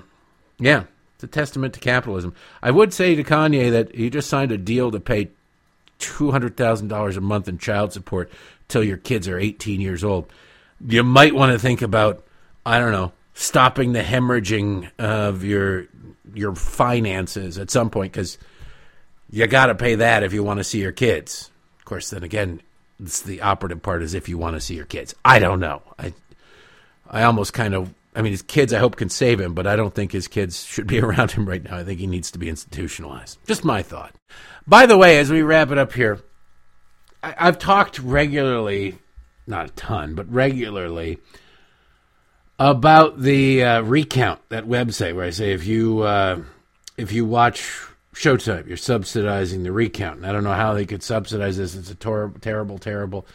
yeah, 0.59 0.85
it's 1.15 1.25
a 1.25 1.29
testament 1.29 1.75
to 1.75 1.81
capitalism. 1.81 2.35
I 2.63 2.71
would 2.71 2.93
say 2.93 3.15
to 3.15 3.25
Kanye 3.25 3.71
that 3.71 3.95
you 3.95 4.11
just 4.11 4.29
signed 4.29 4.53
a 4.53 4.59
deal 4.59 4.91
to 4.91 5.01
pay 5.01 5.31
two 5.99 6.33
hundred 6.33 6.57
thousand 6.57 6.89
dollars 6.89 7.17
a 7.17 7.21
month 7.21 7.49
in 7.49 7.57
child 7.57 7.93
support 7.93 8.31
till 8.69 8.83
your 8.83 8.97
kids 8.97 9.29
are 9.29 9.39
eighteen 9.39 9.81
years 9.81 10.03
old. 10.03 10.31
You 10.87 11.05
might 11.05 11.35
want 11.35 11.53
to 11.53 11.59
think 11.59 11.81
about, 11.81 12.25
I 12.67 12.81
don't 12.81 12.93
know, 12.93 13.13
stopping 13.33 13.93
the 13.93 14.03
hemorrhaging 14.03 14.91
of 14.99 15.45
your 15.45 15.87
your 16.35 16.55
finances 16.55 17.59
at 17.59 17.71
some 17.71 17.91
point 17.91 18.13
because 18.13 18.39
you 19.31 19.47
got 19.47 19.67
to 19.67 19.75
pay 19.75 19.97
that 19.97 20.23
if 20.23 20.33
you 20.33 20.43
want 20.43 20.59
to 20.59 20.65
see 20.65 20.81
your 20.81 20.93
kids. 20.93 21.51
Of 21.79 21.85
course, 21.85 22.11
then 22.11 22.23
again, 22.23 22.61
it's 23.01 23.23
the 23.23 23.43
operative 23.43 23.83
part 23.83 24.03
is 24.03 24.15
if 24.15 24.29
you 24.29 24.39
want 24.39 24.57
to 24.57 24.61
see 24.61 24.75
your 24.75 24.87
kids. 24.87 25.15
I 25.25 25.39
don't 25.39 25.61
know. 25.61 25.83
I 25.99 26.15
I 27.09 27.25
almost 27.25 27.53
kind 27.53 27.75
of 27.75 27.93
I 28.17 28.23
mean, 28.23 28.33
his 28.33 28.43
kids, 28.43 28.73
I 28.73 28.79
hope, 28.79 28.97
can 28.97 29.09
save 29.09 29.41
him, 29.41 29.55
but 29.55 29.67
I 29.67 29.75
don't 29.75 29.93
think 29.93 30.13
his 30.13 30.29
kids 30.29 30.63
should 30.65 30.87
be 30.87 31.01
around 31.03 31.33
him 31.33 31.49
right 31.49 31.63
now. 31.63 31.77
I 31.77 31.85
think 31.85 32.01
he 32.01 32.07
needs 32.07 32.31
to 32.33 32.39
be 32.39 32.49
institutionalized. 32.49 33.39
Just 33.47 33.65
my 33.65 33.83
thought. 33.83 34.15
By 34.67 34.87
the 34.87 34.97
way, 34.97 35.19
as 35.19 35.31
we 35.31 35.43
wrap 35.43 35.71
it 35.71 35.79
up 35.79 35.93
here, 35.93 36.21
I, 37.23 37.47
have 37.47 37.59
talked 37.59 37.99
regularly, 37.99 38.99
not 39.47 39.67
a 39.67 39.73
ton, 39.73 40.15
but 40.15 40.31
regularly, 40.33 41.19
about 42.59 43.21
the 43.21 43.65
uh, 43.65 43.81
recount 43.83 44.41
that 44.49 44.67
website 44.67 45.15
where 45.15 45.27
I 45.27 45.31
say 45.31 45.53
if 45.53 45.67
you 45.67 46.03
uh, 46.03 46.41
if 46.97 47.13
you 47.13 47.25
watch 47.25 47.87
Showtime, 48.15 48.69
you're 48.69 48.77
subsidizing 48.77 49.65
the 49.65 49.73
recount. 49.73 50.19
And 50.19 50.27
I 50.27 50.33
don't 50.33 50.45
know 50.45 50.53
how 50.53 50.75
they 50.75 50.87
could 50.87 51.03
subsidize 51.03 51.57
this. 51.57 51.75
It's 51.75 51.91
a 51.91 51.97
tor- 51.97 52.33
terrible, 52.41 52.79
terrible 52.79 53.27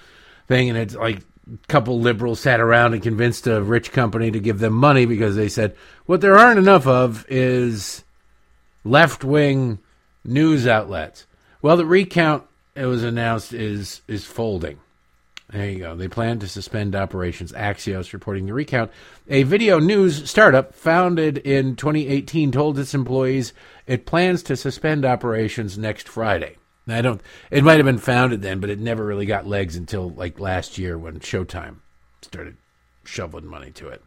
thing, 0.47 0.69
and 0.69 0.77
it's 0.77 0.95
like 0.95 1.19
a 1.19 1.67
couple 1.67 1.99
liberals 1.99 2.39
sat 2.39 2.59
around 2.59 2.93
and 2.93 3.03
convinced 3.03 3.47
a 3.47 3.61
rich 3.61 3.91
company 3.91 4.31
to 4.31 4.39
give 4.39 4.59
them 4.59 4.73
money 4.73 5.05
because 5.05 5.35
they 5.35 5.49
said 5.49 5.75
what 6.05 6.21
there 6.21 6.37
aren't 6.37 6.59
enough 6.59 6.87
of 6.87 7.25
is 7.27 8.03
left 8.83 9.23
wing 9.23 9.79
news 10.23 10.65
outlets. 10.65 11.25
Well, 11.61 11.75
the 11.75 11.85
recount 11.85 12.45
it 12.75 12.85
was 12.85 13.03
announced 13.03 13.51
is 13.53 14.01
is 14.07 14.25
folding. 14.25 14.79
There 15.51 15.67
you 15.67 15.79
go. 15.79 15.95
They 15.95 16.07
plan 16.07 16.37
to 16.39 16.47
suspend 16.47 16.95
operations. 16.95 17.51
Axios 17.53 18.13
reporting 18.13 18.45
the 18.45 18.53
recount. 18.53 18.91
A 19.27 19.43
video 19.43 19.79
news 19.79 20.29
startup 20.29 20.75
founded 20.75 21.39
in 21.39 21.75
2018 21.75 22.51
told 22.51 22.77
its 22.77 22.93
employees 22.93 23.53
it 23.87 24.05
plans 24.05 24.43
to 24.43 24.55
suspend 24.55 25.05
operations 25.05 25.77
next 25.77 26.07
Friday. 26.07 26.57
I 26.87 27.01
don't. 27.01 27.21
It 27.49 27.63
might 27.63 27.77
have 27.77 27.85
been 27.85 27.97
founded 27.97 28.41
then, 28.41 28.59
but 28.59 28.69
it 28.69 28.79
never 28.79 29.03
really 29.03 29.25
got 29.25 29.47
legs 29.47 29.75
until 29.75 30.11
like 30.11 30.39
last 30.39 30.77
year 30.77 30.97
when 30.97 31.19
Showtime 31.19 31.77
started 32.21 32.57
shoveling 33.03 33.47
money 33.47 33.71
to 33.71 33.87
it. 33.87 34.03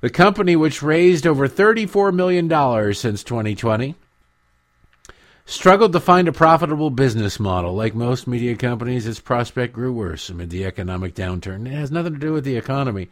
The 0.00 0.10
company, 0.10 0.56
which 0.56 0.82
raised 0.82 1.26
over 1.26 1.48
$34 1.48 2.14
million 2.14 2.48
since 2.94 3.22
2020, 3.22 3.94
struggled 5.46 5.92
to 5.92 6.00
find 6.00 6.28
a 6.28 6.32
profitable 6.32 6.90
business 6.90 7.38
model. 7.38 7.74
Like 7.74 7.94
most 7.94 8.26
media 8.26 8.56
companies, 8.56 9.06
its 9.06 9.20
prospect 9.20 9.74
grew 9.74 9.92
worse 9.92 10.28
amid 10.28 10.50
the 10.50 10.64
economic 10.64 11.14
downturn. 11.14 11.66
It 11.66 11.72
has 11.72 11.90
nothing 11.90 12.14
to 12.14 12.18
do 12.18 12.32
with 12.32 12.44
the 12.44 12.56
economy. 12.56 13.08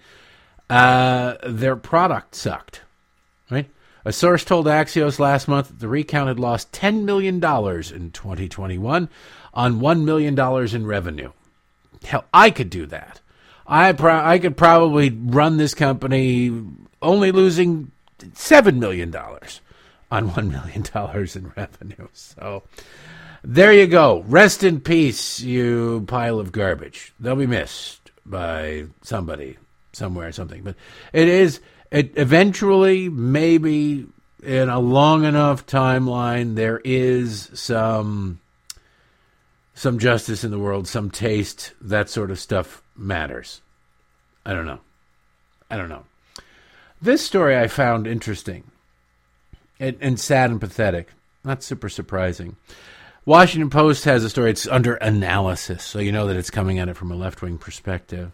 Uh, 0.70 1.34
their 1.46 1.76
product 1.76 2.34
sucked, 2.34 2.80
right? 3.50 3.68
A 4.04 4.12
source 4.12 4.44
told 4.44 4.66
Axios 4.66 5.18
last 5.18 5.46
month 5.46 5.68
that 5.68 5.78
the 5.78 5.88
recount 5.88 6.28
had 6.28 6.40
lost 6.40 6.72
$10 6.72 7.04
million 7.04 7.34
in 7.36 7.40
2021 7.40 9.08
on 9.54 9.80
$1 9.80 10.04
million 10.04 10.74
in 10.74 10.86
revenue. 10.86 11.30
Hell, 12.02 12.24
I 12.32 12.50
could 12.50 12.70
do 12.70 12.86
that. 12.86 13.20
I, 13.66 13.92
pro- 13.92 14.24
I 14.24 14.38
could 14.38 14.56
probably 14.56 15.10
run 15.10 15.56
this 15.56 15.74
company 15.74 16.64
only 17.00 17.30
losing 17.32 17.92
$7 18.18 18.78
million 18.78 19.14
on 20.12 20.30
$1 20.30 20.50
million 20.50 20.84
in 21.34 21.52
revenue. 21.56 22.08
So 22.12 22.64
there 23.42 23.72
you 23.72 23.86
go. 23.86 24.22
Rest 24.28 24.62
in 24.62 24.80
peace, 24.80 25.40
you 25.40 26.04
pile 26.06 26.38
of 26.38 26.52
garbage. 26.52 27.14
They'll 27.18 27.34
be 27.34 27.46
missed 27.46 28.10
by 28.26 28.84
somebody 29.00 29.56
somewhere 29.92 30.28
or 30.28 30.32
something. 30.32 30.62
But 30.62 30.76
it 31.14 31.28
is 31.28 31.60
it 31.90 32.12
eventually, 32.16 33.08
maybe 33.08 34.06
in 34.42 34.68
a 34.68 34.78
long 34.78 35.24
enough 35.24 35.66
timeline, 35.66 36.56
there 36.56 36.80
is 36.84 37.50
some 37.54 38.38
some 39.74 39.98
justice 39.98 40.44
in 40.44 40.50
the 40.50 40.58
world, 40.58 40.86
some 40.86 41.10
taste, 41.10 41.72
that 41.80 42.10
sort 42.10 42.30
of 42.30 42.38
stuff 42.38 42.82
matters. 42.94 43.62
I 44.44 44.52
don't 44.52 44.66
know. 44.66 44.80
I 45.70 45.78
don't 45.78 45.88
know. 45.88 46.04
This 47.00 47.24
story 47.24 47.56
I 47.56 47.66
found 47.66 48.06
interesting 48.06 48.64
and, 49.80 49.96
and 50.00 50.18
sad 50.20 50.50
and 50.50 50.60
pathetic. 50.60 51.08
Not 51.44 51.62
super 51.62 51.88
surprising. 51.88 52.56
Washington 53.24 53.70
Post 53.70 54.04
has 54.04 54.24
a 54.24 54.30
story. 54.30 54.50
It's 54.50 54.66
under 54.66 54.94
analysis, 54.94 55.84
so 55.84 55.98
you 55.98 56.12
know 56.12 56.26
that 56.26 56.36
it's 56.36 56.50
coming 56.50 56.78
at 56.78 56.88
it 56.88 56.96
from 56.96 57.10
a 57.10 57.16
left 57.16 57.42
wing 57.42 57.58
perspective 57.58 58.32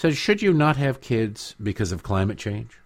says, 0.00 0.16
Should 0.16 0.42
you 0.42 0.52
not 0.52 0.76
have 0.76 1.00
kids 1.00 1.54
because 1.62 1.92
of 1.92 2.02
climate 2.02 2.38
change? 2.38 2.80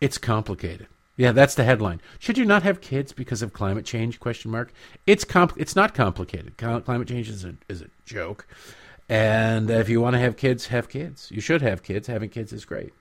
It's 0.00 0.18
complicated. 0.18 0.88
Yeah, 1.16 1.32
that's 1.32 1.56
the 1.56 1.64
headline. 1.64 2.00
Should 2.18 2.38
you 2.38 2.44
not 2.44 2.62
have 2.62 2.80
kids 2.80 3.12
because 3.12 3.42
of 3.42 3.52
climate 3.52 3.84
change? 3.84 4.20
Question 4.20 4.50
mark. 4.50 4.72
It's 5.06 5.24
comp- 5.24 5.58
It's 5.58 5.74
not 5.74 5.94
complicated. 5.94 6.56
Climate 6.56 7.08
change 7.08 7.28
is 7.28 7.44
a 7.44 7.54
is 7.68 7.82
a 7.82 7.88
joke, 8.04 8.46
and 9.08 9.68
if 9.68 9.88
you 9.88 10.00
want 10.00 10.14
to 10.14 10.20
have 10.20 10.36
kids, 10.36 10.68
have 10.68 10.88
kids. 10.88 11.28
You 11.30 11.40
should 11.40 11.60
have 11.62 11.82
kids. 11.82 12.06
Having 12.06 12.30
kids 12.30 12.52
is 12.52 12.64
great. 12.64 12.92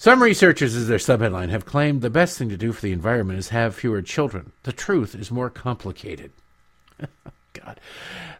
Some 0.00 0.22
researchers, 0.22 0.76
as 0.76 0.86
their 0.86 0.98
subheadline, 0.98 1.48
have 1.48 1.66
claimed 1.66 2.02
the 2.02 2.08
best 2.08 2.38
thing 2.38 2.48
to 2.50 2.56
do 2.56 2.72
for 2.72 2.80
the 2.80 2.92
environment 2.92 3.40
is 3.40 3.48
have 3.48 3.74
fewer 3.74 4.00
children. 4.00 4.52
The 4.62 4.72
truth 4.72 5.16
is 5.16 5.32
more 5.32 5.50
complicated. 5.50 6.30
God, 7.52 7.80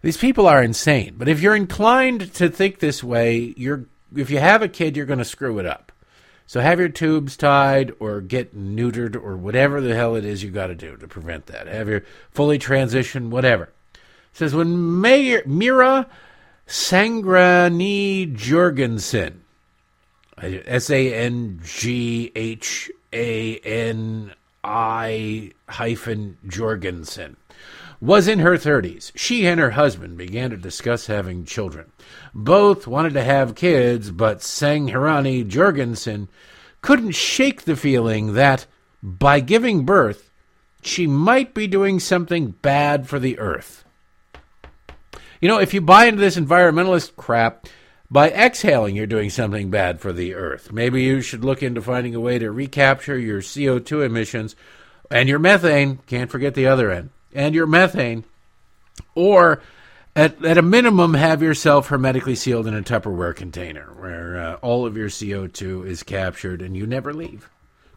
these 0.01 0.17
people 0.17 0.47
are 0.47 0.63
insane. 0.63 1.17
But 1.19 1.29
if 1.29 1.41
you're 1.41 1.57
inclined 1.57 2.33
to 2.35 2.49
think 2.49 2.79
this 2.79 3.03
way, 3.03 3.55
you're 3.57 3.87
if 4.15 4.31
you 4.31 4.39
have 4.39 4.63
a 4.63 4.69
kid, 4.69 4.97
you're 4.97 5.05
going 5.05 5.19
to 5.19 5.25
screw 5.25 5.59
it 5.59 5.67
up. 5.67 5.91
So 6.47 6.61
have 6.61 6.79
your 6.79 6.89
tubes 6.89 7.37
tied 7.37 7.93
or 7.99 8.21
get 8.21 8.57
neutered 8.57 9.17
or 9.17 9.37
whatever 9.37 9.81
the 9.81 9.95
hell 9.95 10.15
it 10.15 10.25
is 10.25 10.43
you 10.43 10.51
got 10.51 10.69
to 10.69 10.75
do 10.75 10.97
to 10.97 11.09
prevent 11.09 11.47
that. 11.47 11.67
Have 11.67 11.89
your 11.89 12.05
fully 12.31 12.59
transition, 12.59 13.31
whatever. 13.31 13.65
It 13.95 14.01
says 14.33 14.55
when 14.55 15.01
Mayor, 15.01 15.43
Mira 15.45 16.07
Sanghani 16.67 18.33
Jorgensen, 18.33 19.43
S 20.43 20.91
A 20.91 21.14
N 21.14 21.61
G 21.62 22.32
H 22.34 22.91
A 23.12 23.59
N 23.59 24.32
I 24.64 25.53
hyphen 25.68 26.39
Jorgensen 26.47 27.36
was 28.01 28.28
in 28.28 28.39
her 28.39 28.57
30s. 28.57 29.11
She 29.16 29.47
and 29.47 29.59
her 29.59 29.72
husband 29.72 30.16
began 30.16 30.51
to 30.51 30.57
discuss 30.57 31.07
having 31.07 31.45
children. 31.45 31.91
Both 32.32 32.86
wanted 32.86 33.14
to 33.14 33.24
have 33.24 33.55
kids, 33.55 34.11
but 34.11 34.39
Sanghani 34.39 35.47
Jorgensen 35.47 36.28
couldn't 36.80 37.12
shake 37.12 37.62
the 37.62 37.76
feeling 37.76 38.34
that 38.34 38.66
by 39.03 39.41
giving 39.41 39.84
birth, 39.84 40.30
she 40.82 41.07
might 41.07 41.55
be 41.55 41.66
doing 41.66 41.99
something 41.99 42.53
bad 42.62 43.09
for 43.09 43.18
the 43.18 43.39
earth. 43.39 43.84
You 45.41 45.49
know, 45.49 45.59
if 45.59 45.74
you 45.74 45.80
buy 45.80 46.07
into 46.07 46.20
this 46.20 46.36
environmentalist 46.36 47.16
crap, 47.16 47.66
by 48.11 48.31
exhaling, 48.31 48.97
you're 48.97 49.07
doing 49.07 49.31
something 49.31 49.71
bad 49.71 50.01
for 50.01 50.13
the 50.13 50.35
earth. 50.35 50.73
Maybe 50.73 51.03
you 51.03 51.21
should 51.21 51.45
look 51.45 51.63
into 51.63 51.83
finding 51.83 52.15
a 52.15 52.21
way 52.21 52.39
to 52.39 52.51
recapture 52.51 53.19
your 53.19 53.43
CO2 53.43 54.05
emissions 54.05 54.57
and 55.11 55.29
your 55.29 55.39
methane. 55.39 55.99
Can't 56.07 56.31
forget 56.31 56.55
the 56.55 56.67
other 56.67 56.91
end. 56.91 57.11
And 57.35 57.55
your 57.55 57.67
methane. 57.67 58.25
Or 59.15 59.61
at, 60.17 60.43
at 60.43 60.57
a 60.57 60.63
minimum, 60.63 61.15
have 61.15 61.43
yourself 61.43 61.89
hermetically 61.89 62.35
sealed 62.35 62.67
in 62.67 62.75
a 62.75 62.83
Tupperware 62.83 63.37
container 63.37 63.93
where 63.99 64.39
uh, 64.39 64.55
all 64.57 64.87
of 64.87 64.97
your 64.97 65.09
CO2 65.09 65.87
is 65.87 66.03
captured 66.03 66.63
and 66.63 66.77
you 66.77 66.87
never 66.87 67.13
leave. 67.13 67.51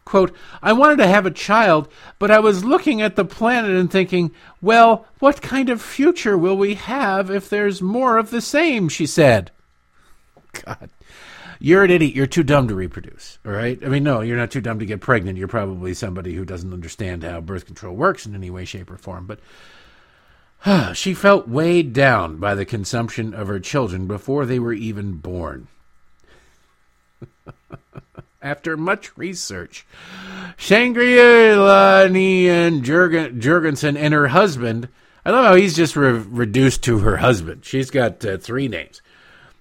Quote, 0.04 0.34
I 0.62 0.74
wanted 0.74 0.98
to 0.98 1.06
have 1.06 1.26
a 1.26 1.30
child, 1.30 1.88
but 2.18 2.30
I 2.30 2.40
was 2.40 2.64
looking 2.64 3.00
at 3.00 3.16
the 3.16 3.24
planet 3.24 3.70
and 3.70 3.90
thinking, 3.90 4.32
well, 4.60 5.06
what 5.20 5.40
kind 5.40 5.70
of 5.70 5.80
future 5.80 6.36
will 6.36 6.56
we 6.56 6.74
have 6.74 7.30
if 7.30 7.48
there's 7.48 7.80
more 7.80 8.18
of 8.18 8.30
the 8.30 8.40
same? 8.42 8.88
She 8.90 9.06
said. 9.06 9.52
God. 10.52 10.90
You're 11.58 11.84
an 11.84 11.90
idiot. 11.90 12.14
You're 12.14 12.26
too 12.26 12.42
dumb 12.42 12.66
to 12.68 12.74
reproduce. 12.74 13.38
All 13.46 13.52
right. 13.52 13.78
I 13.84 13.88
mean, 13.88 14.02
no, 14.02 14.20
you're 14.20 14.36
not 14.36 14.50
too 14.50 14.60
dumb 14.60 14.80
to 14.80 14.86
get 14.86 15.00
pregnant. 15.00 15.38
You're 15.38 15.48
probably 15.48 15.94
somebody 15.94 16.34
who 16.34 16.44
doesn't 16.44 16.72
understand 16.72 17.22
how 17.22 17.40
birth 17.40 17.66
control 17.66 17.94
works 17.94 18.26
in 18.26 18.34
any 18.34 18.50
way, 18.50 18.64
shape, 18.64 18.90
or 18.90 18.96
form. 18.96 19.26
But 19.26 19.38
she 20.96 21.14
felt 21.14 21.48
weighed 21.48 21.92
down 21.92 22.38
by 22.38 22.54
the 22.54 22.64
consumption 22.64 23.32
of 23.32 23.46
her 23.46 23.60
children 23.60 24.06
before 24.06 24.44
they 24.44 24.58
were 24.58 24.72
even 24.72 25.14
born. 25.14 25.68
After 28.42 28.76
much 28.76 29.16
research, 29.16 29.86
Shangri-La 30.56 32.06
and 32.06 32.82
Jurgen, 32.82 33.40
Jurgensen 33.40 33.96
and 33.96 34.12
her 34.12 34.28
husband. 34.28 34.88
I 35.24 35.30
love 35.30 35.44
how 35.44 35.54
he's 35.54 35.76
just 35.76 35.94
re- 35.94 36.10
reduced 36.10 36.82
to 36.84 36.98
her 36.98 37.18
husband. 37.18 37.64
She's 37.64 37.90
got 37.90 38.24
uh, 38.24 38.38
three 38.38 38.66
names 38.66 39.00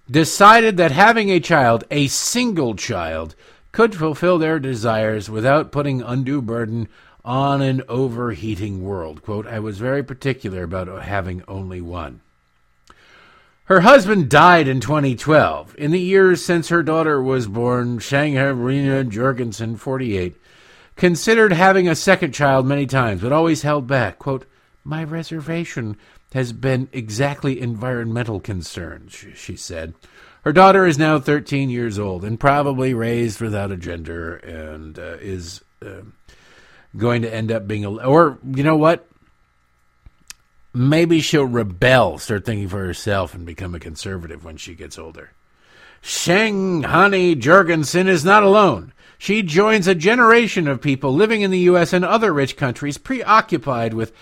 decided 0.10 0.78
that 0.78 0.92
having 0.92 1.30
a 1.30 1.40
child, 1.40 1.84
a 1.92 2.08
single 2.08 2.76
child, 2.76 3.36
could 3.72 3.96
fulfill 3.96 4.38
their 4.38 4.60
desires 4.60 5.30
without 5.30 5.72
putting 5.72 6.02
undue 6.02 6.42
burden 6.42 6.88
on 7.24 7.62
an 7.62 7.82
overheating 7.88 8.84
world. 8.84 9.22
Quote, 9.22 9.48
I 9.48 9.60
was 9.60 9.78
very 9.78 10.04
particular 10.04 10.64
about 10.64 11.04
having 11.04 11.44
only 11.48 11.82
one. 11.82 12.22
Her 13.66 13.82
husband 13.82 14.30
died 14.30 14.68
in 14.68 14.82
2012. 14.82 15.76
In 15.78 15.92
the 15.92 16.00
years 16.00 16.44
since 16.44 16.70
her 16.70 16.84
daughter 16.84 17.22
was 17.22 17.48
born, 17.48 18.00
Shanghai 18.00 19.04
Jorgensen, 19.04 19.78
48, 19.78 20.36
considered 20.98 21.54
having 21.54 21.88
a 21.88 21.96
second 21.96 22.34
child 22.34 22.66
many 22.66 22.86
times, 22.86 23.22
but 23.22 23.32
always 23.32 23.62
held 23.62 23.88
back. 23.88 24.20
Quote, 24.20 24.46
My 24.84 25.06
reservation 25.06 25.96
has 26.34 26.54
been 26.54 26.88
exactly 26.92 27.60
environmental 27.60 28.40
concerns, 28.40 29.26
she 29.36 29.56
said. 29.56 29.94
Her 30.44 30.54
daughter 30.54 30.86
is 30.86 30.98
now 30.98 31.20
13 31.20 31.70
years 31.70 32.00
old 32.00 32.24
and 32.24 32.40
probably 32.40 32.94
raised 32.94 33.42
without 33.42 33.72
a 33.72 33.78
gender 33.78 34.38
and 34.38 34.98
uh, 34.98 35.18
is 35.20 35.62
uh, 35.86 36.02
going 36.98 37.22
to 37.22 37.34
end 37.34 37.52
up 37.52 37.68
being 37.68 37.86
a. 37.86 37.92
Or, 37.92 38.40
you 38.44 38.64
know 38.64 38.78
what? 38.78 39.08
Maybe 40.74 41.20
she'll 41.20 41.46
rebel, 41.46 42.18
start 42.18 42.46
thinking 42.46 42.70
for 42.70 42.84
herself, 42.84 43.34
and 43.34 43.46
become 43.46 43.76
a 43.76 43.80
conservative 43.80 44.46
when 44.46 44.58
she 44.58 44.74
gets 44.74 44.98
older. 44.98 45.32
Sheng 46.02 46.84
Hani 46.84 47.38
Jorgensen 47.38 48.08
is 48.08 48.26
not 48.26 48.42
alone. 48.42 48.94
She 49.18 49.44
joins 49.44 49.86
a 49.86 49.94
generation 49.94 50.68
of 50.68 50.82
people 50.82 51.14
living 51.14 51.42
in 51.42 51.52
the 51.52 51.60
U.S. 51.60 51.94
and 51.94 52.04
other 52.04 52.34
rich 52.34 52.58
countries 52.58 52.98
preoccupied 52.98 53.94
with 53.94 54.14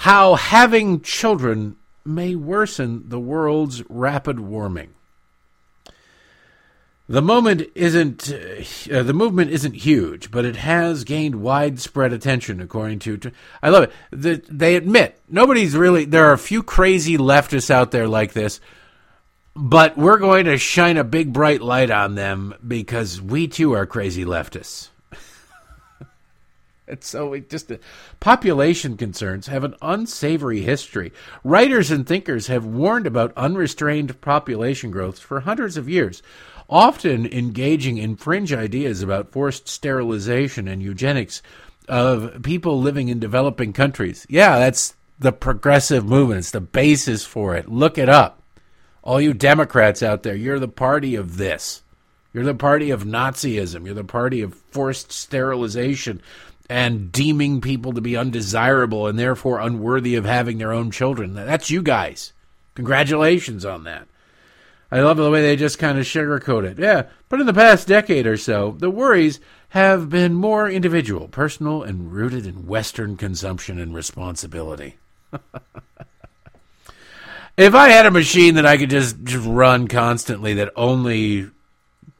how 0.00 0.34
having 0.34 0.98
children 1.02 1.76
may 2.06 2.34
worsen 2.34 3.06
the 3.10 3.20
world's 3.20 3.82
rapid 3.90 4.40
warming. 4.40 4.94
The 7.06 7.20
moment 7.20 7.64
isn't 7.74 8.32
uh, 8.32 9.02
the 9.02 9.12
movement 9.12 9.50
isn't 9.50 9.74
huge, 9.74 10.30
but 10.30 10.46
it 10.46 10.56
has 10.56 11.04
gained 11.04 11.42
widespread 11.42 12.14
attention. 12.14 12.62
According 12.62 13.00
to, 13.00 13.18
to 13.18 13.32
I 13.62 13.68
love 13.68 13.82
it. 13.82 13.92
The, 14.10 14.42
they 14.48 14.76
admit 14.76 15.20
nobody's 15.28 15.76
really. 15.76 16.06
There 16.06 16.30
are 16.30 16.32
a 16.32 16.38
few 16.38 16.62
crazy 16.62 17.18
leftists 17.18 17.70
out 17.70 17.90
there 17.90 18.08
like 18.08 18.32
this, 18.32 18.58
but 19.54 19.98
we're 19.98 20.16
going 20.16 20.46
to 20.46 20.56
shine 20.56 20.96
a 20.96 21.04
big 21.04 21.34
bright 21.34 21.60
light 21.60 21.90
on 21.90 22.14
them 22.14 22.54
because 22.66 23.20
we 23.20 23.48
too 23.48 23.74
are 23.74 23.84
crazy 23.84 24.24
leftists. 24.24 24.88
And 26.90 27.02
so 27.04 27.32
it 27.32 27.48
just 27.48 27.70
uh, 27.72 27.76
population 28.18 28.96
concerns 28.96 29.46
have 29.46 29.64
an 29.64 29.76
unsavory 29.80 30.62
history. 30.62 31.12
Writers 31.44 31.90
and 31.90 32.06
thinkers 32.06 32.48
have 32.48 32.64
warned 32.64 33.06
about 33.06 33.32
unrestrained 33.36 34.20
population 34.20 34.90
growth 34.90 35.18
for 35.18 35.40
hundreds 35.40 35.76
of 35.76 35.88
years, 35.88 36.22
often 36.68 37.26
engaging 37.26 37.98
in 37.98 38.16
fringe 38.16 38.52
ideas 38.52 39.02
about 39.02 39.32
forced 39.32 39.68
sterilization 39.68 40.68
and 40.68 40.82
eugenics 40.82 41.42
of 41.88 42.42
people 42.42 42.80
living 42.80 43.08
in 43.08 43.18
developing 43.18 43.72
countries. 43.72 44.26
Yeah, 44.28 44.58
that's 44.58 44.94
the 45.18 45.32
progressive 45.32 46.04
movement. 46.04 46.38
It's 46.38 46.50
the 46.50 46.60
basis 46.60 47.24
for 47.24 47.56
it. 47.56 47.68
Look 47.68 47.98
it 47.98 48.08
up. 48.08 48.42
All 49.02 49.20
you 49.20 49.34
Democrats 49.34 50.02
out 50.02 50.22
there, 50.22 50.36
you're 50.36 50.58
the 50.58 50.68
party 50.68 51.14
of 51.14 51.36
this. 51.36 51.82
You're 52.32 52.44
the 52.44 52.54
party 52.54 52.90
of 52.90 53.04
Nazism. 53.04 53.86
You're 53.86 53.94
the 53.94 54.04
party 54.04 54.40
of 54.40 54.54
forced 54.54 55.10
sterilization 55.10 56.22
and 56.70 57.10
deeming 57.10 57.60
people 57.60 57.92
to 57.92 58.00
be 58.00 58.16
undesirable 58.16 59.08
and 59.08 59.18
therefore 59.18 59.58
unworthy 59.58 60.14
of 60.14 60.24
having 60.24 60.58
their 60.58 60.72
own 60.72 60.92
children. 60.92 61.34
That's 61.34 61.68
you 61.68 61.82
guys. 61.82 62.32
Congratulations 62.76 63.64
on 63.64 63.82
that. 63.84 64.06
I 64.92 65.00
love 65.00 65.16
the 65.16 65.30
way 65.30 65.42
they 65.42 65.56
just 65.56 65.80
kind 65.80 65.98
of 65.98 66.04
sugarcoat 66.04 66.64
it. 66.64 66.78
Yeah, 66.78 67.08
but 67.28 67.40
in 67.40 67.46
the 67.46 67.52
past 67.52 67.88
decade 67.88 68.24
or 68.24 68.36
so, 68.36 68.76
the 68.78 68.88
worries 68.88 69.40
have 69.70 70.10
been 70.10 70.32
more 70.32 70.70
individual, 70.70 71.26
personal, 71.26 71.82
and 71.82 72.12
rooted 72.12 72.46
in 72.46 72.68
Western 72.68 73.16
consumption 73.16 73.80
and 73.80 73.92
responsibility. 73.92 74.98
if 77.56 77.74
I 77.74 77.88
had 77.88 78.06
a 78.06 78.12
machine 78.12 78.54
that 78.54 78.66
I 78.66 78.76
could 78.76 78.90
just, 78.90 79.24
just 79.24 79.44
run 79.44 79.88
constantly 79.88 80.54
that 80.54 80.72
only 80.76 81.50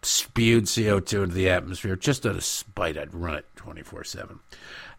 spewed 0.03 0.65
CO2 0.65 1.25
into 1.25 1.35
the 1.35 1.49
atmosphere, 1.49 1.97
just 1.97 2.27
out 2.27 2.37
of 2.37 2.45
spite, 2.45 2.97
I'd 2.97 3.15
run 3.15 3.37
it 3.37 3.47
24 3.57 4.05
7. 4.05 4.41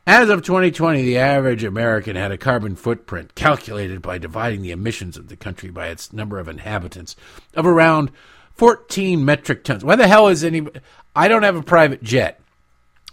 As 0.07 0.29
of 0.29 0.41
2020, 0.41 1.03
the 1.03 1.19
average 1.19 1.63
American 1.63 2.15
had 2.15 2.31
a 2.31 2.37
carbon 2.37 2.75
footprint 2.75 3.35
calculated 3.35 4.01
by 4.01 4.17
dividing 4.17 4.63
the 4.63 4.71
emissions 4.71 5.15
of 5.15 5.27
the 5.27 5.35
country 5.35 5.69
by 5.69 5.89
its 5.89 6.11
number 6.11 6.39
of 6.39 6.47
inhabitants 6.47 7.15
of 7.53 7.67
around 7.67 8.11
14 8.55 9.23
metric 9.23 9.63
tons. 9.63 9.85
Why 9.85 9.95
the 9.95 10.07
hell 10.07 10.27
is 10.27 10.43
any. 10.43 10.65
I 11.15 11.27
don't 11.27 11.43
have 11.43 11.55
a 11.55 11.61
private 11.61 12.01
jet. 12.01 12.39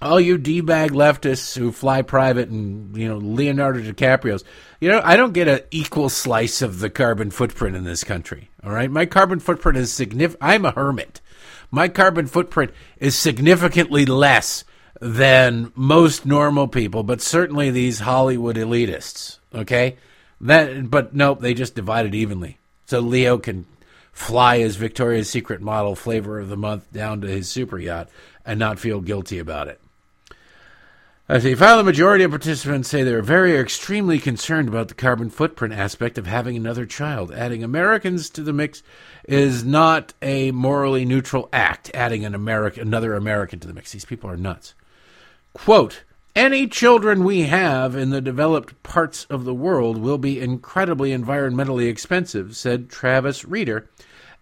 All 0.01 0.21
you 0.21 0.39
d-bag 0.39 0.93
leftists 0.93 1.59
who 1.59 1.73
fly 1.73 2.03
private 2.03 2.49
and, 2.49 2.97
you 2.97 3.09
know, 3.09 3.17
Leonardo 3.17 3.81
DiCaprio's, 3.81 4.45
you 4.81 4.89
know, 4.89 5.01
I 5.03 5.17
don't 5.17 5.33
get 5.33 5.49
an 5.49 5.61
equal 5.73 6.09
slice 6.09 6.63
of 6.63 6.79
the 6.79 6.89
carbon 6.89 7.33
footprint 7.33 7.75
in 7.75 7.83
this 7.83 8.05
country. 8.05 8.49
All 8.63 8.71
right? 8.71 8.91
My 8.91 9.07
carbon 9.07 9.41
footprint 9.41 9.77
is 9.77 9.93
significant. 9.93 10.39
I'm 10.41 10.65
a 10.65 10.71
hermit. 10.71 11.21
My 11.71 11.89
carbon 11.89 12.27
footprint 12.27 12.73
is 12.99 13.17
significantly 13.17 14.07
less 14.07 14.65
than 15.01 15.73
most 15.75 16.27
normal 16.27 16.69
people, 16.69 17.03
but 17.03 17.21
certainly 17.21 17.71
these 17.71 18.01
Hollywood 18.01 18.57
elitists. 18.57 19.39
Okay, 19.55 19.97
that 20.41 20.91
but 20.91 21.15
nope, 21.15 21.41
they 21.41 21.55
just 21.55 21.75
divide 21.75 22.07
it 22.07 22.15
evenly. 22.15 22.59
So 22.87 23.01
Leo 23.01 23.39
can 23.39 23.67
fly 24.13 24.59
his 24.59 24.77
Victoria's 24.77 25.31
Secret 25.31 25.61
model 25.61 25.95
flavor 25.95 26.41
of 26.41 26.49
the 26.49 26.57
month 26.57 26.91
down 26.93 27.21
to 27.21 27.29
his 27.29 27.49
super 27.49 27.79
yacht 27.79 28.09
and 28.45 28.59
not 28.59 28.79
feel 28.79 29.01
guilty 29.01 29.39
about 29.39 29.69
it. 29.69 29.81
As 31.31 31.45
he 31.45 31.55
found 31.55 31.79
the 31.79 31.85
majority 31.85 32.25
of 32.25 32.31
participants 32.31 32.89
say 32.89 33.03
they're 33.03 33.21
very 33.21 33.55
extremely 33.55 34.19
concerned 34.19 34.67
about 34.67 34.89
the 34.89 34.95
carbon 34.95 35.29
footprint 35.29 35.75
aspect 35.75 36.17
of 36.17 36.27
having 36.27 36.57
another 36.57 36.87
child. 36.87 37.31
Adding 37.33 37.63
Americans 37.63 38.31
to 38.31 38.43
the 38.43 38.55
mix 38.55 38.83
is 39.29 39.63
not 39.63 40.15
a 40.23 40.53
morally 40.53 41.05
neutral 41.05 41.51
act. 41.53 41.91
Adding 41.93 42.25
an 42.25 42.35
American, 42.35 42.81
another 42.81 43.15
American 43.15 43.61
to 43.61 43.69
the 43.69 43.75
mix, 43.75 43.93
these 43.93 44.07
people 44.07 44.31
are 44.31 44.39
nuts. 44.39 44.73
Quote, 45.53 46.03
any 46.35 46.67
children 46.67 47.25
we 47.25 47.43
have 47.43 47.95
in 47.95 48.09
the 48.09 48.23
developed 48.23 48.83
parts 48.83 49.27
of 49.29 49.45
the 49.45 49.53
world 49.53 49.99
will 49.99 50.17
be 50.17 50.41
incredibly 50.41 51.11
environmentally 51.11 51.91
expensive, 51.91 52.57
said 52.57 52.89
Travis 52.89 53.43
Rieder, 53.43 53.87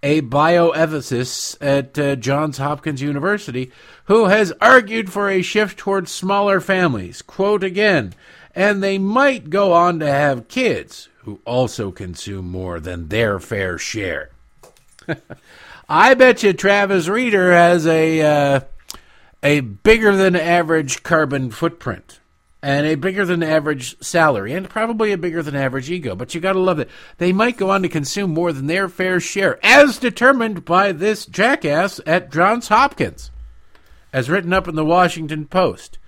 a 0.07 0.23
bioethicist 0.23 1.57
at 1.61 1.99
uh, 1.99 2.15
Johns 2.15 2.59
Hopkins 2.59 3.03
University, 3.03 3.73
who 4.05 4.27
has 4.27 4.53
argued 4.61 5.11
for 5.11 5.29
a 5.29 5.43
shift 5.43 5.77
towards 5.77 6.13
smaller 6.13 6.61
families. 6.61 7.23
Quote 7.23 7.65
again, 7.65 8.15
and 8.55 8.85
they 8.85 8.99
might 8.99 9.51
go 9.51 9.73
on 9.73 9.99
to 9.99 10.07
have 10.07 10.47
kids 10.47 11.09
who 11.25 11.41
also 11.45 11.91
consume 11.91 12.49
more 12.49 12.79
than 12.79 13.09
their 13.09 13.41
fair 13.41 13.79
share. 13.79 14.31
I 15.89 16.15
bet 16.15 16.45
you 16.45 16.53
Travis 16.53 17.09
Rieder 17.09 17.51
has 17.51 17.85
a 17.85 18.23
uh, 18.23 18.61
a 19.43 19.59
bigger 19.59 20.15
than 20.15 20.37
average 20.37 21.03
carbon 21.03 21.51
footprint 21.51 22.21
and 22.63 22.87
a 22.87 22.95
bigger 22.95 23.25
than 23.25 23.43
average 23.43 24.01
salary 24.03 24.53
and 24.53 24.69
probably 24.69 25.13
a 25.13 25.19
bigger 25.19 25.43
than 25.43 25.55
average 25.55 25.91
ego. 25.91 26.17
But 26.17 26.35
you 26.35 26.41
got 26.41 26.55
to 26.55 26.59
love 26.59 26.79
it. 26.79 26.89
They 27.19 27.33
might 27.33 27.57
go 27.57 27.71
on 27.71 27.83
to 27.83 27.89
consume 27.89 28.33
more 28.33 28.53
than 28.53 28.67
their 28.67 28.89
fair 28.89 29.21
share, 29.21 29.59
as 29.65 29.99
determined 29.99 30.65
by 30.65 30.93
this 30.93 31.27
jackass 31.27 32.01
at 32.07 32.33
Johns 32.33 32.69
Hopkins, 32.69 33.31
as 34.13 34.31
written 34.31 34.53
up 34.53 34.69
in 34.69 34.75
the 34.75 34.85
Washington 34.85 35.47
Post. 35.47 35.99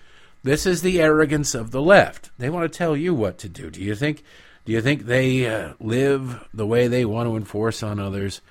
This 0.43 0.67
is 0.67 0.83
the 0.83 1.01
arrogance 1.01 1.55
of 1.55 1.71
the 1.73 1.83
left. 1.83 2.31
They 2.39 2.49
want 2.49 2.71
to 2.71 2.77
tell 2.77 2.97
you 2.97 3.15
what 3.15 3.39
to 3.39 3.49
do. 3.49 3.71
Do 3.71 3.83
you 3.83 3.95
think? 3.95 4.23
Do 4.65 4.73
you 4.73 4.81
think 4.83 5.07
they 5.07 5.47
uh, 5.47 5.75
live 5.81 6.47
the 6.53 6.67
way 6.67 6.89
they 6.89 7.05
want 7.05 7.27
to 7.29 7.37
enforce 7.37 7.83
on 7.83 7.99
others? 7.99 8.43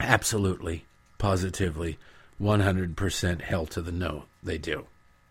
Absolutely, 0.00 0.86
positively, 1.18 1.98
100% 2.40 3.42
hell 3.42 3.66
to 3.66 3.82
the 3.82 3.92
no. 3.92 4.24
They 4.42 4.56
do. 4.56 4.86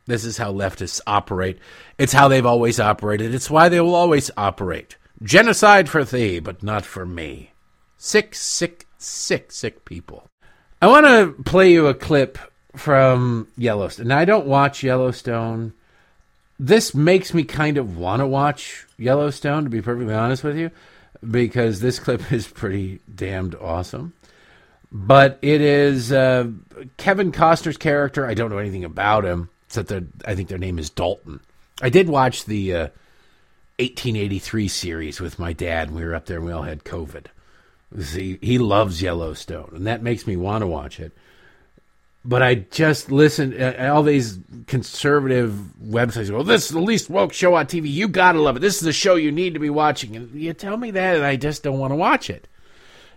This 0.10 0.26
is 0.26 0.38
how 0.38 0.52
leftists 0.52 1.00
operate. 1.06 1.60
It's 2.00 2.14
how 2.14 2.28
they've 2.28 2.46
always 2.46 2.80
operated. 2.80 3.36
It's 3.36 3.50
why 3.50 3.70
they 3.70 3.80
will 3.80 3.94
always 3.94 4.32
operate. 4.36 4.98
Genocide 5.22 5.88
for 5.88 6.04
thee, 6.04 6.40
but 6.40 6.64
not 6.64 6.84
for 6.84 7.06
me. 7.06 7.52
Sick, 7.96 8.34
sick, 8.34 8.88
sick, 8.98 9.52
sick 9.52 9.86
people. 9.86 10.28
I 10.82 10.88
want 10.88 11.06
to 11.06 11.44
play 11.44 11.72
you 11.72 11.86
a 11.86 11.94
clip 11.94 12.40
from 12.76 13.50
Yellowstone. 13.56 14.08
Now, 14.08 14.18
I 14.18 14.26
don't 14.26 14.48
watch 14.48 14.82
Yellowstone. 14.82 15.74
This 16.58 16.96
makes 16.96 17.32
me 17.32 17.44
kind 17.44 17.78
of 17.78 17.96
want 17.96 18.22
to 18.22 18.28
watch 18.28 18.88
Yellowstone, 18.98 19.66
to 19.66 19.70
be 19.70 19.82
perfectly 19.82 20.16
honest 20.16 20.44
with 20.44 20.58
you, 20.58 20.72
because 21.30 21.82
this 21.82 22.00
clip 22.00 22.32
is 22.32 22.48
pretty 22.48 23.00
damned 23.14 23.54
awesome. 23.54 24.14
But 24.92 25.38
it 25.44 25.62
is 25.62 26.12
uh, 26.12 26.48
Kevin 26.98 27.32
Costner's 27.32 27.78
character. 27.78 28.26
I 28.26 28.34
don't 28.34 28.50
know 28.50 28.58
anything 28.58 28.86
about 28.86 29.24
him, 29.24 29.50
that 29.74 30.08
I 30.26 30.36
think 30.36 30.50
their 30.50 30.58
name 30.58 30.80
is 30.80 30.90
Dalton. 30.90 31.40
I 31.82 31.90
did 31.90 32.10
watch 32.10 32.46
the 32.46 32.74
uh, 32.74 32.88
1883 33.80 34.68
series 34.68 35.22
with 35.22 35.40
my 35.40 35.54
dad, 35.54 35.92
we 35.92 36.04
were 36.04 36.16
up 36.16 36.26
there 36.26 36.38
and 36.38 36.46
we 36.46 36.52
all 36.52 36.64
had 36.64 36.84
COVID. 36.84 37.28
See, 38.00 38.38
he 38.42 38.60
loves 38.60 39.02
Yellowstone, 39.02 39.72
and 39.74 39.88
that 39.88 40.04
makes 40.04 40.28
me 40.28 40.36
want 40.36 40.62
to 40.62 40.68
watch 40.68 41.00
it 41.00 41.12
but 42.26 42.44
I 42.44 42.56
just 42.56 43.12
listen. 43.12 43.60
Uh, 43.60 43.90
all 43.94 44.04
these 44.04 44.40
conservative 44.68 45.54
websites 45.84 46.30
Well, 46.30 46.44
"This 46.44 46.66
is 46.66 46.72
the 46.72 46.82
least 46.82 47.10
woke 47.10 47.34
show 47.34 47.56
on 47.56 47.66
TV. 47.66 47.90
You 47.90 48.08
gotta 48.08 48.42
love 48.42 48.58
it. 48.58 48.60
This 48.60 48.76
is 48.76 48.82
the 48.82 48.94
show 48.94 49.16
you 49.16 49.32
need 49.32 49.54
to 49.54 49.60
be 49.60 49.70
watching." 49.70 50.16
And 50.16 50.34
you 50.34 50.54
tell 50.54 50.78
me 50.78 50.92
that, 50.92 51.16
and 51.16 51.26
I 51.26 51.38
just 51.38 51.64
don't 51.64 51.80
want 51.80 51.92
to 51.92 51.96
watch 51.96 52.30
it. 52.30 52.48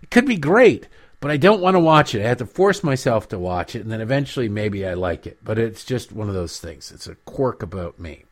It 0.03 0.11
could 0.11 0.27
be 0.27 0.37
great, 0.37 0.89
but 1.23 1.31
I 1.31 1.37
don't 1.37 1.63
want 1.63 1.77
to 1.77 1.81
watch 1.81 2.17
it. 2.17 2.21
I 2.21 2.27
have 2.27 2.39
to 2.39 2.47
force 2.47 2.83
myself 2.83 3.29
to 3.29 3.39
watch 3.39 3.77
it, 3.77 3.83
and 3.83 3.93
then 3.93 4.01
eventually 4.01 4.49
maybe 4.49 4.85
I 4.85 4.95
like 4.95 5.25
it. 5.25 5.39
But 5.45 5.57
it's 5.57 5.85
just 5.85 6.11
one 6.11 6.29
of 6.29 6.35
those 6.35 6.59
things. 6.59 6.91
It's 6.91 7.07
a 7.07 7.15
quirk 7.15 7.63
about 7.63 8.01
me. 8.01 8.25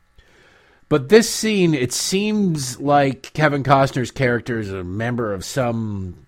But 0.88 1.08
this 1.08 1.30
scene, 1.30 1.72
it 1.72 1.92
seems 1.92 2.80
like 2.80 3.32
Kevin 3.32 3.62
Costner's 3.62 4.10
character 4.10 4.58
is 4.58 4.72
a 4.72 4.82
member 4.82 5.32
of 5.32 5.44
some 5.44 6.26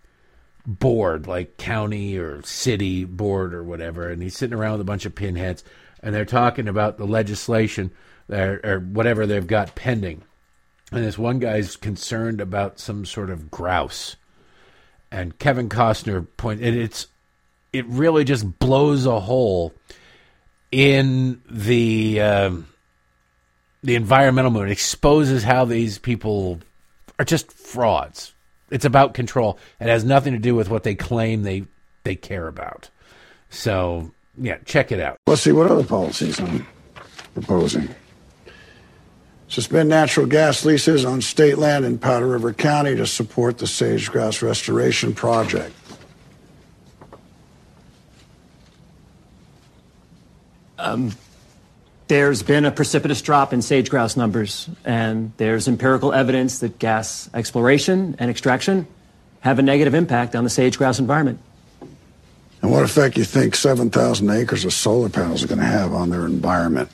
board, 0.65 1.27
like 1.27 1.57
county 1.57 2.17
or 2.17 2.43
city 2.45 3.05
board 3.05 3.55
or 3.55 3.65
whatever, 3.65 4.09
and 4.09 4.23
he's 4.23 4.37
sitting 4.37 4.57
around 4.57 4.75
with 4.75 4.83
a 4.83 4.85
bunch 4.85 5.05
of 5.05 5.17
pinheads, 5.17 5.65
and 6.01 6.15
they're 6.15 6.25
talking 6.25 6.69
about 6.69 6.97
the 6.97 7.09
legislation 7.09 7.91
or, 8.31 8.61
or 8.63 8.79
whatever 8.79 9.27
they've 9.27 9.49
got 9.49 9.75
pending. 9.75 10.23
And 10.93 11.03
this 11.03 11.19
one 11.19 11.41
guy's 11.41 11.75
concerned 11.75 12.41
about 12.41 12.79
some 12.79 13.05
sort 13.05 13.31
of 13.31 13.51
grouse, 13.51 14.15
and 15.13 15.39
Kevin 15.39 15.69
Costner 15.69 16.27
point, 16.37 16.61
and 16.63 16.77
it's 16.77 17.07
it 17.73 17.87
really 17.87 18.25
just 18.25 18.59
blows 18.59 19.07
a 19.07 19.21
hole 19.21 19.73
in 20.73 21.41
the 21.49 22.21
um, 22.21 22.67
the 23.83 23.95
environmental 23.95 24.51
movement. 24.51 24.71
It 24.71 24.73
exposes 24.73 25.45
how 25.45 25.65
these 25.65 25.99
people 25.99 26.61
are 27.19 27.25
just 27.25 27.53
frauds 27.53 28.33
it's 28.73 28.87
about 28.87 29.13
control. 29.15 29.59
It 29.79 29.89
has 29.89 30.03
nothing 30.03 30.33
to 30.33 30.39
do 30.39 30.55
with 30.55 30.71
what 30.71 30.83
they 30.83 30.95
claim 30.95 31.43
they 31.43 31.65
they 32.05 32.17
care 32.17 32.49
about. 32.49 32.89
So 33.51 34.11
yeah, 34.37 34.57
check 34.65 34.91
it 34.91 34.99
out. 34.99 35.19
Let's 35.27 35.43
see 35.43 35.53
what 35.53 35.71
other 35.71 35.85
policies 35.85 36.41
I'm 36.41 36.67
proposing. 37.35 37.95
Suspend 39.53 39.91
natural 39.91 40.25
gas 40.25 40.65
leases 40.65 41.05
on 41.05 41.21
state 41.21 41.59
land 41.59 41.85
in 41.85 41.99
Powder 41.99 42.27
River 42.27 42.55
County 42.55 42.97
to 42.97 43.07
support 43.07 43.59
the 43.59 43.67
sage-grouse 43.67 44.41
restoration 44.41 45.13
project. 45.13 45.75
Um, 50.79 51.13
there's 52.09 52.43
been 52.43 52.65
a 52.65 52.71
precipitous 52.71 53.21
drop 53.21 53.53
in 53.53 53.61
sage 53.61 53.91
grouse 53.91 54.17
numbers, 54.17 54.71
and 54.87 55.35
there's 55.37 55.69
empirical 55.69 56.15
evidence 56.15 56.61
that 56.61 56.79
gas 56.79 57.29
exploration 57.35 58.17
and 58.19 58.31
extraction 58.31 58.87
have 59.41 59.59
a 59.59 59.63
negative 59.63 59.93
impact 59.93 60.35
on 60.35 60.45
the 60.45 60.51
sage 60.51 60.79
grouse 60.79 60.99
environment. 60.99 61.39
And 62.63 62.71
what 62.71 62.85
effect 62.85 63.17
do 63.17 63.21
you 63.21 63.27
think 63.27 63.55
7,000 63.55 64.31
acres 64.31 64.65
of 64.65 64.73
solar 64.73 65.11
panels 65.11 65.45
are 65.45 65.47
going 65.47 65.61
to 65.61 65.67
have 65.67 65.93
on 65.93 66.09
their 66.09 66.25
environment? 66.25 66.89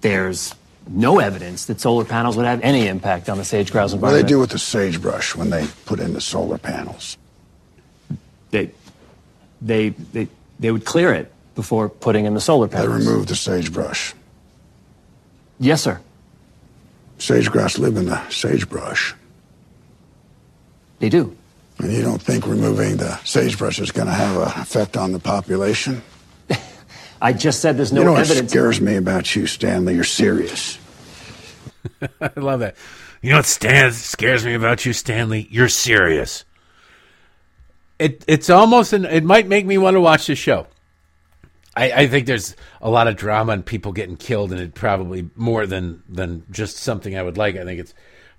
There's 0.00 0.54
no 0.88 1.18
evidence 1.18 1.66
that 1.66 1.80
solar 1.80 2.04
panels 2.04 2.36
would 2.36 2.46
have 2.46 2.60
any 2.62 2.86
impact 2.86 3.28
on 3.28 3.38
the 3.38 3.44
sage 3.44 3.72
grouse 3.72 3.92
environment. 3.92 4.22
What 4.22 4.22
do 4.22 4.22
they 4.22 4.28
do 4.28 4.38
with 4.38 4.50
the 4.50 4.58
sagebrush 4.58 5.34
when 5.34 5.50
they 5.50 5.66
put 5.86 6.00
in 6.00 6.12
the 6.12 6.20
solar 6.20 6.58
panels? 6.58 7.16
They, 8.50 8.70
they, 9.60 9.90
they, 9.90 10.28
they 10.60 10.70
would 10.70 10.84
clear 10.84 11.12
it 11.12 11.32
before 11.54 11.88
putting 11.88 12.26
in 12.26 12.34
the 12.34 12.40
solar 12.40 12.68
panels. 12.68 13.04
They 13.04 13.10
remove 13.10 13.26
the 13.26 13.36
sagebrush. 13.36 14.14
Yes, 15.58 15.82
sir. 15.82 16.00
Sage-grouse 17.18 17.78
live 17.78 17.96
in 17.96 18.06
the 18.06 18.28
sagebrush. 18.28 19.14
They 20.98 21.08
do. 21.08 21.36
And 21.78 21.92
you 21.92 22.02
don't 22.02 22.20
think 22.20 22.46
removing 22.46 22.96
the 22.96 23.16
sagebrush 23.24 23.78
is 23.80 23.90
going 23.90 24.08
to 24.08 24.12
have 24.12 24.36
an 24.36 24.60
effect 24.60 24.96
on 24.96 25.12
the 25.12 25.18
population? 25.18 26.02
I 27.24 27.32
just 27.32 27.60
said 27.60 27.78
there's 27.78 27.90
no 27.90 28.02
you 28.02 28.04
know 28.04 28.16
evidence. 28.16 28.42
what 28.42 28.50
scares 28.50 28.80
me 28.82 28.96
about 28.96 29.34
you, 29.34 29.46
Stanley? 29.46 29.94
You're 29.94 30.04
serious. 30.04 30.78
I 32.20 32.30
love 32.36 32.60
that. 32.60 32.76
You 33.22 33.30
know 33.30 33.36
what 33.36 33.46
Stan, 33.46 33.92
scares 33.92 34.44
me 34.44 34.52
about 34.52 34.84
you, 34.84 34.92
Stanley? 34.92 35.48
You're 35.50 35.70
serious. 35.70 36.44
It 37.98 38.22
it's 38.28 38.50
almost 38.50 38.92
an, 38.92 39.06
it 39.06 39.24
might 39.24 39.46
make 39.46 39.64
me 39.64 39.78
want 39.78 39.94
to 39.94 40.02
watch 40.02 40.26
the 40.26 40.34
show. 40.34 40.66
I, 41.74 41.92
I, 41.92 42.06
think 42.08 42.26
there's 42.26 42.54
a 42.82 42.90
lot 42.90 43.08
of 43.08 43.16
drama 43.16 43.52
and 43.52 43.64
people 43.64 43.92
getting 43.92 44.18
killed, 44.18 44.52
and 44.52 44.60
it 44.60 44.74
probably 44.74 45.30
more 45.34 45.66
than 45.66 46.02
than 46.06 46.44
just 46.50 46.76
something 46.76 47.16
I 47.16 47.22
would 47.22 47.38
like. 47.38 47.56
I 47.56 47.64
think 47.64 47.80
it's 47.80 47.94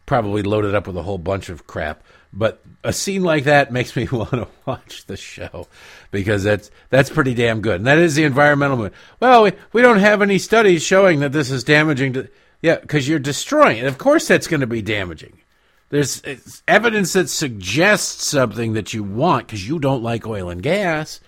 probably 0.06 0.44
loaded 0.44 0.76
up 0.76 0.86
with 0.86 0.96
a 0.96 1.02
whole 1.02 1.18
bunch 1.18 1.50
of 1.50 1.66
crap. 1.66 2.04
But 2.36 2.62
a 2.84 2.92
scene 2.92 3.24
like 3.24 3.46
that 3.46 3.72
makes 3.72 3.96
me 3.96 4.08
want 4.12 4.32
to 4.32 4.48
watch 4.66 5.06
the 5.06 5.18
show 5.18 5.68
because 6.12 6.44
that's 6.44 6.70
that's 6.90 7.10
pretty 7.10 7.34
damn 7.34 7.62
good. 7.62 7.78
And 7.78 7.88
that 7.88 7.98
is 7.98 8.16
the 8.16 8.26
environmental 8.26 8.78
movement. 8.78 8.96
Well, 9.20 9.44
we, 9.44 9.54
we 9.72 9.82
don't 9.82 10.00
have 10.00 10.22
any 10.22 10.38
studies 10.38 10.84
showing 10.84 11.22
that 11.22 11.32
this 11.32 11.50
is 11.50 11.64
damaging 11.64 12.14
to. 12.14 12.30
Yeah, 12.62 12.80
because 12.80 13.08
you're 13.08 13.20
destroying 13.20 13.78
it. 13.78 13.86
Of 13.86 13.98
course, 13.98 14.28
that's 14.28 14.48
going 14.48 14.62
to 14.62 14.68
be 14.68 14.82
damaging. 14.82 15.40
There's 15.90 16.22
evidence 16.68 17.14
that 17.14 17.30
suggests 17.30 18.26
something 18.26 18.74
that 18.74 18.94
you 18.94 19.04
want 19.04 19.48
because 19.48 19.68
you 19.68 19.78
don't 19.78 20.02
like 20.02 20.26
oil 20.26 20.50
and 20.50 20.64
gas, 20.64 21.20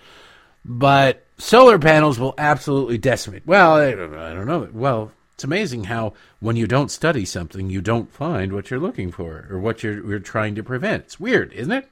but 0.64 1.24
solar 1.38 1.78
panels 1.78 2.18
will 2.18 2.34
absolutely 2.36 2.98
decimate. 2.98 3.46
Well, 3.46 3.74
I, 3.74 3.90
I 3.90 3.94
don't 3.94 4.46
know. 4.46 4.68
Well, 4.72 5.12
it's 5.38 5.44
amazing 5.44 5.84
how 5.84 6.14
when 6.40 6.56
you 6.56 6.66
don't 6.66 6.90
study 6.90 7.24
something, 7.24 7.70
you 7.70 7.80
don't 7.80 8.12
find 8.12 8.52
what 8.52 8.72
you're 8.72 8.80
looking 8.80 9.12
for 9.12 9.46
or 9.48 9.60
what 9.60 9.84
you're, 9.84 10.04
you're 10.04 10.18
trying 10.18 10.56
to 10.56 10.64
prevent. 10.64 11.04
It's 11.04 11.20
weird, 11.20 11.52
isn't 11.52 11.70
it? 11.70 11.88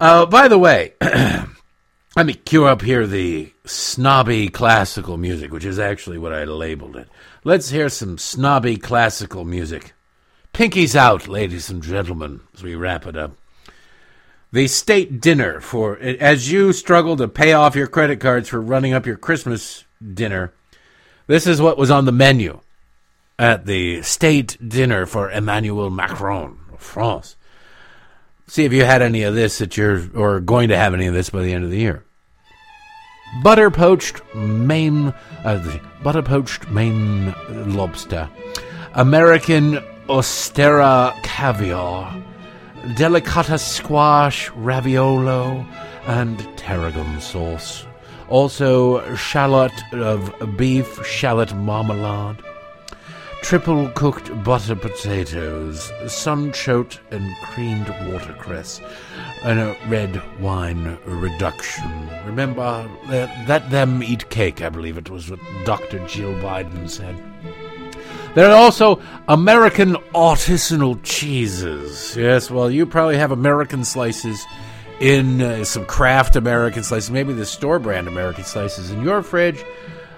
Uh, 0.00 0.26
by 0.26 0.48
the 0.48 0.58
way, 0.58 0.94
let 1.00 2.26
me 2.26 2.34
cue 2.34 2.64
up 2.64 2.82
here 2.82 3.06
the 3.06 3.52
snobby 3.64 4.48
classical 4.48 5.16
music, 5.16 5.52
which 5.52 5.64
is 5.64 5.78
actually 5.78 6.18
what 6.18 6.32
I 6.32 6.42
labeled 6.42 6.96
it. 6.96 7.06
Let's 7.44 7.70
hear 7.70 7.88
some 7.88 8.18
snobby 8.18 8.76
classical 8.76 9.44
music. 9.44 9.92
Pinkies 10.52 10.96
out, 10.96 11.28
ladies 11.28 11.70
and 11.70 11.80
gentlemen, 11.80 12.40
as 12.54 12.64
we 12.64 12.74
wrap 12.74 13.06
it 13.06 13.16
up 13.16 13.36
the 14.50 14.68
state 14.68 15.20
dinner 15.20 15.60
for 15.60 15.98
as 15.98 16.50
you 16.50 16.72
struggle 16.72 17.16
to 17.16 17.26
pay 17.26 17.52
off 17.52 17.74
your 17.74 17.88
credit 17.88 18.20
cards 18.20 18.48
for 18.48 18.60
running 18.60 18.92
up 18.92 19.04
your 19.04 19.16
Christmas 19.16 19.84
dinner. 20.12 20.52
This 21.26 21.46
is 21.46 21.60
what 21.60 21.78
was 21.78 21.90
on 21.90 22.04
the 22.04 22.12
menu 22.12 22.60
at 23.38 23.64
the 23.64 24.02
state 24.02 24.58
dinner 24.66 25.06
for 25.06 25.30
Emmanuel 25.30 25.88
Macron 25.88 26.58
of 26.72 26.80
France. 26.80 27.36
See 28.46 28.64
if 28.64 28.74
you 28.74 28.84
had 28.84 29.00
any 29.00 29.22
of 29.22 29.34
this 29.34 29.58
that 29.58 29.76
you're, 29.76 30.02
or 30.14 30.40
going 30.40 30.68
to 30.68 30.76
have 30.76 30.92
any 30.92 31.06
of 31.06 31.14
this 31.14 31.30
by 31.30 31.42
the 31.42 31.52
end 31.52 31.64
of 31.64 31.70
the 31.70 31.78
year. 31.78 32.04
Butter 33.42 33.70
poached 33.70 34.22
Maine, 34.34 35.14
uh, 35.44 35.78
butter 36.02 36.22
poached 36.22 36.68
Maine 36.68 37.34
lobster, 37.74 38.28
American 38.92 39.78
Osetra 40.08 41.14
caviar, 41.22 42.22
delicata 42.96 43.58
squash 43.58 44.50
raviolo, 44.50 45.66
and 46.06 46.38
tarragon 46.58 47.18
sauce. 47.18 47.86
Also, 48.28 49.00
calotte 49.16 49.92
of 49.92 50.56
beef, 50.56 51.06
shallot 51.06 51.54
marmalade, 51.54 52.42
triple 53.42 53.88
cooked 53.90 54.30
butter 54.42 54.74
potatoes, 54.74 55.92
sunchoke 56.04 56.98
and 57.10 57.36
creamed 57.42 57.88
watercress, 58.10 58.80
and 59.42 59.60
a 59.60 59.76
red 59.88 60.22
wine 60.40 60.98
reduction. 61.04 62.08
Remember, 62.24 62.62
uh, 62.62 62.88
let, 63.06 63.48
let 63.48 63.70
them 63.70 64.02
eat 64.02 64.30
cake, 64.30 64.62
I 64.62 64.70
believe 64.70 64.96
it 64.96 65.10
was 65.10 65.30
what 65.30 65.40
Dr. 65.66 66.04
Jill 66.06 66.32
Biden 66.34 66.88
said. 66.88 67.22
There 68.34 68.50
are 68.50 68.56
also 68.56 69.00
American 69.28 69.94
artisanal 70.14 70.98
cheeses. 71.02 72.16
Yes, 72.16 72.50
well, 72.50 72.70
you 72.70 72.86
probably 72.86 73.18
have 73.18 73.30
American 73.30 73.84
slices 73.84 74.44
in 75.04 75.42
uh, 75.42 75.62
some 75.64 75.84
craft 75.84 76.34
American 76.34 76.82
slices, 76.82 77.10
maybe 77.10 77.34
the 77.34 77.44
store 77.44 77.78
brand 77.78 78.08
American 78.08 78.42
slices 78.42 78.90
in 78.90 79.02
your 79.02 79.22
fridge. 79.22 79.62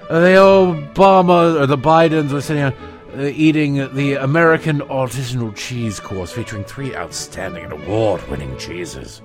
Uh, 0.08 0.20
the 0.20 0.28
Obama 0.28 1.60
or 1.60 1.66
the 1.66 1.76
Bidens 1.76 2.30
were 2.30 2.40
sitting 2.40 2.62
on 2.62 2.72
uh, 3.16 3.22
eating 3.34 3.92
the 3.96 4.14
American 4.14 4.78
artisanal 4.82 5.52
cheese 5.56 5.98
course 5.98 6.30
featuring 6.30 6.62
three 6.62 6.94
outstanding 6.94 7.64
and 7.64 7.72
award 7.72 8.22
winning 8.28 8.56
cheeses. 8.58 9.22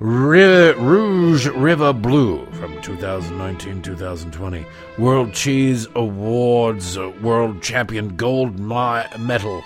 Rogue 0.00 1.46
River 1.54 1.92
Blue 1.92 2.44
from 2.46 2.82
2019 2.82 3.82
2020. 3.82 4.66
World 4.98 5.32
Cheese 5.32 5.86
Awards 5.94 6.98
uh, 6.98 7.12
World 7.22 7.62
Champion 7.62 8.16
Gold 8.16 8.58
Medal, 8.58 9.62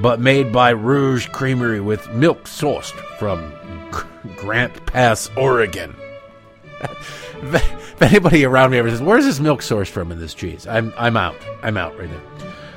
but 0.00 0.20
made 0.20 0.52
by 0.52 0.72
Rogue 0.72 1.22
Creamery 1.32 1.80
with 1.80 2.08
milk 2.10 2.44
sourced 2.44 2.92
from 3.18 3.52
Grant 4.36 4.86
Pass, 4.86 5.30
Oregon. 5.36 5.94
if 7.42 8.02
anybody 8.02 8.44
around 8.44 8.70
me 8.70 8.78
ever 8.78 8.90
says, 8.90 9.02
Where's 9.02 9.24
this 9.24 9.40
milk 9.40 9.60
sourced 9.60 9.90
from 9.90 10.10
in 10.10 10.18
this 10.18 10.34
cheese? 10.34 10.66
I'm, 10.66 10.92
I'm 10.96 11.16
out. 11.16 11.36
I'm 11.62 11.76
out 11.76 11.98
right 11.98 12.10
now. 12.10 12.20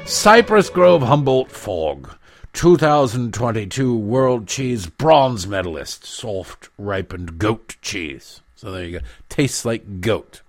Cypress 0.05 0.69
Grove 0.69 1.01
Humboldt 1.01 1.51
Fog. 1.51 2.15
2022 2.53 3.97
World 3.97 4.47
Cheese 4.47 4.85
Bronze 4.87 5.45
Medalist, 5.45 6.05
soft 6.05 6.69
ripened 6.77 7.37
goat 7.37 7.75
cheese. 7.81 8.41
So 8.55 8.71
there 8.71 8.85
you 8.85 8.99
go. 8.99 9.05
Tastes 9.27 9.65
like 9.65 9.99
goat. 9.99 10.41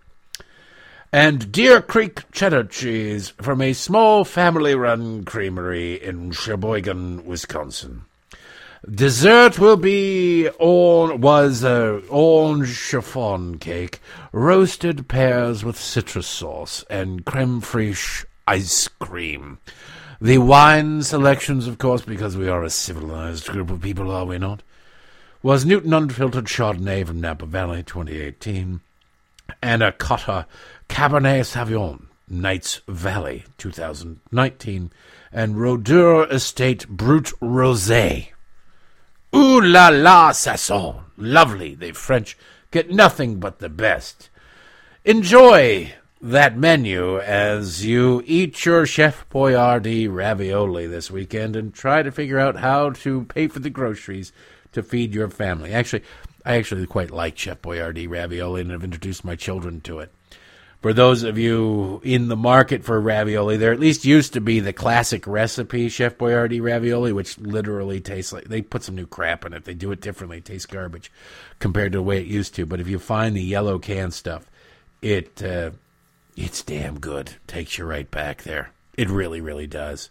And 1.12 1.52
Deer 1.52 1.80
Creek 1.80 2.30
cheddar 2.32 2.64
cheese 2.64 3.28
from 3.40 3.60
a 3.60 3.72
small 3.72 4.24
family 4.24 4.74
run 4.74 5.24
creamery 5.24 6.02
in 6.02 6.32
Sheboygan, 6.32 7.24
Wisconsin. 7.24 8.02
Dessert 8.88 9.58
will 9.58 9.76
be 9.76 10.48
on 10.58 11.20
was 11.20 11.64
uh, 11.64 12.00
orange 12.08 12.76
chiffon 12.76 13.58
cake, 13.58 14.00
roasted 14.32 15.08
pears 15.08 15.64
with 15.64 15.78
citrus 15.78 16.26
sauce, 16.26 16.84
and 16.90 17.24
creme 17.24 17.60
fraiche 17.60 18.24
ice 18.46 18.88
cream. 18.88 19.58
The 20.20 20.38
wine 20.38 21.02
selections, 21.02 21.66
of 21.66 21.78
course, 21.78 22.02
because 22.02 22.36
we 22.36 22.48
are 22.48 22.64
a 22.64 22.70
civilized 22.70 23.48
group 23.48 23.70
of 23.70 23.80
people, 23.80 24.10
are 24.10 24.24
we 24.24 24.38
not? 24.38 24.62
Was 25.42 25.64
Newton 25.64 25.92
Unfiltered 25.92 26.46
Chardonnay 26.46 27.06
from 27.06 27.20
Napa 27.20 27.46
Valley 27.46 27.82
2018 27.82 28.80
and 29.62 29.82
Anakota 29.82 30.46
Cabernet 30.88 31.44
Sauvignon 31.44 32.06
Knights 32.28 32.80
Valley 32.88 33.44
2019 33.58 34.92
and 35.32 35.54
Roederer 35.54 36.30
Estate 36.30 36.88
Brut 36.88 37.32
Rosé. 37.40 38.28
Ooh 39.34 39.60
la 39.60 39.88
la, 39.88 40.32
Sassoon! 40.32 41.02
Lovely, 41.16 41.74
the 41.74 41.92
French 41.92 42.36
get 42.70 42.90
nothing 42.90 43.38
but 43.38 43.58
the 43.58 43.68
best. 43.68 44.30
Enjoy 45.04 45.92
that 46.20 46.56
menu 46.56 47.18
as 47.20 47.84
you 47.84 48.22
eat 48.26 48.64
your 48.64 48.86
Chef 48.86 49.28
Boyardee 49.28 50.12
ravioli 50.12 50.86
this 50.86 51.10
weekend 51.10 51.54
and 51.54 51.74
try 51.74 52.02
to 52.02 52.10
figure 52.10 52.38
out 52.38 52.56
how 52.56 52.90
to 52.90 53.24
pay 53.24 53.46
for 53.48 53.60
the 53.60 53.70
groceries 53.70 54.32
to 54.72 54.82
feed 54.82 55.14
your 55.14 55.28
family. 55.28 55.72
Actually, 55.72 56.02
I 56.44 56.56
actually 56.56 56.86
quite 56.86 57.10
like 57.10 57.38
Chef 57.38 57.62
Boyardee 57.62 58.08
ravioli 58.08 58.62
and 58.62 58.70
have 58.70 58.84
introduced 58.84 59.24
my 59.24 59.36
children 59.36 59.80
to 59.82 60.00
it. 60.00 60.12
For 60.86 60.92
those 60.92 61.24
of 61.24 61.36
you 61.36 62.00
in 62.04 62.28
the 62.28 62.36
market 62.36 62.84
for 62.84 63.00
ravioli, 63.00 63.56
there 63.56 63.72
at 63.72 63.80
least 63.80 64.04
used 64.04 64.34
to 64.34 64.40
be 64.40 64.60
the 64.60 64.72
classic 64.72 65.26
recipe 65.26 65.88
Chef 65.88 66.16
Boyardee 66.16 66.62
ravioli, 66.62 67.12
which 67.12 67.38
literally 67.38 68.00
tastes 68.00 68.32
like 68.32 68.44
they 68.44 68.62
put 68.62 68.84
some 68.84 68.94
new 68.94 69.08
crap 69.08 69.44
in 69.44 69.52
it. 69.52 69.64
They 69.64 69.74
do 69.74 69.90
it 69.90 70.00
differently. 70.00 70.38
It 70.38 70.44
tastes 70.44 70.66
garbage 70.66 71.10
compared 71.58 71.90
to 71.90 71.98
the 71.98 72.04
way 72.04 72.20
it 72.20 72.28
used 72.28 72.54
to. 72.54 72.66
But 72.66 72.78
if 72.78 72.86
you 72.86 73.00
find 73.00 73.34
the 73.34 73.42
yellow 73.42 73.80
can 73.80 74.12
stuff, 74.12 74.48
it 75.02 75.42
uh, 75.42 75.72
it's 76.36 76.62
damn 76.62 77.00
good. 77.00 77.32
Takes 77.48 77.78
you 77.78 77.84
right 77.84 78.08
back 78.08 78.44
there. 78.44 78.70
It 78.96 79.10
really, 79.10 79.40
really 79.40 79.66
does. 79.66 80.10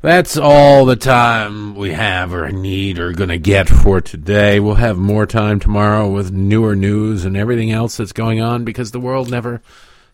That's 0.00 0.38
all 0.38 0.86
the 0.86 0.96
time 0.96 1.74
we 1.74 1.90
have 1.90 2.32
or 2.32 2.50
need 2.50 2.98
or 2.98 3.12
going 3.12 3.28
to 3.28 3.38
get 3.38 3.68
for 3.68 4.00
today. 4.00 4.60
We'll 4.60 4.76
have 4.76 4.96
more 4.96 5.26
time 5.26 5.60
tomorrow 5.60 6.08
with 6.08 6.32
newer 6.32 6.74
news 6.74 7.26
and 7.26 7.36
everything 7.36 7.70
else 7.70 7.98
that's 7.98 8.12
going 8.12 8.40
on 8.40 8.64
because 8.64 8.92
the 8.92 9.00
world 9.00 9.30
never 9.30 9.60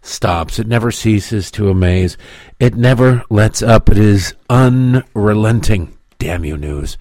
stops. 0.02 0.58
It 0.58 0.66
never 0.66 0.90
ceases 0.90 1.50
to 1.52 1.70
amaze. 1.70 2.18
It 2.60 2.74
never 2.74 3.22
lets 3.30 3.62
up. 3.62 3.88
It 3.88 3.98
is 3.98 4.34
unrelenting. 4.50 5.96
Damn 6.18 6.44
you, 6.44 6.56
news. 6.56 6.98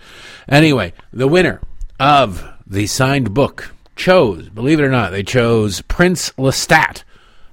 Anyway, 0.48 0.94
the 1.12 1.28
winner 1.28 1.62
of 2.00 2.48
the 2.66 2.88
signed 2.88 3.34
book 3.34 3.74
chose, 3.96 4.50
believe 4.50 4.80
it 4.80 4.84
or 4.84 4.90
not, 4.90 5.12
they 5.12 5.24
chose 5.24 5.82
Prince 5.82 6.32
Lestat 6.32 7.04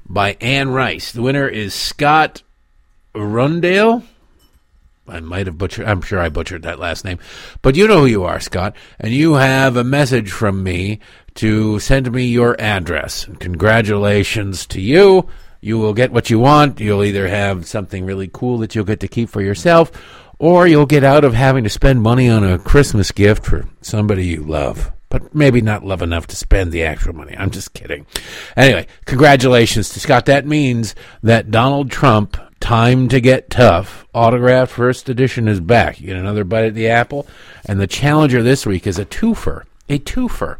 by 0.06 0.36
Anne 0.40 0.70
Rice. 0.70 1.12
The 1.12 1.22
winner 1.22 1.48
is 1.48 1.74
Scott 1.74 2.42
Rundale. 3.14 4.04
I 5.06 5.20
might 5.20 5.46
have 5.46 5.58
butchered, 5.58 5.86
I'm 5.86 6.02
sure 6.02 6.20
I 6.20 6.28
butchered 6.28 6.62
that 6.62 6.78
last 6.78 7.04
name. 7.04 7.18
But 7.62 7.76
you 7.76 7.88
know 7.88 8.00
who 8.00 8.06
you 8.06 8.24
are, 8.24 8.40
Scott. 8.40 8.76
And 9.00 9.12
you 9.12 9.34
have 9.34 9.76
a 9.76 9.84
message 9.84 10.30
from 10.30 10.62
me 10.62 11.00
to 11.38 11.78
send 11.78 12.10
me 12.10 12.24
your 12.24 12.60
address. 12.60 13.26
congratulations 13.38 14.66
to 14.66 14.80
you. 14.80 15.28
You 15.60 15.78
will 15.78 15.94
get 15.94 16.12
what 16.12 16.30
you 16.30 16.38
want. 16.38 16.80
You'll 16.80 17.04
either 17.04 17.28
have 17.28 17.66
something 17.66 18.04
really 18.04 18.28
cool 18.32 18.58
that 18.58 18.74
you'll 18.74 18.84
get 18.84 19.00
to 19.00 19.08
keep 19.08 19.28
for 19.28 19.40
yourself, 19.40 19.90
or 20.38 20.66
you'll 20.66 20.86
get 20.86 21.04
out 21.04 21.24
of 21.24 21.34
having 21.34 21.64
to 21.64 21.70
spend 21.70 22.02
money 22.02 22.28
on 22.28 22.42
a 22.42 22.58
Christmas 22.58 23.12
gift 23.12 23.44
for 23.44 23.68
somebody 23.80 24.26
you 24.26 24.42
love 24.42 24.92
but 25.10 25.34
maybe 25.34 25.60
not 25.60 25.84
love 25.84 26.02
enough 26.02 26.26
to 26.26 26.36
spend 26.36 26.70
the 26.70 26.84
actual 26.84 27.14
money. 27.14 27.34
I'm 27.36 27.50
just 27.50 27.72
kidding. 27.72 28.06
Anyway, 28.56 28.86
congratulations 29.06 29.88
to 29.90 30.00
Scott. 30.00 30.26
That 30.26 30.46
means 30.46 30.94
that 31.22 31.50
Donald 31.50 31.90
Trump, 31.90 32.36
Time 32.60 33.08
to 33.08 33.18
Get 33.18 33.48
Tough, 33.48 34.06
autographed 34.12 34.72
first 34.72 35.08
edition 35.08 35.48
is 35.48 35.60
back. 35.60 35.98
You 35.98 36.08
get 36.08 36.16
another 36.16 36.44
bite 36.44 36.66
at 36.66 36.74
the 36.74 36.88
apple. 36.88 37.26
And 37.64 37.80
the 37.80 37.86
challenger 37.86 38.42
this 38.42 38.66
week 38.66 38.86
is 38.86 38.98
a 38.98 39.06
twofer. 39.06 39.62
A 39.88 39.98
twofer. 39.98 40.58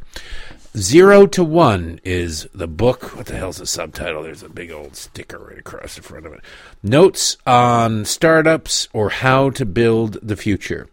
Zero 0.79 1.27
to 1.27 1.43
One 1.43 2.01
is 2.05 2.47
the 2.55 2.69
book. 2.69 3.17
What 3.17 3.27
the 3.27 3.37
hell's 3.37 3.57
the 3.57 3.67
subtitle? 3.67 4.23
There's 4.23 4.45
a 4.45 4.49
big 4.49 4.71
old 4.71 4.95
sticker 4.95 5.39
right 5.39 5.59
across 5.59 5.97
the 5.97 6.03
front 6.03 6.25
of 6.25 6.33
it. 6.33 6.41
Notes 6.85 7.37
on 7.45 8.05
startups 8.05 8.89
or 8.93 9.11
how 9.11 9.51
to 9.51 9.67
build 9.67 10.19
the 10.23 10.37
future 10.37 10.89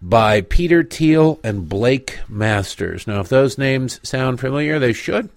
by 0.00 0.40
Peter 0.40 0.82
Thiel 0.82 1.38
and 1.44 1.68
Blake 1.68 2.18
Masters. 2.28 3.06
Now, 3.06 3.20
if 3.20 3.28
those 3.28 3.56
names 3.56 4.00
sound 4.02 4.40
familiar, 4.40 4.80
they 4.80 4.92
should. 4.92 5.30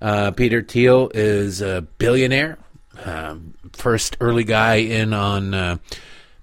Uh, 0.00 0.32
Peter 0.32 0.60
Thiel 0.60 1.10
is 1.14 1.62
a 1.62 1.86
billionaire, 1.96 2.58
um, 3.02 3.54
first 3.72 4.18
early 4.20 4.44
guy 4.44 4.74
in 4.74 5.14
on 5.14 5.54
uh, 5.54 5.76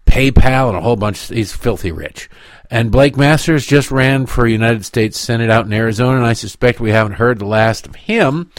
PayPal 0.07 0.69
and 0.69 0.77
a 0.77 0.81
whole 0.81 0.95
bunch. 0.95 1.27
He's 1.27 1.53
filthy 1.53 1.91
rich. 1.91 2.31
And 2.73 2.89
Blake 2.89 3.15
Masters 3.15 3.67
just 3.67 3.91
ran 3.91 4.25
for 4.25 4.47
United 4.47 4.83
States 4.83 5.19
Senate 5.19 5.51
out 5.51 5.67
in 5.67 5.73
Arizona, 5.73 6.17
and 6.17 6.25
I 6.25 6.33
suspect 6.33 6.79
we 6.79 6.89
haven't 6.89 7.17
heard 7.17 7.37
the 7.37 7.45
last 7.45 7.85
of 7.85 7.93
him 7.93 8.49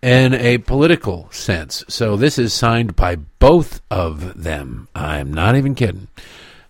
in 0.00 0.32
a 0.32 0.56
political 0.56 1.28
sense. 1.30 1.84
So 1.86 2.16
this 2.16 2.38
is 2.38 2.54
signed 2.54 2.96
by 2.96 3.16
both 3.16 3.82
of 3.90 4.42
them. 4.42 4.88
I'm 4.94 5.34
not 5.34 5.54
even 5.54 5.74
kidding. 5.74 6.08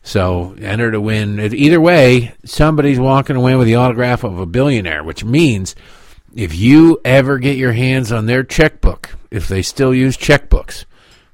So 0.02 0.56
enter 0.58 0.90
to 0.90 1.00
win. 1.00 1.38
Either 1.38 1.80
way, 1.80 2.34
somebody's 2.44 2.98
walking 2.98 3.36
away 3.36 3.54
with 3.54 3.68
the 3.68 3.76
autograph 3.76 4.24
of 4.24 4.40
a 4.40 4.44
billionaire, 4.44 5.04
which 5.04 5.24
means 5.24 5.76
if 6.34 6.52
you 6.52 7.00
ever 7.04 7.38
get 7.38 7.56
your 7.56 7.74
hands 7.74 8.10
on 8.10 8.26
their 8.26 8.42
checkbook, 8.42 9.10
if 9.30 9.46
they 9.46 9.62
still 9.62 9.94
use 9.94 10.16
checkbooks, 10.16 10.84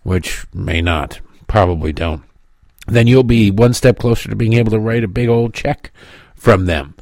which 0.03 0.47
may 0.53 0.83
not, 0.83 1.21
probably 1.47 1.95
don't, 1.95 2.23
then 2.97 3.07
you'll 3.07 3.23
be 3.23 3.51
one 3.51 3.75
step 3.75 3.99
closer 3.99 4.29
to 4.29 4.37
being 4.37 4.55
able 4.55 4.71
to 4.71 4.79
write 4.79 5.05
a 5.05 5.09
big 5.09 5.29
old 5.29 5.55
check 5.55 5.93
from 6.35 6.67
them. 6.67 6.95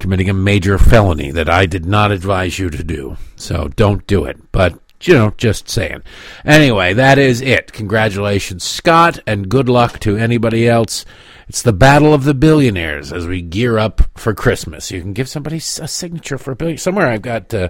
Committing 0.00 0.28
a 0.28 0.34
major 0.34 0.78
felony 0.78 1.30
that 1.30 1.48
I 1.48 1.66
did 1.66 1.86
not 1.86 2.10
advise 2.10 2.58
you 2.58 2.70
to 2.70 2.82
do. 2.82 3.16
So 3.36 3.68
don't 3.76 4.06
do 4.06 4.24
it. 4.24 4.36
But 4.50 4.78
you 5.02 5.14
know, 5.14 5.32
just 5.36 5.68
saying. 5.68 6.02
Anyway, 6.44 6.94
that 6.94 7.18
is 7.18 7.40
it. 7.40 7.72
Congratulations, 7.72 8.64
Scott, 8.64 9.20
and 9.26 9.48
good 9.48 9.68
luck 9.68 10.00
to 10.00 10.16
anybody 10.16 10.68
else. 10.68 11.04
It's 11.48 11.62
the 11.62 11.72
battle 11.72 12.12
of 12.12 12.24
the 12.24 12.34
billionaires 12.34 13.12
as 13.12 13.26
we 13.26 13.42
gear 13.42 13.78
up 13.78 14.00
for 14.16 14.34
Christmas. 14.34 14.90
You 14.90 15.00
can 15.00 15.12
give 15.12 15.28
somebody 15.28 15.58
a 15.58 15.60
signature 15.60 16.38
for 16.38 16.52
a 16.52 16.56
billion. 16.56 16.78
Somewhere 16.78 17.06
I've 17.06 17.22
got 17.22 17.52
uh, 17.54 17.68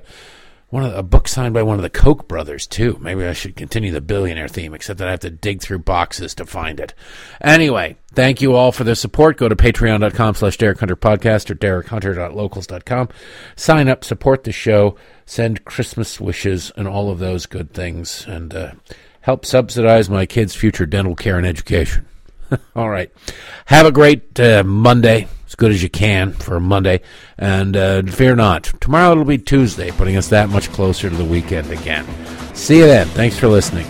one 0.77 0.85
of 0.85 0.93
the, 0.93 0.99
a 0.99 1.03
book 1.03 1.27
signed 1.27 1.55
by 1.55 1.63
one 1.63 1.79
of 1.79 1.83
the 1.83 1.89
Koch 1.89 2.29
brothers 2.29 2.67
too. 2.67 2.99
Maybe 3.01 3.25
I 3.25 3.33
should 3.33 3.57
continue 3.57 3.91
the 3.91 4.03
billionaire 4.03 4.47
theme, 4.47 4.75
except 4.75 4.99
that 4.99 5.09
I 5.09 5.13
have 5.13 5.21
to 5.21 5.31
dig 5.31 5.63
through 5.63 5.79
boxes 5.79 6.35
to 6.35 6.45
find 6.45 6.79
it. 6.79 6.93
Anyway, 7.41 7.97
thank 8.13 8.43
you 8.43 8.55
all 8.55 8.73
for 8.73 8.85
the 8.85 8.95
support. 8.95 9.39
Go 9.39 9.49
to 9.49 9.57
patreon.com 9.57 10.35
slash 10.35 10.59
Derek 10.59 10.79
Hunter 10.79 10.95
Podcast 10.95 11.49
or 11.49 11.55
derekhunter.locals.com. 11.55 13.09
Sign 13.57 13.89
up, 13.89 14.05
support 14.05 14.45
the 14.45 14.53
show, 14.53 14.97
send 15.25 15.65
Christmas 15.65 16.21
wishes 16.21 16.71
and 16.77 16.87
all 16.87 17.11
of 17.11 17.21
those 17.21 17.47
good 17.47 17.73
things, 17.73 18.27
and 18.27 18.55
uh, 18.55 18.73
help 19.23 19.47
subsidize 19.47 20.11
my 20.11 20.27
kids' 20.27 20.55
future 20.55 20.85
dental 20.85 21.17
care 21.17 21.39
and 21.39 21.47
education. 21.47 22.05
all 22.77 22.91
right. 22.91 23.11
Have 23.65 23.87
a 23.87 23.93
great 23.93 24.39
uh, 24.39 24.63
Monday 24.63 25.27
good 25.57 25.73
as 25.73 25.83
you 25.83 25.89
can 25.89 26.33
for 26.33 26.61
Monday. 26.61 27.01
And 27.39 27.77
uh, 27.77 28.03
fear 28.03 28.37
not, 28.37 28.65
tomorrow 28.81 29.13
it'll 29.13 29.25
be 29.25 29.39
Tuesday, 29.39 29.91
putting 29.91 30.17
us 30.17 30.29
that 30.29 30.49
much 30.49 30.71
closer 30.71 31.11
to 31.11 31.17
the 31.17 31.25
weekend 31.25 31.71
again. 31.71 32.07
See 32.55 32.79
you 32.79 32.87
then. 32.87 33.07
Thanks 33.09 33.39
for 33.39 33.49
listening. 33.49 33.87